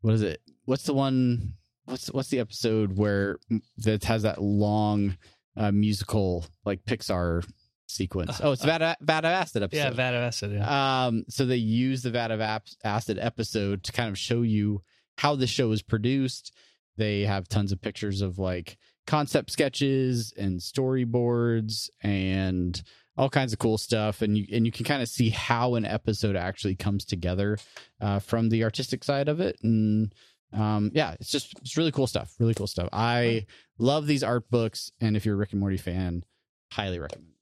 what 0.02 0.14
is 0.14 0.22
it? 0.22 0.40
What's 0.66 0.84
the 0.84 0.94
one 0.94 1.54
what's 1.84 2.08
what's 2.08 2.28
the 2.28 2.40
episode 2.40 2.96
where 2.96 3.38
that 3.78 4.04
has 4.04 4.22
that 4.22 4.40
long 4.40 5.16
uh, 5.56 5.72
musical 5.72 6.44
like 6.64 6.84
Pixar 6.84 7.46
sequence? 7.86 8.40
Oh, 8.42 8.52
it's 8.52 8.64
Vat 8.64 8.82
of, 8.82 8.96
Vat 9.00 9.24
of 9.24 9.30
Acid 9.30 9.62
episode. 9.62 9.78
Yeah, 9.78 9.90
Vat 9.90 10.14
of 10.14 10.22
Acid. 10.22 10.52
Yeah. 10.52 11.06
Um, 11.06 11.24
so 11.28 11.44
they 11.44 11.56
use 11.56 12.02
the 12.02 12.10
Vat 12.10 12.30
of 12.30 12.40
Acid 12.84 13.18
episode 13.20 13.84
to 13.84 13.92
kind 13.92 14.08
of 14.08 14.18
show 14.18 14.42
you 14.42 14.82
how 15.18 15.36
the 15.36 15.46
show 15.46 15.70
is 15.72 15.82
produced. 15.82 16.54
They 16.96 17.22
have 17.22 17.48
tons 17.48 17.72
of 17.72 17.80
pictures 17.80 18.20
of 18.20 18.38
like 18.38 18.78
concept 19.06 19.50
sketches 19.50 20.32
and 20.36 20.60
storyboards 20.60 21.90
and 22.02 22.80
all 23.16 23.28
kinds 23.28 23.52
of 23.52 23.58
cool 23.58 23.76
stuff, 23.76 24.22
and 24.22 24.38
you 24.38 24.46
and 24.52 24.64
you 24.64 24.72
can 24.72 24.84
kind 24.84 25.02
of 25.02 25.08
see 25.08 25.28
how 25.28 25.74
an 25.74 25.84
episode 25.84 26.34
actually 26.36 26.76
comes 26.76 27.04
together 27.04 27.58
uh, 28.00 28.18
from 28.18 28.48
the 28.48 28.64
artistic 28.64 29.04
side 29.04 29.28
of 29.28 29.40
it, 29.40 29.58
and 29.62 30.14
um, 30.52 30.90
yeah, 30.94 31.14
it's 31.20 31.30
just 31.30 31.58
it's 31.60 31.76
really 31.76 31.92
cool 31.92 32.06
stuff. 32.06 32.34
Really 32.38 32.54
cool 32.54 32.66
stuff. 32.66 32.88
I 32.92 33.46
love 33.78 34.06
these 34.06 34.22
art 34.22 34.50
books, 34.50 34.92
and 35.00 35.16
if 35.16 35.24
you're 35.24 35.34
a 35.34 35.38
Rick 35.38 35.52
and 35.52 35.60
Morty 35.60 35.76
fan, 35.76 36.24
highly 36.72 36.98
recommend. 36.98 37.32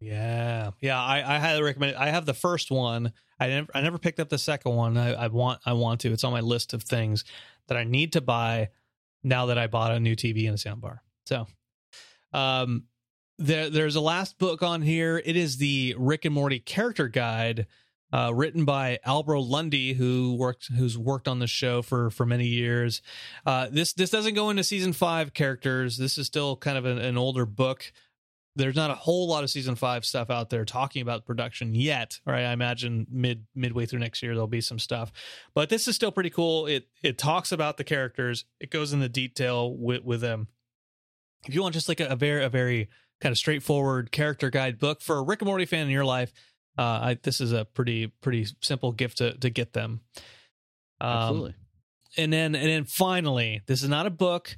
Yeah, 0.00 0.72
yeah. 0.80 1.02
I, 1.02 1.36
I 1.36 1.38
highly 1.38 1.62
recommend 1.62 1.92
it. 1.92 1.98
I 1.98 2.10
have 2.10 2.26
the 2.26 2.34
first 2.34 2.70
one. 2.70 3.12
I 3.40 3.48
never, 3.48 3.68
I 3.74 3.80
never 3.80 3.98
picked 3.98 4.20
up 4.20 4.28
the 4.28 4.38
second 4.38 4.74
one. 4.74 4.96
I, 4.96 5.14
I 5.14 5.26
want, 5.28 5.60
I 5.64 5.72
want 5.72 6.00
to. 6.02 6.12
It's 6.12 6.24
on 6.24 6.32
my 6.32 6.40
list 6.40 6.74
of 6.74 6.82
things 6.82 7.24
that 7.68 7.76
I 7.76 7.84
need 7.84 8.12
to 8.12 8.20
buy 8.20 8.70
now 9.22 9.46
that 9.46 9.58
I 9.58 9.66
bought 9.66 9.92
a 9.92 10.00
new 10.00 10.14
TV 10.14 10.46
and 10.46 10.54
a 10.54 10.58
soundbar. 10.58 10.98
So, 11.26 11.46
um, 12.32 12.84
there, 13.38 13.68
there's 13.68 13.96
a 13.96 14.00
last 14.00 14.38
book 14.38 14.62
on 14.62 14.82
here. 14.82 15.20
It 15.24 15.36
is 15.36 15.58
the 15.58 15.94
Rick 15.98 16.24
and 16.24 16.34
Morty 16.34 16.58
character 16.58 17.08
guide, 17.08 17.66
uh, 18.12 18.32
written 18.34 18.64
by 18.64 18.98
Albro 19.06 19.46
Lundy, 19.46 19.92
who 19.94 20.36
worked, 20.36 20.68
who's 20.72 20.96
worked 20.96 21.28
on 21.28 21.38
the 21.38 21.46
show 21.46 21.82
for 21.82 22.10
for 22.10 22.24
many 22.24 22.46
years. 22.46 23.02
Uh, 23.44 23.68
this 23.70 23.92
this 23.92 24.10
doesn't 24.10 24.34
go 24.34 24.50
into 24.50 24.64
season 24.64 24.92
five 24.92 25.34
characters. 25.34 25.96
This 25.96 26.16
is 26.18 26.26
still 26.26 26.56
kind 26.56 26.78
of 26.78 26.84
an, 26.84 26.98
an 26.98 27.18
older 27.18 27.46
book. 27.46 27.92
There's 28.54 28.76
not 28.76 28.90
a 28.90 28.94
whole 28.94 29.28
lot 29.28 29.44
of 29.44 29.50
season 29.50 29.74
five 29.74 30.06
stuff 30.06 30.30
out 30.30 30.48
there 30.48 30.64
talking 30.64 31.02
about 31.02 31.26
production 31.26 31.74
yet 31.74 32.20
right? 32.24 32.44
I 32.44 32.52
imagine 32.52 33.06
mid 33.10 33.44
midway 33.54 33.84
through 33.84 33.98
next 33.98 34.22
year 34.22 34.32
there'll 34.32 34.46
be 34.46 34.62
some 34.62 34.78
stuff. 34.78 35.12
But 35.54 35.68
this 35.68 35.86
is 35.86 35.94
still 35.94 36.12
pretty 36.12 36.30
cool. 36.30 36.66
It 36.66 36.88
it 37.02 37.18
talks 37.18 37.52
about 37.52 37.76
the 37.76 37.84
characters. 37.84 38.44
It 38.60 38.70
goes 38.70 38.92
into 38.92 39.08
detail 39.08 39.76
with 39.76 40.04
with 40.04 40.20
them. 40.20 40.48
If 41.46 41.54
you 41.54 41.62
want 41.62 41.74
just 41.74 41.88
like 41.88 42.00
a, 42.00 42.06
a 42.06 42.16
very 42.16 42.44
a 42.44 42.48
very 42.48 42.88
kind 43.20 43.32
of 43.32 43.38
straightforward 43.38 44.12
character 44.12 44.50
guide 44.50 44.78
book 44.78 45.00
for 45.00 45.16
a 45.16 45.22
rick 45.22 45.40
and 45.40 45.48
morty 45.48 45.64
fan 45.64 45.86
in 45.86 45.90
your 45.90 46.04
life 46.04 46.32
uh 46.78 46.82
I, 46.82 47.18
this 47.22 47.40
is 47.40 47.52
a 47.52 47.64
pretty 47.64 48.08
pretty 48.08 48.46
simple 48.62 48.92
gift 48.92 49.18
to 49.18 49.36
to 49.38 49.50
get 49.50 49.72
them. 49.72 50.00
Um 51.00 51.08
Absolutely. 51.10 51.54
and 52.16 52.32
then 52.32 52.54
and 52.54 52.68
then 52.68 52.84
finally 52.84 53.62
this 53.66 53.82
is 53.82 53.88
not 53.88 54.06
a 54.06 54.10
book 54.10 54.56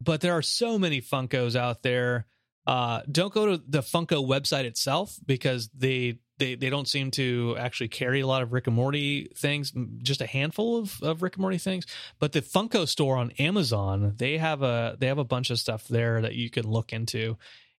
but 0.00 0.20
there 0.20 0.32
are 0.32 0.42
so 0.42 0.78
many 0.78 1.00
funkos 1.00 1.56
out 1.56 1.82
there. 1.82 2.26
Uh 2.66 3.00
don't 3.10 3.32
go 3.32 3.46
to 3.56 3.62
the 3.66 3.80
funko 3.80 4.26
website 4.26 4.64
itself 4.64 5.16
because 5.26 5.68
they 5.74 6.18
they 6.38 6.54
they 6.54 6.70
don't 6.70 6.88
seem 6.88 7.10
to 7.12 7.56
actually 7.58 7.88
carry 7.88 8.20
a 8.20 8.26
lot 8.26 8.42
of 8.42 8.52
rick 8.52 8.66
and 8.66 8.76
morty 8.76 9.28
things 9.36 9.72
just 10.02 10.20
a 10.20 10.26
handful 10.26 10.78
of, 10.78 11.02
of 11.02 11.22
rick 11.22 11.34
and 11.34 11.40
morty 11.40 11.58
things. 11.58 11.86
But 12.18 12.32
the 12.32 12.42
funko 12.42 12.86
store 12.86 13.16
on 13.16 13.32
amazon 13.32 14.14
they 14.16 14.38
have 14.38 14.62
a 14.62 14.96
they 14.98 15.06
have 15.08 15.18
a 15.18 15.24
bunch 15.24 15.50
of 15.50 15.58
stuff 15.58 15.86
there 15.88 16.20
that 16.22 16.34
you 16.34 16.50
can 16.50 16.66
look 16.66 16.92
into. 16.92 17.36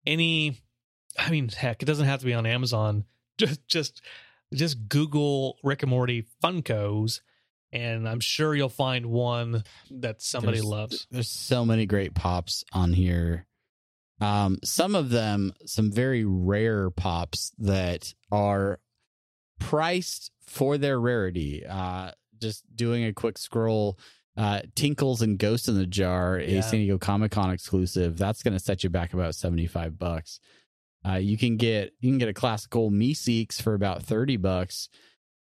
Any 0.06 0.61
i 1.18 1.30
mean 1.30 1.48
heck 1.48 1.82
it 1.82 1.86
doesn't 1.86 2.06
have 2.06 2.20
to 2.20 2.26
be 2.26 2.34
on 2.34 2.46
amazon 2.46 3.04
just 3.39 3.66
just 3.68 4.03
just 4.53 4.89
google 4.89 5.57
rick 5.62 5.82
and 5.82 5.91
morty 5.91 6.26
funkos 6.43 7.20
and 7.72 8.09
i'm 8.09 8.20
sure 8.20 8.55
you'll 8.55 8.68
find 8.68 9.07
one 9.07 9.62
that 9.91 10.20
somebody 10.22 10.59
There's- 10.59 10.66
loves 10.70 11.07
There's 11.11 11.28
so 11.30 11.64
many 11.64 11.86
great 11.86 12.14
pops 12.14 12.64
on 12.72 12.93
here. 12.93 13.47
Um, 14.20 14.59
some 14.64 14.97
of 14.97 15.11
them, 15.11 15.53
some 15.64 15.93
very 15.93 16.24
rare 16.24 16.91
pops 16.91 17.53
that 17.59 18.12
are 18.32 18.80
priced 19.61 20.32
for 20.47 20.76
their 20.78 20.99
rarity. 21.01 21.64
Uh, 21.64 22.11
just 22.41 22.64
doing 22.74 23.05
a 23.05 23.12
quick 23.12 23.39
scroll, 23.39 23.97
uh, 24.36 24.62
Tinkles 24.74 25.22
and 25.22 25.39
Ghost 25.39 25.68
in 25.68 25.74
the 25.76 25.86
Jar, 25.86 26.39
Yeah. 26.41 26.59
a 26.59 26.62
San 26.62 26.80
Diego 26.80 26.99
Comic 26.99 27.32
Con 27.32 27.51
exclusive. 27.51 28.16
That's 28.16 28.43
going 28.43 28.55
to 28.55 28.61
set 28.64 28.82
you 28.82 28.91
back 28.91 29.12
about 29.14 29.34
seventy 29.34 29.66
five 29.66 29.99
bucks. 29.99 30.41
Uh, 31.07 31.14
you 31.14 31.38
can 31.38 31.57
get 31.57 31.92
you 32.01 32.11
can 32.11 32.18
get 32.18 32.28
a 32.28 32.34
classical 32.34 32.90
Meeseeks 32.90 33.61
for 33.61 33.74
about 33.74 34.03
thirty 34.03 34.36
bucks. 34.36 34.88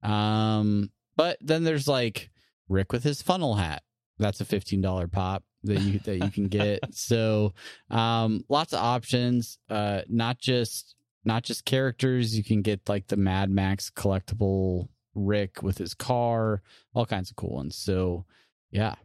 Um, 0.04 0.92
but 1.16 1.38
then 1.42 1.64
there's 1.64 1.88
like 1.88 2.30
Rick 2.70 2.92
with 2.92 3.04
his 3.04 3.22
funnel 3.22 3.56
hat. 3.56 3.84
That's 4.18 4.42
a 4.42 4.46
fifteen 4.46 4.82
dollar 4.82 5.08
pop 5.08 5.44
that 5.64 5.82
you 5.82 6.00
that 6.00 6.18
you 6.18 6.30
can 6.30 6.48
get. 6.48 6.80
so 6.94 7.54
um 7.90 8.44
lots 8.50 8.74
of 8.74 8.80
options. 8.80 9.58
Uh 9.70 10.02
not 10.08 10.40
just 10.40 10.96
not 11.24 11.44
just 11.44 11.66
characters. 11.66 12.38
You 12.38 12.44
can 12.44 12.62
get 12.62 12.88
like 12.88 13.08
the 13.08 13.18
Mad 13.18 13.50
Max 13.50 13.90
collectible 13.90 14.90
Rick 15.16 15.64
with 15.64 15.78
his 15.78 15.94
car, 15.94 16.62
all 16.94 17.06
kinds 17.06 17.30
of 17.30 17.36
cool 17.36 17.56
ones. 17.56 17.76
So 17.76 18.26
yeah, 18.72 18.96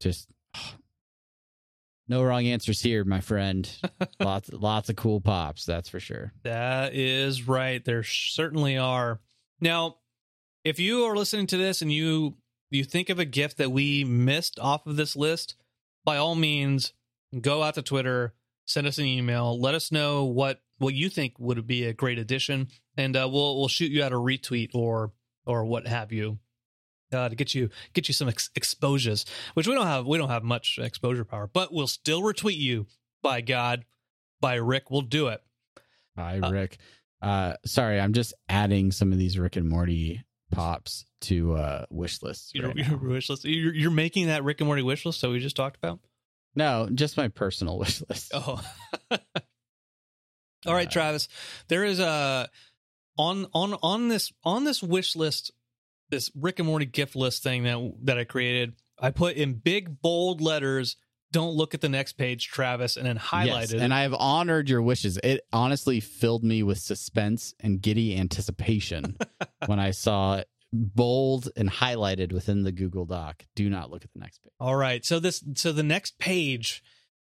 just 0.00 0.28
no 2.08 2.22
wrong 2.22 2.46
answers 2.46 2.80
here, 2.80 3.04
my 3.04 3.20
friend. 3.20 3.70
lots 4.20 4.50
lots 4.52 4.88
of 4.88 4.96
cool 4.96 5.20
pops, 5.20 5.64
that's 5.64 5.88
for 5.88 6.00
sure. 6.00 6.32
That 6.42 6.94
is 6.94 7.46
right. 7.46 7.84
There 7.84 8.02
certainly 8.02 8.76
are. 8.76 9.20
Now, 9.60 9.96
if 10.64 10.78
you 10.78 11.04
are 11.04 11.16
listening 11.16 11.46
to 11.48 11.56
this 11.56 11.82
and 11.82 11.92
you 11.92 12.36
you 12.70 12.84
think 12.84 13.08
of 13.08 13.18
a 13.18 13.24
gift 13.24 13.58
that 13.58 13.72
we 13.72 14.04
missed 14.04 14.58
off 14.60 14.86
of 14.86 14.96
this 14.96 15.16
list, 15.16 15.56
by 16.04 16.16
all 16.16 16.34
means, 16.34 16.92
go 17.40 17.62
out 17.62 17.74
to 17.74 17.82
Twitter, 17.82 18.34
send 18.66 18.86
us 18.86 18.98
an 18.98 19.06
email, 19.06 19.58
let 19.60 19.74
us 19.74 19.92
know 19.92 20.24
what 20.24 20.60
what 20.78 20.94
you 20.94 21.08
think 21.08 21.34
would 21.38 21.66
be 21.66 21.84
a 21.84 21.92
great 21.92 22.18
addition, 22.18 22.68
and 22.96 23.16
uh, 23.16 23.28
we'll 23.30 23.58
we'll 23.58 23.68
shoot 23.68 23.90
you 23.90 24.02
out 24.02 24.12
a 24.12 24.16
retweet 24.16 24.70
or 24.74 25.12
or 25.46 25.64
what 25.64 25.86
have 25.86 26.12
you. 26.12 26.38
Uh, 27.10 27.28
to 27.28 27.34
get 27.34 27.54
you 27.54 27.70
get 27.94 28.06
you 28.08 28.12
some 28.14 28.28
ex- 28.28 28.50
exposures, 28.54 29.24
which 29.54 29.66
we 29.66 29.74
don't 29.74 29.86
have 29.86 30.06
we 30.06 30.18
don't 30.18 30.28
have 30.28 30.42
much 30.44 30.78
exposure 30.80 31.24
power, 31.24 31.48
but 31.50 31.72
we'll 31.72 31.86
still 31.86 32.20
retweet 32.22 32.58
you. 32.58 32.86
By 33.22 33.40
God, 33.40 33.84
by 34.40 34.56
Rick, 34.56 34.90
we'll 34.90 35.00
do 35.00 35.28
it. 35.28 35.40
Hi, 36.16 36.38
Uh, 36.38 36.50
Rick. 36.50 36.76
Uh, 37.22 37.54
sorry, 37.64 37.98
I'm 37.98 38.12
just 38.12 38.34
adding 38.48 38.92
some 38.92 39.10
of 39.12 39.18
these 39.18 39.38
Rick 39.38 39.56
and 39.56 39.68
Morty 39.68 40.22
pops 40.50 41.04
to 41.22 41.54
uh 41.54 41.86
wish 41.90 42.22
lists. 42.22 42.52
Right 42.54 42.76
your 42.76 42.96
wish 42.98 43.28
list. 43.30 43.44
You're, 43.44 43.74
you're 43.74 43.90
making 43.90 44.26
that 44.26 44.44
Rick 44.44 44.60
and 44.60 44.66
Morty 44.66 44.82
wish 44.82 45.04
list 45.06 45.20
that 45.22 45.30
we 45.30 45.38
just 45.40 45.56
talked 45.56 45.76
about. 45.76 46.00
No, 46.54 46.88
just 46.92 47.16
my 47.16 47.28
personal 47.28 47.78
wish 47.78 48.02
list. 48.08 48.32
Oh. 48.34 48.60
All 50.66 50.74
right, 50.74 50.88
Uh, 50.88 50.90
Travis. 50.90 51.28
There 51.68 51.84
is 51.84 52.00
a 52.00 52.48
on 53.16 53.46
on 53.52 53.74
on 53.82 54.08
this 54.08 54.32
on 54.44 54.64
this 54.64 54.82
wish 54.82 55.16
list, 55.16 55.52
this 56.10 56.30
Rick 56.34 56.58
and 56.58 56.66
Morty 56.68 56.86
gift 56.86 57.16
list 57.16 57.42
thing 57.42 57.64
that 57.64 57.92
that 58.04 58.18
I 58.18 58.24
created. 58.24 58.74
I 58.98 59.10
put 59.10 59.36
in 59.36 59.54
big 59.54 60.00
bold 60.02 60.40
letters. 60.40 60.96
Don't 61.30 61.54
look 61.54 61.74
at 61.74 61.82
the 61.82 61.90
next 61.90 62.14
page, 62.14 62.48
Travis, 62.48 62.96
and 62.96 63.04
then 63.06 63.16
Yes, 63.16 63.24
highlighted. 63.26 63.74
it. 63.74 63.80
and 63.82 63.92
I 63.92 64.00
have 64.02 64.14
honored 64.14 64.68
your 64.70 64.80
wishes. 64.80 65.18
It 65.22 65.42
honestly 65.52 66.00
filled 66.00 66.42
me 66.42 66.62
with 66.62 66.78
suspense 66.78 67.52
and 67.60 67.82
giddy 67.82 68.16
anticipation 68.16 69.18
when 69.66 69.78
I 69.78 69.90
saw 69.90 70.36
it 70.36 70.48
bold 70.72 71.50
and 71.56 71.70
highlighted 71.70 72.32
within 72.32 72.62
the 72.62 72.72
Google 72.72 73.04
Doc. 73.04 73.44
Do 73.54 73.68
not 73.68 73.90
look 73.90 74.04
at 74.04 74.12
the 74.14 74.20
next 74.20 74.38
page. 74.42 74.52
All 74.58 74.74
right. 74.76 75.04
So 75.04 75.20
this 75.20 75.44
so 75.54 75.70
the 75.72 75.82
next 75.82 76.18
page 76.18 76.82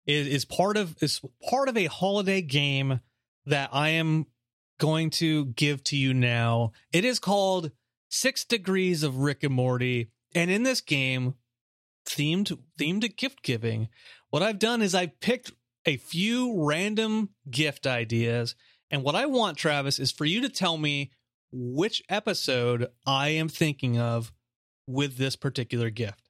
is 0.06 0.26
is 0.26 0.44
part 0.44 0.76
of 0.76 0.94
is 1.00 1.20
part 1.48 1.68
of 1.70 1.76
a 1.76 1.86
holiday 1.86 2.42
game 2.42 3.00
that 3.46 3.70
I 3.72 3.90
am 3.90 4.26
going 4.78 5.08
to 5.08 5.46
give 5.46 5.82
to 5.84 5.96
you 5.96 6.12
now. 6.12 6.72
It 6.92 7.04
is 7.06 7.18
called 7.18 7.70
Six 8.08 8.44
Degrees 8.44 9.02
of 9.02 9.18
Rick 9.18 9.42
and 9.42 9.54
Morty. 9.54 10.10
And 10.34 10.50
in 10.50 10.62
this 10.62 10.80
game, 10.80 11.34
themed 12.06 12.58
themed 12.78 13.00
to 13.02 13.08
gift 13.08 13.42
giving, 13.42 13.88
what 14.30 14.42
I've 14.42 14.58
done 14.58 14.82
is 14.82 14.94
I've 14.94 15.20
picked 15.20 15.52
a 15.84 15.96
few 15.96 16.64
random 16.64 17.30
gift 17.50 17.86
ideas. 17.86 18.54
And 18.90 19.02
what 19.02 19.14
I 19.14 19.26
want, 19.26 19.56
Travis, 19.56 19.98
is 19.98 20.12
for 20.12 20.24
you 20.24 20.40
to 20.42 20.48
tell 20.48 20.78
me 20.78 21.12
which 21.52 22.02
episode 22.08 22.88
I 23.06 23.28
am 23.30 23.48
thinking 23.48 23.98
of 23.98 24.32
with 24.86 25.16
this 25.16 25.36
particular 25.36 25.90
gift. 25.90 26.28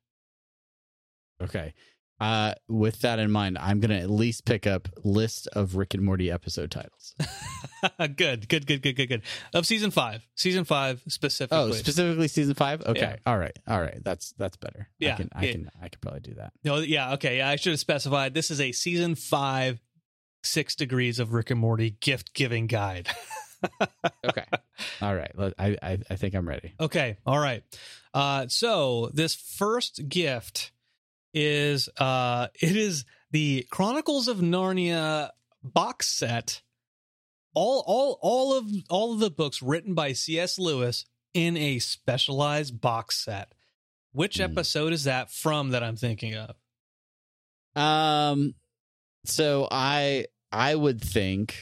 Okay. 1.43 1.75
Uh, 2.19 2.55
with 2.69 3.01
that 3.03 3.19
in 3.19 3.31
mind, 3.31 3.59
I'm 3.59 3.79
gonna 3.81 3.97
at 3.99 4.09
least 4.11 4.45
pick 4.47 4.67
up 4.67 4.89
list 5.05 5.49
of 5.49 5.77
Rick 5.77 5.93
and 5.95 6.03
Morty 6.03 6.31
episode 6.31 6.71
titles. 6.71 7.15
good, 8.17 8.49
good, 8.49 8.67
good, 8.67 8.81
good, 8.83 8.97
good, 8.97 9.07
good. 9.09 9.23
Of 9.53 9.67
season 9.67 9.91
five, 9.91 10.27
season 10.35 10.65
five 10.65 11.03
specifically. 11.09 11.59
Oh, 11.59 11.73
specifically 11.73 12.29
season 12.29 12.55
five. 12.55 12.81
Okay, 12.87 13.01
Yeah. 13.01 13.17
all 13.27 13.39
right, 13.39 13.57
all 13.69 13.81
right. 13.81 14.03
That's 14.03 14.33
that's 14.39 14.57
better. 14.57 14.89
Yeah, 14.99 15.13
I 15.15 15.17
can 15.17 15.29
I 15.35 15.45
yeah. 15.45 15.53
can 15.53 15.71
I 15.83 15.89
can 15.89 15.99
probably 16.01 16.21
do 16.21 16.35
that. 16.35 16.53
no, 16.65 16.79
yeah, 16.79 17.13
okay, 17.15 17.39
yeah. 17.39 17.51
I 17.51 17.57
should 17.57 17.73
have 17.73 17.81
specified. 17.81 18.33
This 18.33 18.51
is 18.51 18.61
a 18.63 18.73
season 18.73 19.15
five, 19.15 19.79
six 20.43 20.75
degrees 20.75 21.19
of 21.19 21.33
Rick 21.35 21.51
and 21.51 21.61
Morty 21.61 21.97
gift 22.01 22.33
giving 22.35 22.67
guide. 22.67 23.09
Okay, 24.25 24.45
all 25.01 25.15
right. 25.15 25.33
I, 25.59 25.77
I 25.83 25.99
I 26.11 26.17
think 26.17 26.35
I'm 26.35 26.47
ready. 26.47 26.75
okay, 26.79 27.17
all 27.27 27.39
right. 27.39 27.63
Uh, 28.13 28.47
so 28.49 29.11
this 29.15 29.35
first 29.35 30.09
gift 30.09 30.73
is 31.35 31.89
uh, 31.99 32.49
it 32.61 32.77
is 32.77 33.05
the 33.31 33.67
Chronicles 33.71 34.29
of 34.29 34.39
Narnia 34.39 35.31
box 35.63 36.09
set. 36.09 36.63
All, 37.55 37.83
all, 37.87 38.19
all 38.21 38.53
of 38.59 38.67
all 38.91 39.15
of 39.15 39.21
the 39.21 39.31
books 39.31 39.63
written 39.63 39.95
by 39.95 40.13
C.S. 40.13 40.59
Lewis 40.59 41.07
in 41.33 41.57
a 41.57 41.79
specialized 41.79 42.81
box 42.81 43.25
set. 43.25 43.53
Which 44.13 44.37
Hmm. 44.37 44.43
episode 44.45 44.93
is 44.93 45.05
that 45.05 45.31
from 45.31 45.71
that 45.71 45.83
I'm 45.83 45.97
thinking 45.97 46.35
of? 46.35 46.55
Um, 47.75 48.55
so 49.25 49.69
I 49.71 50.27
I 50.53 50.75
would 50.75 51.01
think 51.01 51.57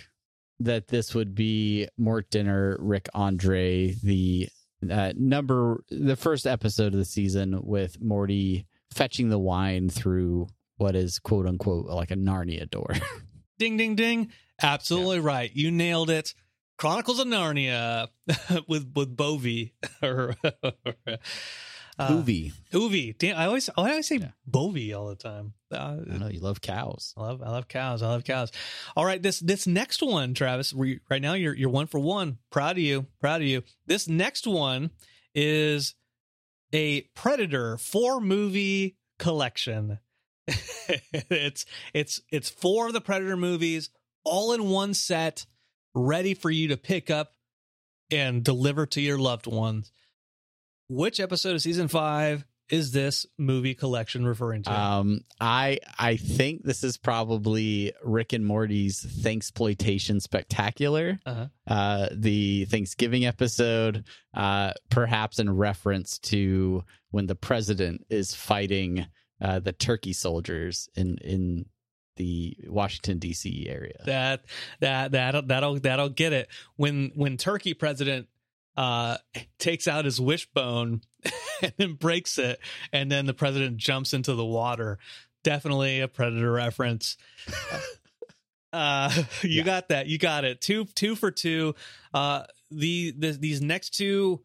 that 0.61 0.89
this 0.89 1.15
would 1.15 1.35
be 1.35 1.89
Mort 1.99 2.31
Dinner, 2.31 2.77
Rick 2.81 3.09
Andre, 3.15 3.93
the 4.03 4.49
uh, 4.89 5.13
number 5.17 5.83
the 5.91 6.17
first 6.17 6.47
episode 6.47 6.93
of 6.93 6.99
the 6.99 7.05
season 7.05 7.61
with 7.63 8.01
Morty 8.01 8.67
fetching 8.95 9.29
the 9.29 9.39
wine 9.39 9.89
through 9.89 10.49
what 10.77 10.97
is 10.97 11.19
quote 11.19 11.47
unquote 11.47 11.87
like 11.87 12.11
a 12.11 12.17
Narnia 12.17 12.69
door. 12.69 12.95
Ding, 13.59 13.77
ding, 13.77 13.95
ding. 13.95 14.33
Absolutely 14.61 15.21
right. 15.21 15.51
You 15.55 15.71
nailed 15.71 16.11
it. 16.11 16.35
Chronicles 16.77 17.21
of 17.21 17.29
Narnia 17.29 18.09
with 18.69 18.93
with 18.97 19.17
Bovie 19.17 19.75
or 20.03 20.35
uh. 21.97 22.09
Uvi. 22.73 23.17
Damn, 23.17 23.37
I 23.37 23.47
always 23.47 23.71
I 23.71 23.91
always 23.91 24.09
say 24.09 24.17
Yeah. 24.17 24.31
All 24.53 24.73
the 24.73 25.17
time. 25.17 25.53
Uh, 25.71 25.99
I 26.13 26.19
know 26.19 26.29
you 26.29 26.41
love 26.41 26.61
cows. 26.61 27.15
I 27.17 27.23
love 27.23 27.43
I 27.43 27.51
love 27.51 27.69
cows. 27.69 28.03
I 28.03 28.09
love 28.09 28.25
cows. 28.25 28.51
All 28.97 29.05
right, 29.05 29.23
this 29.23 29.39
this 29.39 29.69
next 29.69 30.03
one, 30.03 30.35
Travis. 30.35 30.75
We, 30.75 30.99
right 31.09 31.23
now 31.23 31.35
you're 31.35 31.55
you're 31.55 31.71
one 31.71 31.87
for 31.87 32.01
one. 32.01 32.39
Proud 32.51 32.73
of 32.73 32.79
you. 32.79 33.07
Proud 33.21 33.41
of 33.43 33.47
you. 33.47 33.63
This 33.87 34.09
next 34.09 34.47
one 34.47 34.91
is 35.33 35.95
a 36.75 37.03
Predator 37.15 37.79
four 37.79 38.21
movie 38.21 38.97
collection. 39.19 40.01
it's 40.49 41.65
it's 41.95 42.21
it's 42.31 42.51
four 42.51 42.89
of 42.89 42.93
the 42.93 43.01
Predator 43.01 43.37
movies 43.37 43.89
all 44.25 44.53
in 44.53 44.69
one 44.69 44.93
set, 44.93 45.47
ready 45.95 46.35
for 46.35 46.51
you 46.51 46.69
to 46.69 46.77
pick 46.77 47.11
up 47.11 47.35
and 48.11 48.43
deliver 48.43 48.87
to 48.87 49.01
your 49.01 49.19
loved 49.19 49.47
ones. 49.47 49.93
Which 50.89 51.21
episode 51.21 51.55
of 51.55 51.63
season 51.63 51.89
five 51.89 52.45
is 52.71 52.93
this 52.93 53.27
movie 53.39 53.75
collection 53.75 54.25
referring 54.27 54.63
to? 54.65 54.73
Um, 54.73 55.21
I 55.41 55.79
I 55.99 56.17
think 56.17 56.63
this 56.65 56.83
is 56.85 56.97
probably 56.97 57.93
Rick 58.03 58.33
and 58.33 58.45
Morty's 58.47 59.05
Thanksploitation 59.05 60.21
Spectacular, 60.23 61.19
Uh-huh. 61.27 61.47
uh, 61.67 62.09
the 62.13 62.65
Thanksgiving 62.67 63.27
episode, 63.27 64.05
uh, 64.33 64.73
perhaps 64.91 65.39
in 65.39 65.55
reference 65.55 66.19
to 66.21 66.85
when 67.11 67.27
the 67.27 67.35
president 67.37 68.07
is 68.11 68.35
fighting 68.35 69.07
uh, 69.41 69.59
the 69.61 69.73
turkey 69.73 70.13
soldiers 70.13 70.89
in 70.95 71.19
in 71.19 71.67
the 72.17 72.57
Washington 72.69 73.19
D.C. 73.19 73.67
area. 73.69 73.95
that 74.07 74.45
that 74.81 75.11
that'll 75.13 75.43
that'll 75.43 75.81
that'll 75.81 76.09
get 76.09 76.33
it 76.33 76.49
when 76.77 77.11
when 77.17 77.37
turkey 77.37 77.75
president 77.75 78.29
uh 78.77 79.17
takes 79.59 79.87
out 79.89 80.05
his 80.05 80.21
wishbone 80.21 81.01
and 81.63 81.73
then 81.79 81.93
breaks 81.95 82.39
it 82.39 82.61
and 82.93 83.11
then 83.11 83.27
the 83.27 83.35
president 83.35 83.77
jumps 83.77 84.13
into 84.13 84.35
the 84.35 84.45
water. 84.45 84.99
Definitely 85.43 86.01
a 86.01 86.09
predator 86.09 86.53
reference. 86.53 87.17
Uh 88.73 89.09
you 89.43 89.59
Yeah. 89.59 89.63
got 89.63 89.89
that. 89.91 90.09
You 90.09 90.19
got 90.19 90.45
it. 90.45 90.61
Two 90.61 90.87
two 90.97 91.15
for 91.15 91.31
two. 91.31 91.77
Uh 92.13 92.43
the, 92.73 93.15
the 93.17 93.31
these 93.31 93.61
next 93.63 93.91
two 93.91 94.43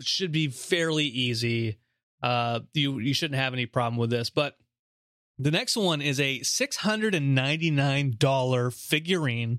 should 0.00 0.30
be 0.30 0.46
fairly 0.46 1.06
easy. 1.06 1.78
Uh 2.22 2.60
you 2.72 3.00
you 3.00 3.12
shouldn't 3.12 3.40
have 3.40 3.52
any 3.52 3.66
problem 3.66 3.96
with 3.98 4.10
this 4.10 4.30
but 4.30 4.56
the 5.40 5.50
next 5.50 5.76
one 5.76 6.00
is 6.00 6.20
a 6.20 6.38
$699 6.38 8.72
figurine 8.72 9.58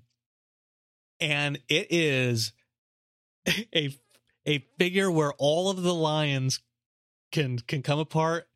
and 1.20 1.60
it 1.68 1.88
is 1.90 2.54
a 3.76 3.90
a 4.46 4.66
figure 4.78 5.10
where 5.12 5.34
all 5.38 5.70
of 5.70 5.82
the 5.84 5.94
lions 5.94 6.60
can 7.32 7.60
can 7.60 7.82
come 7.82 8.00
apart 8.00 8.48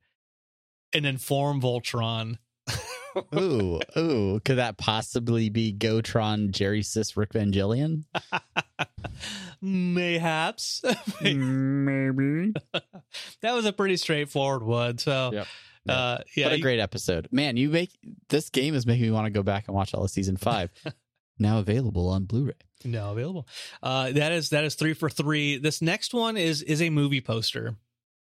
and 0.94 1.04
then 1.06 1.18
form 1.18 1.62
Voltron. 1.62 2.38
ooh, 3.36 3.80
ooh, 3.98 4.40
could 4.46 4.58
that 4.58 4.78
possibly 4.78 5.50
be 5.50 5.74
Gotron, 5.74 6.52
Jerrysis, 6.52 7.18
Rick 7.18 7.34
Vangelion? 7.34 8.04
Mayhaps. 9.62 10.84
Maybe. 11.22 12.54
that 13.42 13.54
was 13.54 13.66
a 13.66 13.74
pretty 13.74 13.98
straightforward 13.98 14.64
one. 14.64 14.98
So 14.98 15.32
Yep. 15.34 15.48
uh 15.88 16.18
yeah, 16.36 16.46
what 16.46 16.54
a 16.54 16.58
you- 16.58 16.64
great 16.64 16.80
episode, 16.80 17.28
man! 17.32 17.58
You 17.58 17.70
make 17.70 17.92
this 18.30 18.50
game 18.50 18.76
is 18.76 18.86
making 18.86 19.04
me 19.04 19.12
want 19.12 19.26
to 19.26 19.32
go 19.32 19.44
back 19.44 19.68
and 19.68 19.76
watch 19.76 19.94
all 19.94 20.04
of 20.04 20.12
season 20.12 20.38
five. 20.38 20.70
Now 21.40 21.60
available 21.60 22.08
on 22.10 22.26
Blu-ray. 22.26 22.54
Now 22.86 23.12
available. 23.12 23.48
Uh, 23.84 24.12
that 24.12 24.32
is 24.32 24.50
that 24.52 24.64
is 24.64 24.76
three 24.76 24.94
for 24.94 25.10
three. 25.10 25.58
This 25.58 25.82
next 25.82 26.14
one 26.14 26.38
is 26.38 26.62
is 26.62 26.82
a 26.82 26.90
movie 26.90 27.22
poster, 27.22 27.76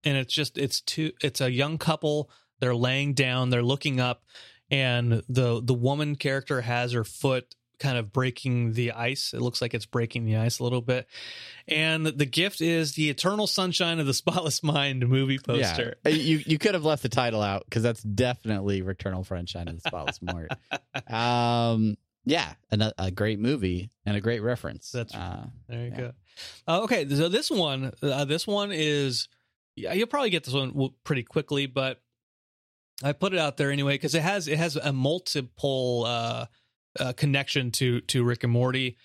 and 0.04 0.18
it's 0.18 0.34
just 0.34 0.58
it's 0.58 0.82
two. 0.82 1.12
It's 1.22 1.40
a 1.42 1.52
young 1.52 1.78
couple. 1.78 2.30
They're 2.60 2.76
laying 2.76 3.14
down. 3.14 3.50
They're 3.50 3.64
looking 3.64 4.00
up, 4.00 4.24
and 4.70 5.24
the 5.30 5.62
the 5.64 5.74
woman 5.74 6.16
character 6.16 6.62
has 6.62 6.92
her 6.92 7.04
foot 7.06 7.56
kind 7.80 7.98
of 7.98 8.14
breaking 8.14 8.74
the 8.74 8.92
ice. 8.92 9.34
It 9.34 9.42
looks 9.42 9.62
like 9.62 9.74
it's 9.74 9.88
breaking 9.88 10.26
the 10.26 10.38
ice 10.38 10.60
a 10.60 10.64
little 10.64 10.82
bit. 10.82 11.08
And 11.68 12.06
the 12.06 12.28
gift 12.28 12.62
is 12.62 12.94
the 12.94 13.10
Eternal 13.10 13.48
Sunshine 13.48 14.00
of 14.00 14.06
the 14.06 14.14
Spotless 14.14 14.62
Mind 14.64 15.08
movie 15.10 15.40
poster. 15.40 15.96
Yeah, 16.06 16.12
Uh, 16.12 16.14
you 16.14 16.44
you 16.46 16.58
could 16.60 16.76
have 16.76 16.86
left 16.86 17.02
the 17.04 17.10
title 17.10 17.42
out 17.42 17.64
because 17.66 17.84
that's 17.84 18.04
definitely 18.04 18.82
Returnal 18.84 19.26
Sunshine 19.26 19.68
of 19.68 19.82
the 19.82 19.82
Spotless 19.82 20.22
Mort. 20.22 20.52
um, 21.12 21.96
yeah, 22.26 22.54
a, 22.72 22.94
a 22.98 23.12
great 23.12 23.40
movie 23.40 23.90
and 24.06 24.16
a 24.18 24.22
great 24.22 24.42
reference. 24.42 24.92
That's- 24.92 25.16
uh, 25.16 25.48
There 25.68 25.86
you 25.86 25.92
Yeah. 25.92 25.98
go. 25.98 26.12
Uh, 26.68 26.82
okay, 26.84 27.08
so 27.10 27.28
this 27.30 27.50
one, 27.52 27.92
uh, 28.02 28.26
this 28.26 28.48
one 28.48 28.72
is, 28.72 29.28
yeah, 29.76 29.94
you'll 29.94 30.08
probably 30.08 30.30
get 30.30 30.44
this 30.44 30.54
one 30.54 30.90
pretty 31.04 31.24
quickly, 31.24 31.66
but 31.66 32.02
I 33.04 33.14
put 33.14 33.34
it 33.34 33.40
out 33.40 33.58
there 33.58 33.72
anyway 33.72 33.96
because 33.96 34.14
it 34.16 34.22
has 34.22 34.48
it 34.48 34.58
has 34.58 34.76
a 34.76 34.94
multiple 34.94 36.04
uh, 36.08 36.46
uh, 37.00 37.14
connection 37.14 37.72
to 37.72 38.02
to 38.02 38.24
Rick 38.24 38.44
and 38.44 38.54
Morty. 38.54 38.98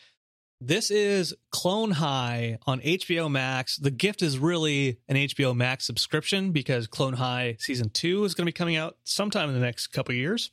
This 0.60 0.90
is 0.90 1.34
Clone 1.50 1.90
High 1.92 2.58
on 2.66 2.80
HBO 2.80 3.30
Max. 3.30 3.76
The 3.76 3.90
gift 3.90 4.22
is 4.22 4.38
really 4.38 4.98
an 5.08 5.16
HBO 5.16 5.54
Max 5.56 5.84
subscription 5.86 6.52
because 6.52 6.86
Clone 6.86 7.14
High 7.14 7.56
season 7.58 7.90
two 7.90 8.24
is 8.24 8.34
going 8.34 8.44
to 8.44 8.48
be 8.52 8.56
coming 8.56 8.76
out 8.76 8.96
sometime 9.04 9.48
in 9.48 9.54
the 9.54 9.60
next 9.60 9.88
couple 9.88 10.14
years. 10.14 10.50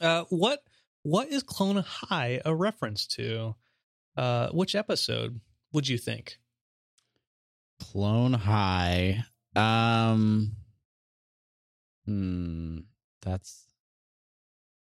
Uh, 0.00 0.24
what 0.30 0.62
what 1.04 1.28
is 1.28 1.44
Clone 1.44 1.76
High 1.86 2.40
a 2.44 2.52
reference 2.54 3.06
to? 3.08 3.54
Uh, 4.16 4.48
which 4.50 4.74
episode 4.74 5.40
would 5.72 5.88
you 5.88 5.96
think? 5.98 6.38
Clone 7.80 8.32
High. 8.32 9.24
Um. 9.56 10.52
Hmm. 12.06 12.78
That's. 13.22 13.62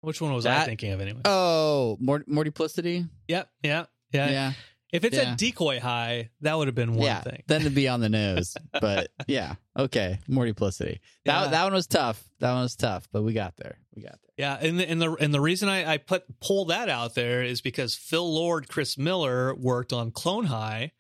Which 0.01 0.21
one 0.21 0.33
was 0.33 0.47
I 0.47 0.65
thinking 0.65 0.93
of 0.93 1.01
anyway? 1.01 1.21
Oh, 1.25 1.97
Mort- 2.01 2.29
Mortiplicity. 2.29 3.09
yep, 3.27 3.51
yeah, 3.63 3.87
yeah, 4.13 4.31
Yeah. 4.31 4.53
If 4.93 5.05
it's 5.05 5.17
yeah. 5.17 5.35
a 5.35 5.37
decoy 5.37 5.81
high, 5.81 6.31
that 6.41 6.57
would 6.57 6.67
have 6.67 6.75
been 6.75 6.95
one 6.95 7.05
yeah. 7.05 7.21
thing. 7.21 7.43
Then 7.47 7.63
to 7.63 7.71
be 7.71 7.89
on 7.89 8.01
the 8.01 8.09
nose, 8.09 8.57
but 8.81 9.11
yeah. 9.27 9.57
Okay. 9.79 10.19
Mortiplicity. 10.29 11.01
That 11.27 11.43
Yeah. 11.43 11.49
that 11.49 11.65
one 11.65 11.75
was 11.75 11.87
tough. 11.87 12.23
That 12.41 12.53
one 12.53 12.63
was 12.63 12.77
tough, 12.77 13.07
but 13.13 13.23
we 13.23 13.35
got 13.35 13.57
there. 13.59 13.79
We 13.95 14.03
got 14.03 14.13
there. 14.13 14.31
Yeah, 14.39 14.57
and 14.61 14.79
the 14.79 14.89
and 14.89 15.03
the 15.03 15.13
and 15.15 15.35
the 15.35 15.41
reason 15.41 15.69
I, 15.69 15.93
I 15.93 15.97
put 15.99 16.25
pull 16.41 16.67
that 16.67 16.89
out 16.89 17.15
there 17.15 17.43
is 17.43 17.61
because 17.61 17.95
Phil 17.97 18.33
Lord, 18.33 18.69
Chris 18.69 18.97
Miller 18.97 19.55
worked 19.55 19.93
on 19.93 20.11
Clone 20.11 20.45
High. 20.45 20.93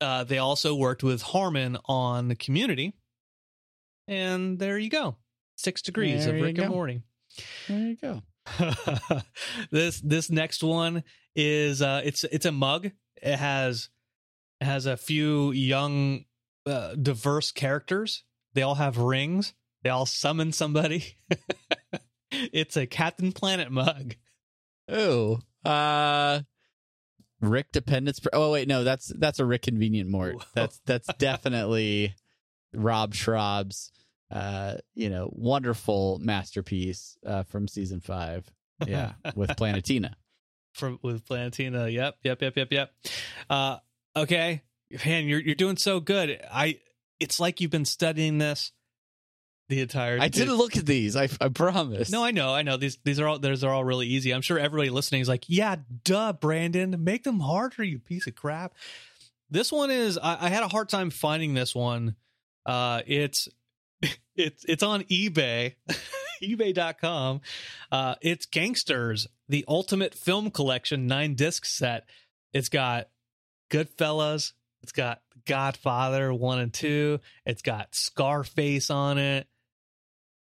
Uh, 0.00 0.24
they 0.24 0.38
also 0.38 0.74
worked 0.74 1.02
with 1.02 1.22
Harmon 1.22 1.76
on 1.84 2.34
Community, 2.36 2.94
and 4.06 4.58
there 4.58 4.78
you 4.78 4.90
go, 4.90 5.16
six 5.56 5.82
degrees 5.82 6.24
There 6.24 6.36
of 6.36 6.42
Rick 6.42 6.58
and. 6.58 6.70
Morty. 6.70 7.02
There 7.68 7.78
you 7.78 7.96
go. 7.96 8.22
this 9.70 10.00
this 10.00 10.30
next 10.30 10.62
one 10.62 11.04
is 11.38 11.80
uh, 11.80 12.02
it's 12.04 12.24
it's 12.24 12.46
a 12.46 12.52
mug. 12.52 12.90
It 13.22 13.36
has 13.36 13.88
it 14.60 14.64
has 14.64 14.86
a 14.86 14.96
few 14.96 15.52
young, 15.52 16.24
uh, 16.66 16.96
diverse 16.96 17.52
characters. 17.52 18.24
They 18.54 18.62
all 18.62 18.74
have 18.74 18.98
rings. 18.98 19.54
They 19.84 19.90
all 19.90 20.04
summon 20.04 20.50
somebody. 20.50 21.16
it's 22.32 22.76
a 22.76 22.86
Captain 22.86 23.30
Planet 23.30 23.70
mug. 23.70 24.16
Oh. 24.88 25.38
Uh. 25.64 26.40
Rick 27.40 27.70
Dependence. 27.70 28.20
Oh 28.32 28.50
wait, 28.50 28.66
no, 28.66 28.82
that's 28.82 29.12
that's 29.16 29.38
a 29.38 29.44
Rickconvenient 29.44 30.10
Mort. 30.10 30.34
Whoa. 30.34 30.42
That's 30.54 30.80
that's 30.86 31.06
definitely 31.18 32.14
Rob 32.74 33.14
Schrab's. 33.14 33.92
Uh, 34.30 34.74
you 34.94 35.08
know, 35.08 35.30
wonderful 35.32 36.18
masterpiece 36.20 37.16
uh, 37.24 37.44
from 37.44 37.66
season 37.66 38.00
five. 38.00 38.44
Yeah, 38.84 39.12
with 39.36 39.50
Planetina. 39.56 40.16
From 40.78 40.98
with 41.02 41.26
Planetina. 41.26 41.92
Yep, 41.92 42.16
yep, 42.22 42.42
yep, 42.42 42.56
yep, 42.56 42.68
yep. 42.72 42.92
Uh, 43.50 43.76
okay, 44.16 44.62
man, 45.04 45.26
you're 45.26 45.40
you're 45.40 45.54
doing 45.54 45.76
so 45.76 46.00
good. 46.00 46.40
I 46.52 46.78
it's 47.20 47.40
like 47.40 47.60
you've 47.60 47.70
been 47.70 47.84
studying 47.84 48.38
this 48.38 48.72
the 49.68 49.80
entire. 49.80 50.18
I 50.20 50.28
didn't 50.28 50.56
look 50.56 50.76
at 50.76 50.86
these. 50.86 51.16
I 51.16 51.28
I 51.40 51.48
promise. 51.48 52.10
No, 52.10 52.24
I 52.24 52.30
know, 52.30 52.54
I 52.54 52.62
know. 52.62 52.76
These 52.76 52.98
these 53.04 53.20
are 53.20 53.26
all 53.26 53.38
these 53.38 53.64
are 53.64 53.72
all 53.72 53.84
really 53.84 54.06
easy. 54.06 54.32
I'm 54.32 54.42
sure 54.42 54.58
everybody 54.58 54.90
listening 54.90 55.20
is 55.20 55.28
like, 55.28 55.44
yeah, 55.48 55.76
duh, 56.04 56.32
Brandon, 56.32 57.02
make 57.04 57.24
them 57.24 57.40
harder, 57.40 57.84
you 57.84 57.98
piece 57.98 58.26
of 58.26 58.34
crap. 58.34 58.74
This 59.50 59.72
one 59.72 59.90
is. 59.90 60.18
I, 60.18 60.46
I 60.46 60.48
had 60.48 60.62
a 60.62 60.68
hard 60.68 60.88
time 60.88 61.10
finding 61.10 61.54
this 61.54 61.74
one. 61.74 62.16
Uh, 62.66 63.02
it's 63.06 63.48
it's 64.36 64.64
it's 64.64 64.82
on 64.82 65.02
eBay, 65.04 65.74
eBay.com. 66.42 67.40
Uh, 67.90 68.14
it's 68.20 68.46
Gangsters, 68.46 69.26
the 69.48 69.64
Ultimate 69.68 70.14
Film 70.14 70.50
Collection 70.50 71.06
nine 71.06 71.34
disc 71.34 71.64
set. 71.64 72.08
It's 72.52 72.68
got 72.68 73.08
Goodfellas. 73.70 74.52
It's 74.82 74.92
got 74.92 75.22
Godfather 75.46 76.32
one 76.32 76.58
and 76.60 76.72
two. 76.72 77.20
It's 77.46 77.62
got 77.62 77.94
Scarface 77.94 78.90
on 78.90 79.18
it 79.18 79.46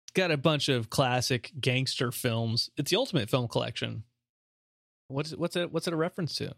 It's 0.04 0.12
got 0.12 0.30
a 0.30 0.36
bunch 0.36 0.68
of 0.68 0.90
classic 0.90 1.52
gangster 1.60 2.12
films. 2.12 2.70
It's 2.76 2.90
the 2.90 2.96
ultimate 2.96 3.30
film 3.30 3.48
collection. 3.48 4.04
What's 5.08 5.32
what's 5.32 5.56
it 5.56 5.72
what's 5.72 5.86
it 5.86 5.94
a 5.94 5.96
reference 5.96 6.34
to? 6.36 6.54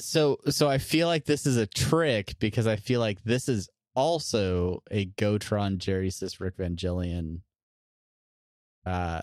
So 0.00 0.38
so 0.50 0.68
I 0.68 0.78
feel 0.78 1.06
like 1.08 1.24
this 1.24 1.46
is 1.46 1.56
a 1.56 1.66
trick 1.66 2.34
because 2.38 2.66
I 2.66 2.76
feel 2.76 3.00
like 3.00 3.22
this 3.24 3.48
is 3.48 3.68
also 3.94 4.82
a 4.90 5.06
Gotron 5.06 5.78
Jerrysis 5.78 6.40
Rick 6.40 6.56
Vangelion 6.58 7.40
uh 8.86 9.22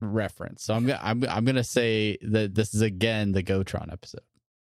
reference. 0.00 0.64
So 0.64 0.74
I'm 0.74 0.86
gonna 0.86 1.00
I'm 1.02 1.24
I'm 1.28 1.44
gonna 1.44 1.64
say 1.64 2.18
that 2.22 2.54
this 2.54 2.74
is 2.74 2.80
again 2.82 3.32
the 3.32 3.42
Gotron 3.42 3.92
episode. 3.92 4.22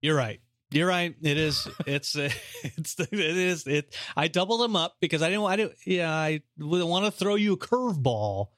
You're 0.03 0.16
right. 0.16 0.41
You're 0.72 0.89
right. 0.89 1.14
It 1.22 1.37
is. 1.39 1.68
It's. 1.87 2.14
It's. 2.16 2.97
It 3.01 3.12
is. 3.12 3.66
It. 3.66 3.97
I 4.16 4.29
doubled 4.29 4.61
them 4.61 4.74
up 4.77 4.97
because 5.01 5.22
I 5.22 5.29
didn't. 5.31 5.45
I 5.45 5.57
didn't. 5.57 5.74
Yeah. 5.87 6.11
I 6.12 6.41
want 6.59 7.05
to 7.05 7.11
throw 7.11 7.35
you 7.37 7.53
a 7.55 7.57
curveball, 7.59 8.49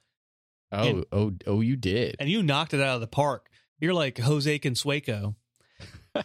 Oh 0.73 0.89
And- 0.89 1.05
oh 1.13 1.33
oh 1.47 1.61
you 1.61 1.77
did. 1.77 2.17
and 2.19 2.29
you 2.29 2.43
knocked 2.43 2.75
it 2.75 2.81
out 2.81 2.95
of 2.95 3.01
the 3.01 3.07
park. 3.07 3.49
You're 3.81 3.95
like 3.95 4.19
Jose 4.19 4.59
Canseco. 4.59 5.35
uh 6.15 6.23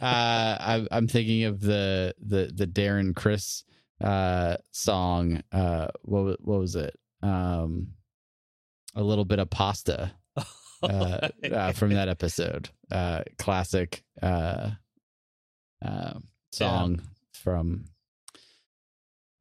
I 0.00 0.86
I'm 0.90 1.08
thinking 1.08 1.44
of 1.44 1.60
the 1.60 2.14
the 2.20 2.50
the 2.54 2.66
Darren 2.66 3.14
Criss 3.14 3.64
uh 4.02 4.56
song 4.70 5.42
uh 5.52 5.88
what 6.02 6.40
what 6.44 6.60
was 6.60 6.76
it? 6.76 6.94
Um 7.22 7.88
a 8.94 9.02
little 9.02 9.24
bit 9.24 9.38
of 9.38 9.50
pasta. 9.50 10.12
uh, 10.82 11.28
uh, 11.50 11.72
from 11.72 11.92
that 11.94 12.08
episode. 12.08 12.68
Uh, 12.90 13.22
classic 13.36 14.04
uh, 14.22 14.70
uh, 15.84 16.14
song 16.52 17.02
from 17.32 17.84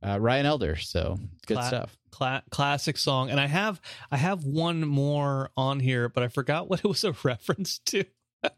uh, 0.05 0.19
Ryan 0.19 0.45
Elder. 0.45 0.75
So 0.77 1.17
good 1.45 1.57
Cla- 1.57 1.67
stuff. 1.67 1.97
Cla- 2.11 2.43
classic 2.49 2.97
song, 2.97 3.29
and 3.29 3.39
I 3.39 3.47
have 3.47 3.81
I 4.11 4.17
have 4.17 4.43
one 4.43 4.81
more 4.81 5.51
on 5.55 5.79
here, 5.79 6.09
but 6.09 6.23
I 6.23 6.27
forgot 6.27 6.69
what 6.69 6.79
it 6.79 6.87
was 6.87 7.03
a 7.03 7.11
reference 7.23 7.79
to. 7.87 8.05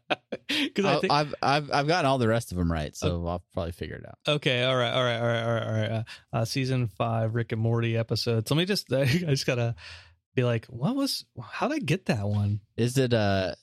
Because 0.48 0.84
I 0.84 0.98
think 0.98 1.12
I've, 1.12 1.34
I've 1.40 1.70
I've 1.72 1.86
gotten 1.86 2.06
all 2.06 2.18
the 2.18 2.28
rest 2.28 2.50
of 2.50 2.58
them 2.58 2.70
right, 2.70 2.94
so 2.94 3.24
I'll 3.26 3.42
probably 3.54 3.70
figure 3.72 3.96
it 3.96 4.04
out. 4.06 4.18
Okay, 4.26 4.64
all 4.64 4.76
right, 4.76 4.92
all 4.92 5.02
right, 5.02 5.18
all 5.18 5.26
right, 5.26 5.42
all 5.42 5.52
right, 5.52 5.66
all 5.66 5.72
right. 5.72 5.90
Uh, 5.90 6.02
uh, 6.32 6.44
season 6.44 6.88
five, 6.88 7.34
Rick 7.34 7.52
and 7.52 7.60
Morty 7.60 7.96
episodes. 7.96 8.50
Let 8.50 8.58
me 8.58 8.64
just, 8.64 8.92
I 8.92 9.04
just 9.04 9.46
gotta 9.46 9.76
be 10.40 10.44
like, 10.44 10.66
what 10.66 10.96
was? 10.96 11.24
How 11.40 11.68
did 11.68 11.74
I 11.76 11.78
get 11.80 12.06
that 12.06 12.26
one? 12.26 12.60
Is 12.76 12.96
it 12.96 13.12
a 13.12 13.56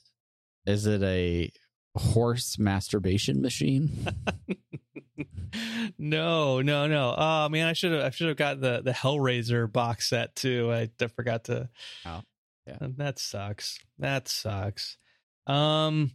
is 0.66 0.86
it 0.86 1.02
a 1.02 1.50
horse 1.96 2.58
masturbation 2.58 3.42
machine? 3.42 4.06
no, 5.98 6.60
no, 6.60 6.86
no. 6.86 7.14
Oh 7.16 7.48
man, 7.48 7.66
I 7.66 7.72
should 7.72 7.92
have, 7.92 8.04
I 8.04 8.10
should 8.10 8.28
have 8.28 8.36
got 8.36 8.60
the 8.60 8.82
the 8.82 8.92
Hellraiser 8.92 9.70
box 9.70 10.08
set 10.08 10.36
too. 10.36 10.72
I, 10.72 10.90
I 11.00 11.06
forgot 11.08 11.44
to. 11.44 11.68
Oh, 12.06 12.22
yeah. 12.66 12.76
that 12.80 13.18
sucks. 13.18 13.78
That 13.98 14.28
sucks. 14.28 14.98
Um, 15.46 16.12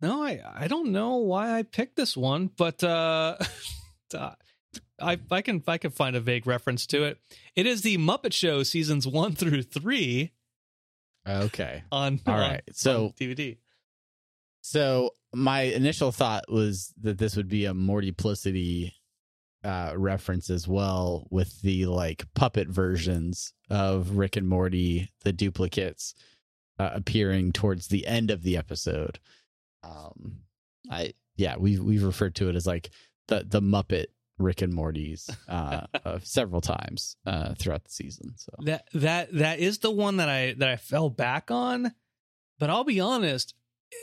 no, 0.00 0.22
I 0.22 0.40
I 0.54 0.68
don't 0.68 0.92
know 0.92 1.16
why 1.16 1.58
I 1.58 1.62
picked 1.62 1.96
this 1.96 2.16
one, 2.16 2.50
but 2.56 2.82
uh, 2.82 3.36
I 5.00 5.18
I 5.30 5.42
can 5.42 5.62
I 5.66 5.78
can 5.78 5.90
find 5.90 6.16
a 6.16 6.20
vague 6.20 6.46
reference 6.46 6.86
to 6.86 7.04
it. 7.04 7.18
It 7.54 7.66
is 7.66 7.82
the 7.82 7.98
Muppet 7.98 8.32
Show 8.32 8.62
seasons 8.62 9.06
one 9.06 9.34
through 9.34 9.62
three 9.62 10.32
okay. 11.26 11.84
on 11.92 12.20
all 12.26 12.34
right, 12.34 12.62
on- 12.68 12.74
So 12.74 13.04
on 13.06 13.12
DVD. 13.12 13.58
So 14.60 15.10
my 15.32 15.62
initial 15.62 16.12
thought 16.12 16.50
was 16.50 16.92
that 17.00 17.18
this 17.18 17.36
would 17.36 17.48
be 17.48 17.64
a 17.64 17.72
Mortiplicity 17.72 18.92
uh, 19.64 19.92
reference 19.96 20.50
as 20.50 20.68
well, 20.68 21.26
with 21.30 21.60
the 21.62 21.86
like 21.86 22.26
puppet 22.34 22.68
versions 22.68 23.52
of 23.70 24.16
Rick 24.16 24.36
and 24.36 24.48
Morty, 24.48 25.10
the 25.24 25.32
duplicates 25.32 26.14
uh, 26.78 26.90
appearing 26.92 27.52
towards 27.52 27.88
the 27.88 28.06
end 28.06 28.30
of 28.30 28.42
the 28.42 28.56
episode. 28.56 29.18
Um, 29.82 30.40
I 30.90 31.14
yeah, 31.36 31.56
we 31.56 31.78
we've 31.78 32.04
referred 32.04 32.34
to 32.36 32.48
it 32.48 32.56
as 32.56 32.66
like 32.66 32.90
the 33.28 33.44
the 33.46 33.60
Muppet 33.60 34.06
Rick 34.38 34.62
and 34.62 34.72
Morty's 34.72 35.28
uh, 35.48 35.86
uh, 36.04 36.18
several 36.22 36.60
times 36.60 37.16
uh, 37.26 37.54
throughout 37.54 37.84
the 37.84 37.90
season. 37.90 38.34
So 38.36 38.52
That 38.60 38.88
that 38.94 39.32
that 39.34 39.58
is 39.58 39.78
the 39.78 39.90
one 39.90 40.18
that 40.18 40.28
I 40.28 40.54
that 40.58 40.68
I 40.68 40.76
fell 40.76 41.10
back 41.10 41.50
on, 41.50 41.92
but 42.58 42.70
I'll 42.70 42.84
be 42.84 43.00
honest, 43.00 43.54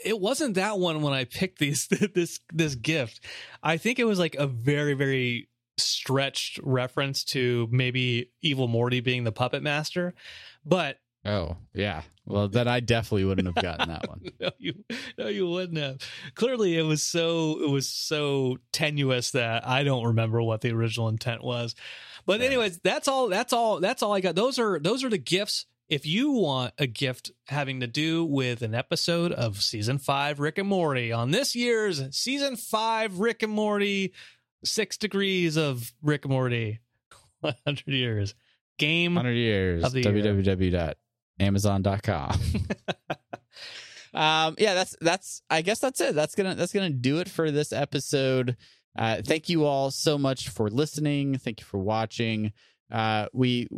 it 0.04 0.20
wasn't 0.20 0.54
that 0.54 0.78
one 0.78 1.02
when 1.02 1.12
I 1.12 1.24
picked 1.24 1.58
these 1.58 1.88
this 2.14 2.40
this 2.52 2.74
gift. 2.74 3.24
I 3.62 3.76
think 3.76 3.98
it 3.98 4.04
was 4.04 4.18
like 4.18 4.34
a 4.34 4.46
very 4.46 4.94
very 4.94 5.48
stretched 5.78 6.58
reference 6.62 7.22
to 7.22 7.68
maybe 7.70 8.30
Evil 8.40 8.68
Morty 8.68 9.00
being 9.00 9.24
the 9.24 9.32
puppet 9.32 9.62
master, 9.62 10.14
but 10.64 10.98
oh 11.26 11.56
yeah, 11.74 12.02
well 12.24 12.48
then 12.48 12.68
I 12.68 12.80
definitely 12.80 13.24
wouldn't 13.24 13.46
have 13.46 13.62
gotten 13.62 13.88
that 13.88 14.08
one. 14.08 14.22
no, 14.40 14.50
you 14.58 14.84
no, 15.18 15.28
you 15.28 15.46
wouldn't 15.48 15.78
have. 15.78 15.98
Clearly, 16.34 16.76
it 16.76 16.82
was 16.82 17.02
so 17.02 17.62
it 17.62 17.70
was 17.70 17.88
so 17.88 18.58
tenuous 18.72 19.32
that 19.32 19.66
I 19.66 19.82
don't 19.82 20.04
remember 20.06 20.42
what 20.42 20.60
the 20.60 20.72
original 20.72 21.08
intent 21.08 21.42
was. 21.44 21.74
But 22.24 22.40
Yeah. 22.40 22.46
anyways, 22.46 22.78
that's 22.78 23.08
all. 23.08 23.28
That's 23.28 23.52
all. 23.52 23.80
That's 23.80 24.02
all 24.02 24.12
I 24.12 24.20
got. 24.20 24.34
Those 24.34 24.58
are 24.58 24.78
those 24.78 25.04
are 25.04 25.08
the 25.10 25.18
gifts 25.18 25.66
if 25.88 26.04
you 26.04 26.32
want 26.32 26.74
a 26.78 26.86
gift 26.86 27.30
having 27.46 27.80
to 27.80 27.86
do 27.86 28.24
with 28.24 28.62
an 28.62 28.74
episode 28.74 29.30
of 29.32 29.62
season 29.62 29.98
five 29.98 30.40
Rick 30.40 30.58
and 30.58 30.68
Morty 30.68 31.12
on 31.12 31.30
this 31.30 31.54
year's 31.54 32.02
season 32.16 32.56
five 32.56 33.20
Rick 33.20 33.42
and 33.44 33.52
Morty, 33.52 34.12
six 34.64 34.96
degrees 34.96 35.56
of 35.56 35.92
Rick 36.02 36.24
and 36.24 36.32
Morty, 36.32 36.80
100 37.40 37.86
years 37.86 38.34
game 38.78 39.14
100 39.14 39.32
years. 39.34 39.84
Of 39.84 39.92
the 39.92 40.02
www. 40.02 40.72
year. 40.72 40.94
www.amazon.com. 41.40 42.40
um, 44.14 44.54
yeah, 44.58 44.74
that's 44.74 44.96
that's. 45.00 45.42
I 45.50 45.62
guess 45.62 45.78
that's 45.78 46.00
it. 46.00 46.14
That's 46.14 46.34
gonna 46.34 46.54
that's 46.54 46.72
gonna 46.72 46.90
do 46.90 47.18
it 47.18 47.28
for 47.28 47.50
this 47.50 47.72
episode. 47.72 48.56
Uh, 48.98 49.20
thank 49.24 49.48
you 49.48 49.64
all 49.64 49.90
so 49.90 50.16
much 50.16 50.48
for 50.48 50.70
listening. 50.70 51.36
Thank 51.38 51.60
you 51.60 51.66
for 51.66 51.78
watching. 51.78 52.52
Uh, 52.90 53.26
we 53.32 53.68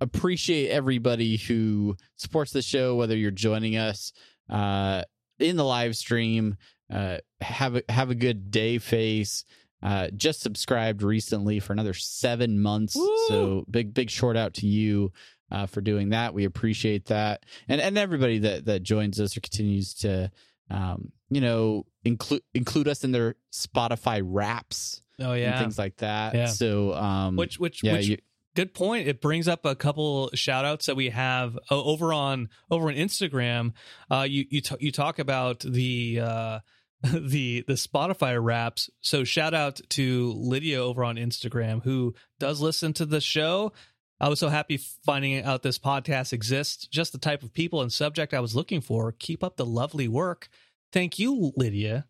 appreciate 0.00 0.68
everybody 0.70 1.36
who 1.36 1.96
supports 2.16 2.52
the 2.52 2.62
show, 2.62 2.94
whether 2.94 3.16
you're 3.16 3.30
joining 3.30 3.76
us 3.76 4.12
uh, 4.48 5.02
in 5.38 5.56
the 5.56 5.64
live 5.64 5.96
stream. 5.96 6.56
Uh, 6.92 7.18
have 7.40 7.76
a 7.76 7.82
have 7.88 8.10
a 8.10 8.14
good 8.14 8.50
day, 8.50 8.78
face. 8.78 9.44
Uh, 9.82 10.08
just 10.16 10.40
subscribed 10.40 11.02
recently 11.02 11.60
for 11.60 11.72
another 11.72 11.94
seven 11.94 12.60
months. 12.60 12.96
Woo! 12.96 13.16
So 13.28 13.64
big 13.70 13.92
big 13.92 14.10
short 14.10 14.36
out 14.36 14.54
to 14.54 14.66
you 14.66 15.12
uh, 15.50 15.66
for 15.66 15.80
doing 15.80 16.10
that. 16.10 16.34
We 16.34 16.44
appreciate 16.44 17.06
that, 17.06 17.44
and 17.68 17.80
and 17.80 17.96
everybody 17.98 18.40
that 18.40 18.66
that 18.66 18.82
joins 18.82 19.20
us 19.20 19.36
or 19.36 19.40
continues 19.40 19.94
to, 19.94 20.30
um, 20.70 21.12
you 21.30 21.40
know, 21.40 21.86
include 22.04 22.42
include 22.54 22.88
us 22.88 23.04
in 23.04 23.12
their 23.12 23.36
Spotify 23.52 24.22
wraps 24.24 25.02
oh 25.20 25.32
and 25.32 25.40
yeah 25.40 25.58
things 25.58 25.78
like 25.78 25.96
that. 25.98 26.34
Yeah. 26.34 26.46
So 26.46 26.94
um, 26.94 27.36
which 27.36 27.58
which 27.58 27.82
yeah, 27.82 27.92
which 27.94 28.06
you, 28.06 28.18
good 28.56 28.74
point 28.74 29.06
it 29.06 29.20
brings 29.20 29.46
up 29.46 29.64
a 29.64 29.76
couple 29.76 30.30
shout 30.34 30.64
outs 30.64 30.86
that 30.86 30.96
we 30.96 31.10
have 31.10 31.56
uh, 31.70 31.82
over 31.82 32.12
on 32.12 32.48
over 32.70 32.88
on 32.88 32.94
instagram 32.94 33.72
uh 34.10 34.26
you 34.26 34.46
you, 34.50 34.62
t- 34.62 34.76
you 34.80 34.90
talk 34.90 35.18
about 35.18 35.60
the 35.60 36.18
uh 36.20 36.58
the 37.02 37.62
the 37.68 37.74
spotify 37.74 38.42
raps 38.42 38.88
so 39.02 39.22
shout 39.22 39.52
out 39.52 39.78
to 39.90 40.32
lydia 40.38 40.82
over 40.82 41.04
on 41.04 41.16
instagram 41.16 41.82
who 41.84 42.14
does 42.40 42.60
listen 42.60 42.94
to 42.94 43.04
the 43.04 43.20
show 43.20 43.72
i 44.20 44.28
was 44.28 44.38
so 44.38 44.48
happy 44.48 44.76
finding 44.76 45.42
out 45.42 45.62
this 45.62 45.78
podcast 45.78 46.32
exists 46.32 46.86
just 46.86 47.12
the 47.12 47.18
type 47.18 47.42
of 47.42 47.52
people 47.52 47.82
and 47.82 47.92
subject 47.92 48.34
i 48.34 48.40
was 48.40 48.54
looking 48.56 48.80
for 48.80 49.12
keep 49.12 49.42
up 49.42 49.56
the 49.56 49.66
lovely 49.66 50.08
work 50.08 50.48
thank 50.92 51.18
you 51.18 51.52
lydia 51.56 52.06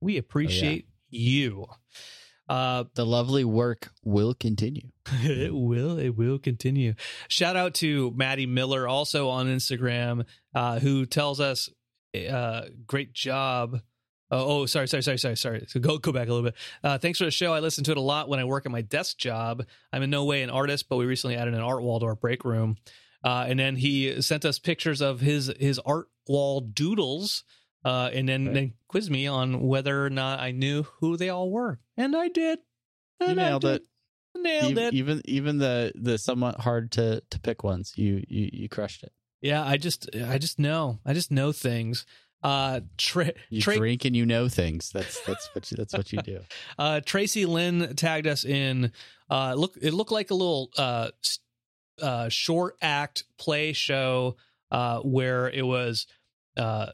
we 0.00 0.16
appreciate 0.16 0.88
you 1.10 1.66
uh 2.48 2.84
the 2.94 3.04
lovely 3.04 3.44
work 3.44 3.90
will 4.04 4.34
continue. 4.34 4.88
it 5.22 5.54
will. 5.54 5.98
It 5.98 6.10
will 6.10 6.38
continue. 6.38 6.94
Shout 7.28 7.56
out 7.56 7.74
to 7.74 8.12
Maddie 8.12 8.46
Miller, 8.46 8.86
also 8.86 9.28
on 9.28 9.46
Instagram, 9.46 10.26
uh, 10.54 10.78
who 10.78 11.06
tells 11.06 11.40
us, 11.40 11.68
uh, 12.14 12.66
"Great 12.86 13.12
job." 13.12 13.80
Oh, 14.30 14.62
oh, 14.62 14.66
sorry, 14.66 14.88
sorry, 14.88 15.02
sorry, 15.02 15.18
sorry, 15.18 15.36
sorry. 15.36 15.64
So 15.68 15.78
go 15.78 15.98
go 15.98 16.10
back 16.12 16.28
a 16.28 16.32
little 16.32 16.50
bit. 16.50 16.56
Uh, 16.82 16.98
thanks 16.98 17.18
for 17.18 17.24
the 17.26 17.30
show. 17.30 17.52
I 17.52 17.60
listen 17.60 17.84
to 17.84 17.92
it 17.92 17.96
a 17.96 18.00
lot 18.00 18.28
when 18.28 18.40
I 18.40 18.44
work 18.44 18.66
at 18.66 18.72
my 18.72 18.82
desk 18.82 19.18
job. 19.18 19.64
I'm 19.92 20.02
in 20.02 20.10
no 20.10 20.24
way 20.24 20.42
an 20.42 20.50
artist, 20.50 20.88
but 20.88 20.96
we 20.96 21.06
recently 21.06 21.36
added 21.36 21.54
an 21.54 21.60
art 21.60 21.82
wall 21.82 22.00
to 22.00 22.06
our 22.06 22.16
break 22.16 22.44
room. 22.44 22.76
Uh, 23.24 23.44
and 23.48 23.58
then 23.58 23.76
he 23.76 24.20
sent 24.22 24.44
us 24.44 24.58
pictures 24.58 25.00
of 25.00 25.20
his 25.20 25.52
his 25.60 25.78
art 25.80 26.08
wall 26.28 26.60
doodles, 26.60 27.44
uh, 27.84 28.10
and 28.12 28.28
then, 28.28 28.46
Right. 28.46 28.54
then 28.54 28.72
quizzed 28.88 29.10
me 29.10 29.26
on 29.28 29.62
whether 29.62 30.04
or 30.04 30.10
not 30.10 30.40
I 30.40 30.50
knew 30.50 30.82
who 31.00 31.16
they 31.16 31.28
all 31.28 31.50
were, 31.50 31.78
and 31.96 32.16
I 32.16 32.28
did. 32.28 32.58
You 33.20 33.28
And 33.28 33.40
I 33.40 33.48
nailed 33.50 33.62
did. 33.62 33.74
it. 33.76 33.82
Nailed 34.38 34.70
even, 34.72 34.84
it. 34.84 34.94
even 34.94 35.22
even 35.24 35.58
the 35.58 35.92
the 35.94 36.18
somewhat 36.18 36.60
hard 36.60 36.90
to 36.92 37.22
to 37.30 37.40
pick 37.40 37.62
ones. 37.64 37.92
You 37.96 38.22
you 38.28 38.50
you 38.52 38.68
crushed 38.68 39.02
it. 39.02 39.12
Yeah, 39.40 39.64
I 39.64 39.76
just 39.76 40.08
I 40.14 40.38
just 40.38 40.58
know. 40.58 40.98
I 41.06 41.12
just 41.14 41.30
know 41.30 41.52
things. 41.52 42.04
Uh 42.42 42.80
Tra- 42.96 43.32
You 43.50 43.60
Tra- 43.60 43.76
drink 43.76 44.04
and 44.04 44.14
you 44.14 44.26
know 44.26 44.48
things. 44.48 44.90
That's 44.90 45.20
that's 45.22 45.48
what 45.54 45.70
you, 45.70 45.76
that's 45.76 45.94
what 45.94 46.12
you 46.12 46.22
do. 46.22 46.40
uh 46.78 47.00
Tracy 47.04 47.46
Lynn 47.46 47.96
tagged 47.96 48.26
us 48.26 48.44
in 48.44 48.92
uh 49.30 49.54
look 49.54 49.76
it 49.80 49.92
looked 49.94 50.12
like 50.12 50.30
a 50.30 50.34
little 50.34 50.70
uh 50.76 51.08
uh 52.00 52.28
short 52.28 52.76
act 52.82 53.24
play 53.38 53.72
show 53.72 54.36
uh 54.70 55.00
where 55.00 55.48
it 55.48 55.66
was 55.66 56.06
uh 56.56 56.86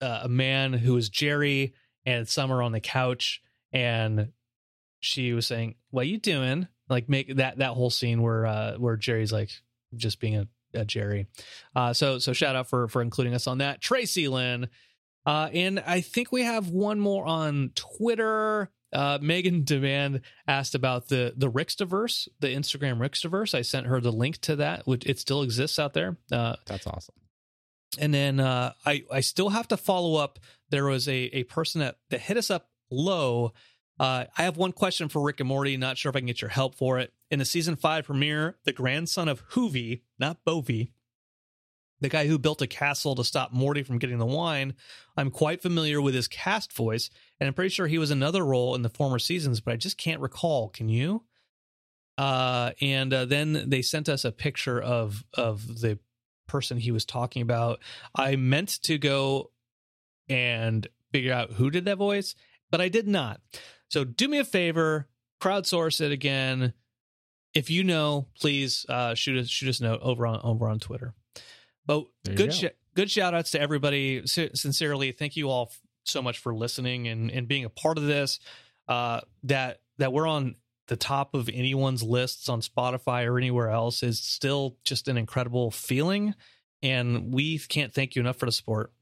uh, 0.00 0.20
a 0.24 0.28
man 0.28 0.72
who 0.72 0.94
was 0.94 1.08
Jerry 1.08 1.74
and 2.04 2.28
Summer 2.28 2.62
on 2.62 2.72
the 2.72 2.80
couch 2.80 3.40
and 3.72 4.32
she 5.00 5.32
was 5.32 5.46
saying, 5.46 5.76
"What 5.90 6.06
you 6.06 6.18
doing?" 6.18 6.68
Like 6.88 7.08
make 7.08 7.36
that 7.36 7.58
that 7.58 7.72
whole 7.72 7.90
scene 7.90 8.22
where 8.22 8.46
uh 8.46 8.76
where 8.76 8.96
Jerry's 8.96 9.32
like 9.32 9.50
just 9.94 10.20
being 10.20 10.36
a, 10.36 10.48
a 10.76 10.84
Jerry. 10.84 11.26
Uh 11.74 11.92
so 11.92 12.18
so 12.18 12.32
shout 12.32 12.54
out 12.56 12.68
for 12.68 12.88
for 12.88 13.02
including 13.02 13.34
us 13.34 13.46
on 13.46 13.58
that. 13.58 13.80
Tracy 13.80 14.28
Lynn. 14.28 14.68
Uh 15.24 15.48
and 15.52 15.80
I 15.80 16.00
think 16.02 16.30
we 16.30 16.42
have 16.42 16.68
one 16.68 17.00
more 17.00 17.26
on 17.26 17.72
Twitter. 17.74 18.70
Uh 18.92 19.18
Megan 19.20 19.64
Demand 19.64 20.20
asked 20.46 20.74
about 20.74 21.08
the 21.08 21.34
the 21.36 21.50
Rickstaverse, 21.50 22.28
the 22.40 22.48
Instagram 22.48 22.98
Rickstaverse. 22.98 23.54
I 23.54 23.62
sent 23.62 23.86
her 23.86 24.00
the 24.00 24.12
link 24.12 24.38
to 24.42 24.56
that, 24.56 24.86
which 24.86 25.04
it 25.06 25.18
still 25.18 25.42
exists 25.42 25.78
out 25.78 25.94
there. 25.94 26.16
Uh 26.30 26.56
That's 26.66 26.86
awesome. 26.86 27.14
and 27.98 28.12
then 28.14 28.40
uh, 28.40 28.72
I 28.84 29.04
I 29.12 29.20
still 29.20 29.48
have 29.48 29.68
to 29.68 29.76
follow 29.76 30.16
up. 30.16 30.38
There 30.70 30.84
was 30.84 31.08
a 31.08 31.16
a 31.32 31.44
person 31.44 31.80
that 31.80 31.96
that 32.10 32.20
hit 32.20 32.36
us 32.36 32.50
up 32.50 32.68
low. 32.90 33.52
Uh, 33.98 34.24
I 34.36 34.42
have 34.42 34.58
one 34.58 34.72
question 34.72 35.08
for 35.08 35.22
Rick 35.22 35.40
and 35.40 35.48
Morty. 35.48 35.76
Not 35.78 35.96
sure 35.96 36.10
if 36.10 36.16
I 36.16 36.20
can 36.20 36.26
get 36.26 36.42
your 36.42 36.50
help 36.50 36.74
for 36.74 36.98
it. 36.98 37.12
In 37.30 37.38
the 37.38 37.44
season 37.44 37.76
five 37.76 38.06
premiere, 38.06 38.56
the 38.64 38.72
grandson 38.72 39.28
of 39.28 39.46
Hoovy, 39.50 40.02
not 40.18 40.44
Bovey, 40.44 40.92
the 42.00 42.08
guy 42.08 42.26
who 42.26 42.38
built 42.38 42.62
a 42.62 42.66
castle 42.66 43.14
to 43.14 43.24
stop 43.24 43.52
Morty 43.52 43.82
from 43.82 43.98
getting 43.98 44.18
the 44.18 44.26
wine, 44.26 44.74
I'm 45.16 45.30
quite 45.30 45.62
familiar 45.62 46.00
with 46.00 46.14
his 46.14 46.28
cast 46.28 46.72
voice, 46.72 47.10
and 47.40 47.48
I'm 47.48 47.54
pretty 47.54 47.70
sure 47.70 47.86
he 47.86 47.98
was 47.98 48.10
another 48.10 48.44
role 48.44 48.74
in 48.74 48.82
the 48.82 48.88
former 48.88 49.18
seasons, 49.18 49.60
but 49.60 49.72
I 49.72 49.76
just 49.76 49.98
can't 49.98 50.20
recall. 50.20 50.68
Can 50.68 50.88
you? 50.88 51.24
Uh, 52.18 52.72
and 52.80 53.12
uh, 53.12 53.24
then 53.24 53.64
they 53.68 53.82
sent 53.82 54.08
us 54.08 54.24
a 54.24 54.32
picture 54.32 54.80
of 54.80 55.24
of 55.34 55.80
the 55.80 55.98
person 56.46 56.78
he 56.78 56.90
was 56.90 57.04
talking 57.04 57.42
about. 57.42 57.80
I 58.14 58.36
meant 58.36 58.82
to 58.84 58.98
go 58.98 59.50
and 60.28 60.86
figure 61.12 61.32
out 61.32 61.52
who 61.52 61.70
did 61.70 61.86
that 61.86 61.98
voice, 61.98 62.34
but 62.70 62.80
I 62.80 62.88
did 62.88 63.08
not. 63.08 63.40
So 63.88 64.04
do 64.04 64.28
me 64.28 64.38
a 64.38 64.44
favor, 64.44 65.08
crowdsource 65.40 66.00
it 66.00 66.12
again. 66.12 66.72
If 67.56 67.70
you 67.70 67.84
know, 67.84 68.26
please 68.38 68.84
uh, 68.88 69.14
shoot 69.14 69.38
us 69.38 69.48
shoot 69.48 69.68
us 69.68 69.80
a 69.80 69.84
note 69.84 70.00
over 70.02 70.26
on 70.26 70.40
over 70.42 70.68
on 70.68 70.78
Twitter. 70.78 71.14
But 71.86 72.04
There 72.24 72.34
good 72.34 72.50
go. 72.50 72.54
sh- 72.56 72.74
good 72.94 73.10
shout 73.10 73.34
outs 73.34 73.52
to 73.52 73.60
everybody. 73.60 74.26
Si- 74.26 74.50
sincerely, 74.54 75.12
thank 75.12 75.36
you 75.36 75.48
all 75.50 75.68
f- 75.70 75.80
so 76.04 76.20
much 76.22 76.38
for 76.38 76.54
listening 76.54 77.08
and 77.08 77.30
and 77.30 77.48
being 77.48 77.64
a 77.64 77.70
part 77.70 77.98
of 77.98 78.04
this. 78.04 78.38
Uh, 78.88 79.20
that 79.44 79.80
that 79.98 80.12
we're 80.12 80.26
on 80.28 80.56
the 80.88 80.96
top 80.96 81.34
of 81.34 81.48
anyone's 81.48 82.02
lists 82.02 82.48
on 82.48 82.60
Spotify 82.60 83.26
or 83.26 83.38
anywhere 83.38 83.70
else 83.70 84.02
is 84.04 84.20
still 84.20 84.76
just 84.84 85.08
an 85.08 85.16
incredible 85.16 85.70
feeling, 85.72 86.34
and 86.82 87.32
we 87.34 87.58
can't 87.58 87.92
thank 87.92 88.14
you 88.14 88.20
enough 88.20 88.36
for 88.36 88.46
the 88.46 88.52
support. 88.52 88.92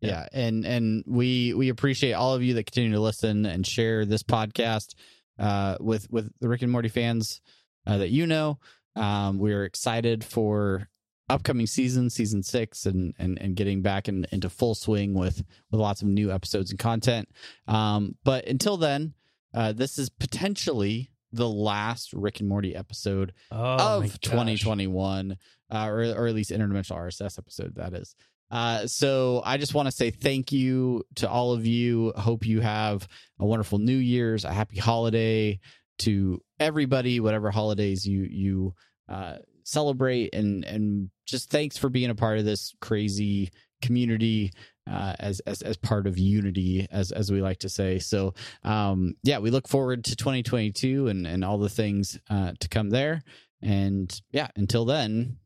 Yeah. 0.00 0.26
and 0.32 0.66
and 0.66 1.04
we 1.06 1.54
we 1.54 1.68
appreciate 1.68 2.14
all 2.14 2.34
of 2.34 2.42
you 2.42 2.54
that 2.54 2.64
continue 2.64 2.90
to 2.92 3.00
listen 3.00 3.46
and 3.46 3.64
share 3.66 4.04
this 4.04 4.24
podcast 4.24 4.94
uh, 5.38 5.76
with 5.80 6.10
with 6.10 6.30
the 6.40 6.48
Rick 6.48 6.62
and 6.62 6.72
Morty 6.72 6.88
fans 6.88 7.40
uh, 7.86 7.98
that 7.98 8.10
you 8.10 8.26
know. 8.26 8.58
Um, 8.94 9.38
we're 9.38 9.64
excited 9.64 10.22
for 10.22 10.88
upcoming 11.28 11.66
season, 11.66 12.10
season 12.10 12.42
six, 12.42 12.84
and 12.86 13.14
and 13.18 13.38
and 13.40 13.56
getting 13.56 13.80
back 13.82 14.08
in, 14.08 14.26
into 14.32 14.50
full 14.50 14.74
swing 14.74 15.14
with 15.14 15.42
with 15.70 15.80
lots 15.80 16.02
of 16.02 16.08
new 16.08 16.30
episodes 16.30 16.70
and 16.70 16.78
content. 16.78 17.28
Um, 17.66 18.16
but 18.22 18.46
until 18.46 18.76
then, 18.76 19.14
uh, 19.54 19.72
this 19.72 19.98
is 19.98 20.10
potentially 20.10 21.10
the 21.32 21.48
last 21.48 22.12
Rick 22.12 22.40
and 22.40 22.48
Morty 22.48 22.76
episode 22.76 23.32
Oh, 23.50 24.02
of 24.02 24.20
2021, 24.20 25.38
uh, 25.70 25.86
or 25.86 26.02
or 26.02 26.26
at 26.26 26.34
least 26.34 26.50
interdimensional 26.50 26.98
RSS 26.98 27.38
episode 27.38 27.76
that 27.76 27.94
is. 27.94 28.14
Uh, 28.52 28.86
so 28.86 29.40
I 29.44 29.56
just 29.56 29.72
want 29.72 29.86
to 29.86 29.92
say 29.92 30.10
thank 30.10 30.52
you 30.52 31.04
to 31.16 31.28
all 31.28 31.54
of 31.54 31.66
you. 31.66 32.12
Hope 32.14 32.44
you 32.44 32.60
have 32.60 33.08
a 33.40 33.46
wonderful 33.46 33.78
New 33.78 33.96
Year's, 33.96 34.44
a 34.44 34.52
happy 34.52 34.78
holiday 34.78 35.58
to 36.00 36.38
everybody, 36.60 37.18
whatever 37.18 37.50
holidays 37.50 38.06
you 38.06 38.24
you 38.30 38.74
uh, 39.08 39.36
celebrate, 39.64 40.34
and 40.34 40.64
and 40.64 41.10
just 41.26 41.48
thanks 41.50 41.78
for 41.78 41.88
being 41.88 42.10
a 42.10 42.14
part 42.14 42.38
of 42.38 42.44
this 42.44 42.74
crazy 42.82 43.50
community 43.80 44.52
uh, 44.88 45.14
as 45.18 45.40
as 45.40 45.62
as 45.62 45.78
part 45.78 46.06
of 46.06 46.18
unity, 46.18 46.86
as 46.90 47.10
as 47.10 47.32
we 47.32 47.40
like 47.40 47.60
to 47.60 47.70
say. 47.70 47.98
So 47.98 48.34
um, 48.64 49.14
yeah, 49.22 49.38
we 49.38 49.50
look 49.50 49.66
forward 49.66 50.04
to 50.04 50.16
2022 50.16 51.08
and 51.08 51.26
and 51.26 51.42
all 51.42 51.56
the 51.56 51.70
things 51.70 52.18
uh, 52.28 52.52
to 52.60 52.68
come 52.68 52.90
there. 52.90 53.22
And 53.62 54.14
yeah, 54.30 54.48
until 54.56 54.84
then, 54.84 55.38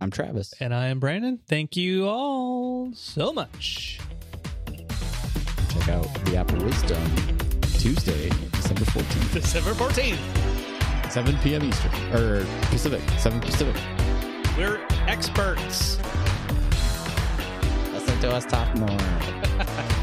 I'm 0.00 0.10
Travis. 0.10 0.54
And 0.60 0.74
I 0.74 0.86
am 0.86 0.98
Brandon. 0.98 1.38
Thank 1.46 1.76
you 1.76 2.08
all 2.08 2.90
so 2.94 3.32
much. 3.32 4.00
Check 4.66 5.88
out 5.88 6.24
the 6.24 6.36
Apple 6.36 6.64
Wisdom 6.64 7.04
Tuesday, 7.78 8.30
December 8.52 8.84
14th, 8.86 9.32
December 9.34 9.72
14th. 9.72 11.10
7 11.10 11.36
p.m. 11.38 11.64
Eastern 11.64 11.92
or 12.14 12.46
Pacific, 12.62 13.02
7 13.18 13.40
Pacific. 13.40 13.76
We're 14.56 14.80
experts. 15.06 15.98
Listen 17.92 18.20
to 18.20 18.30
us 18.30 18.46
talk 18.46 18.74
more. 18.76 19.96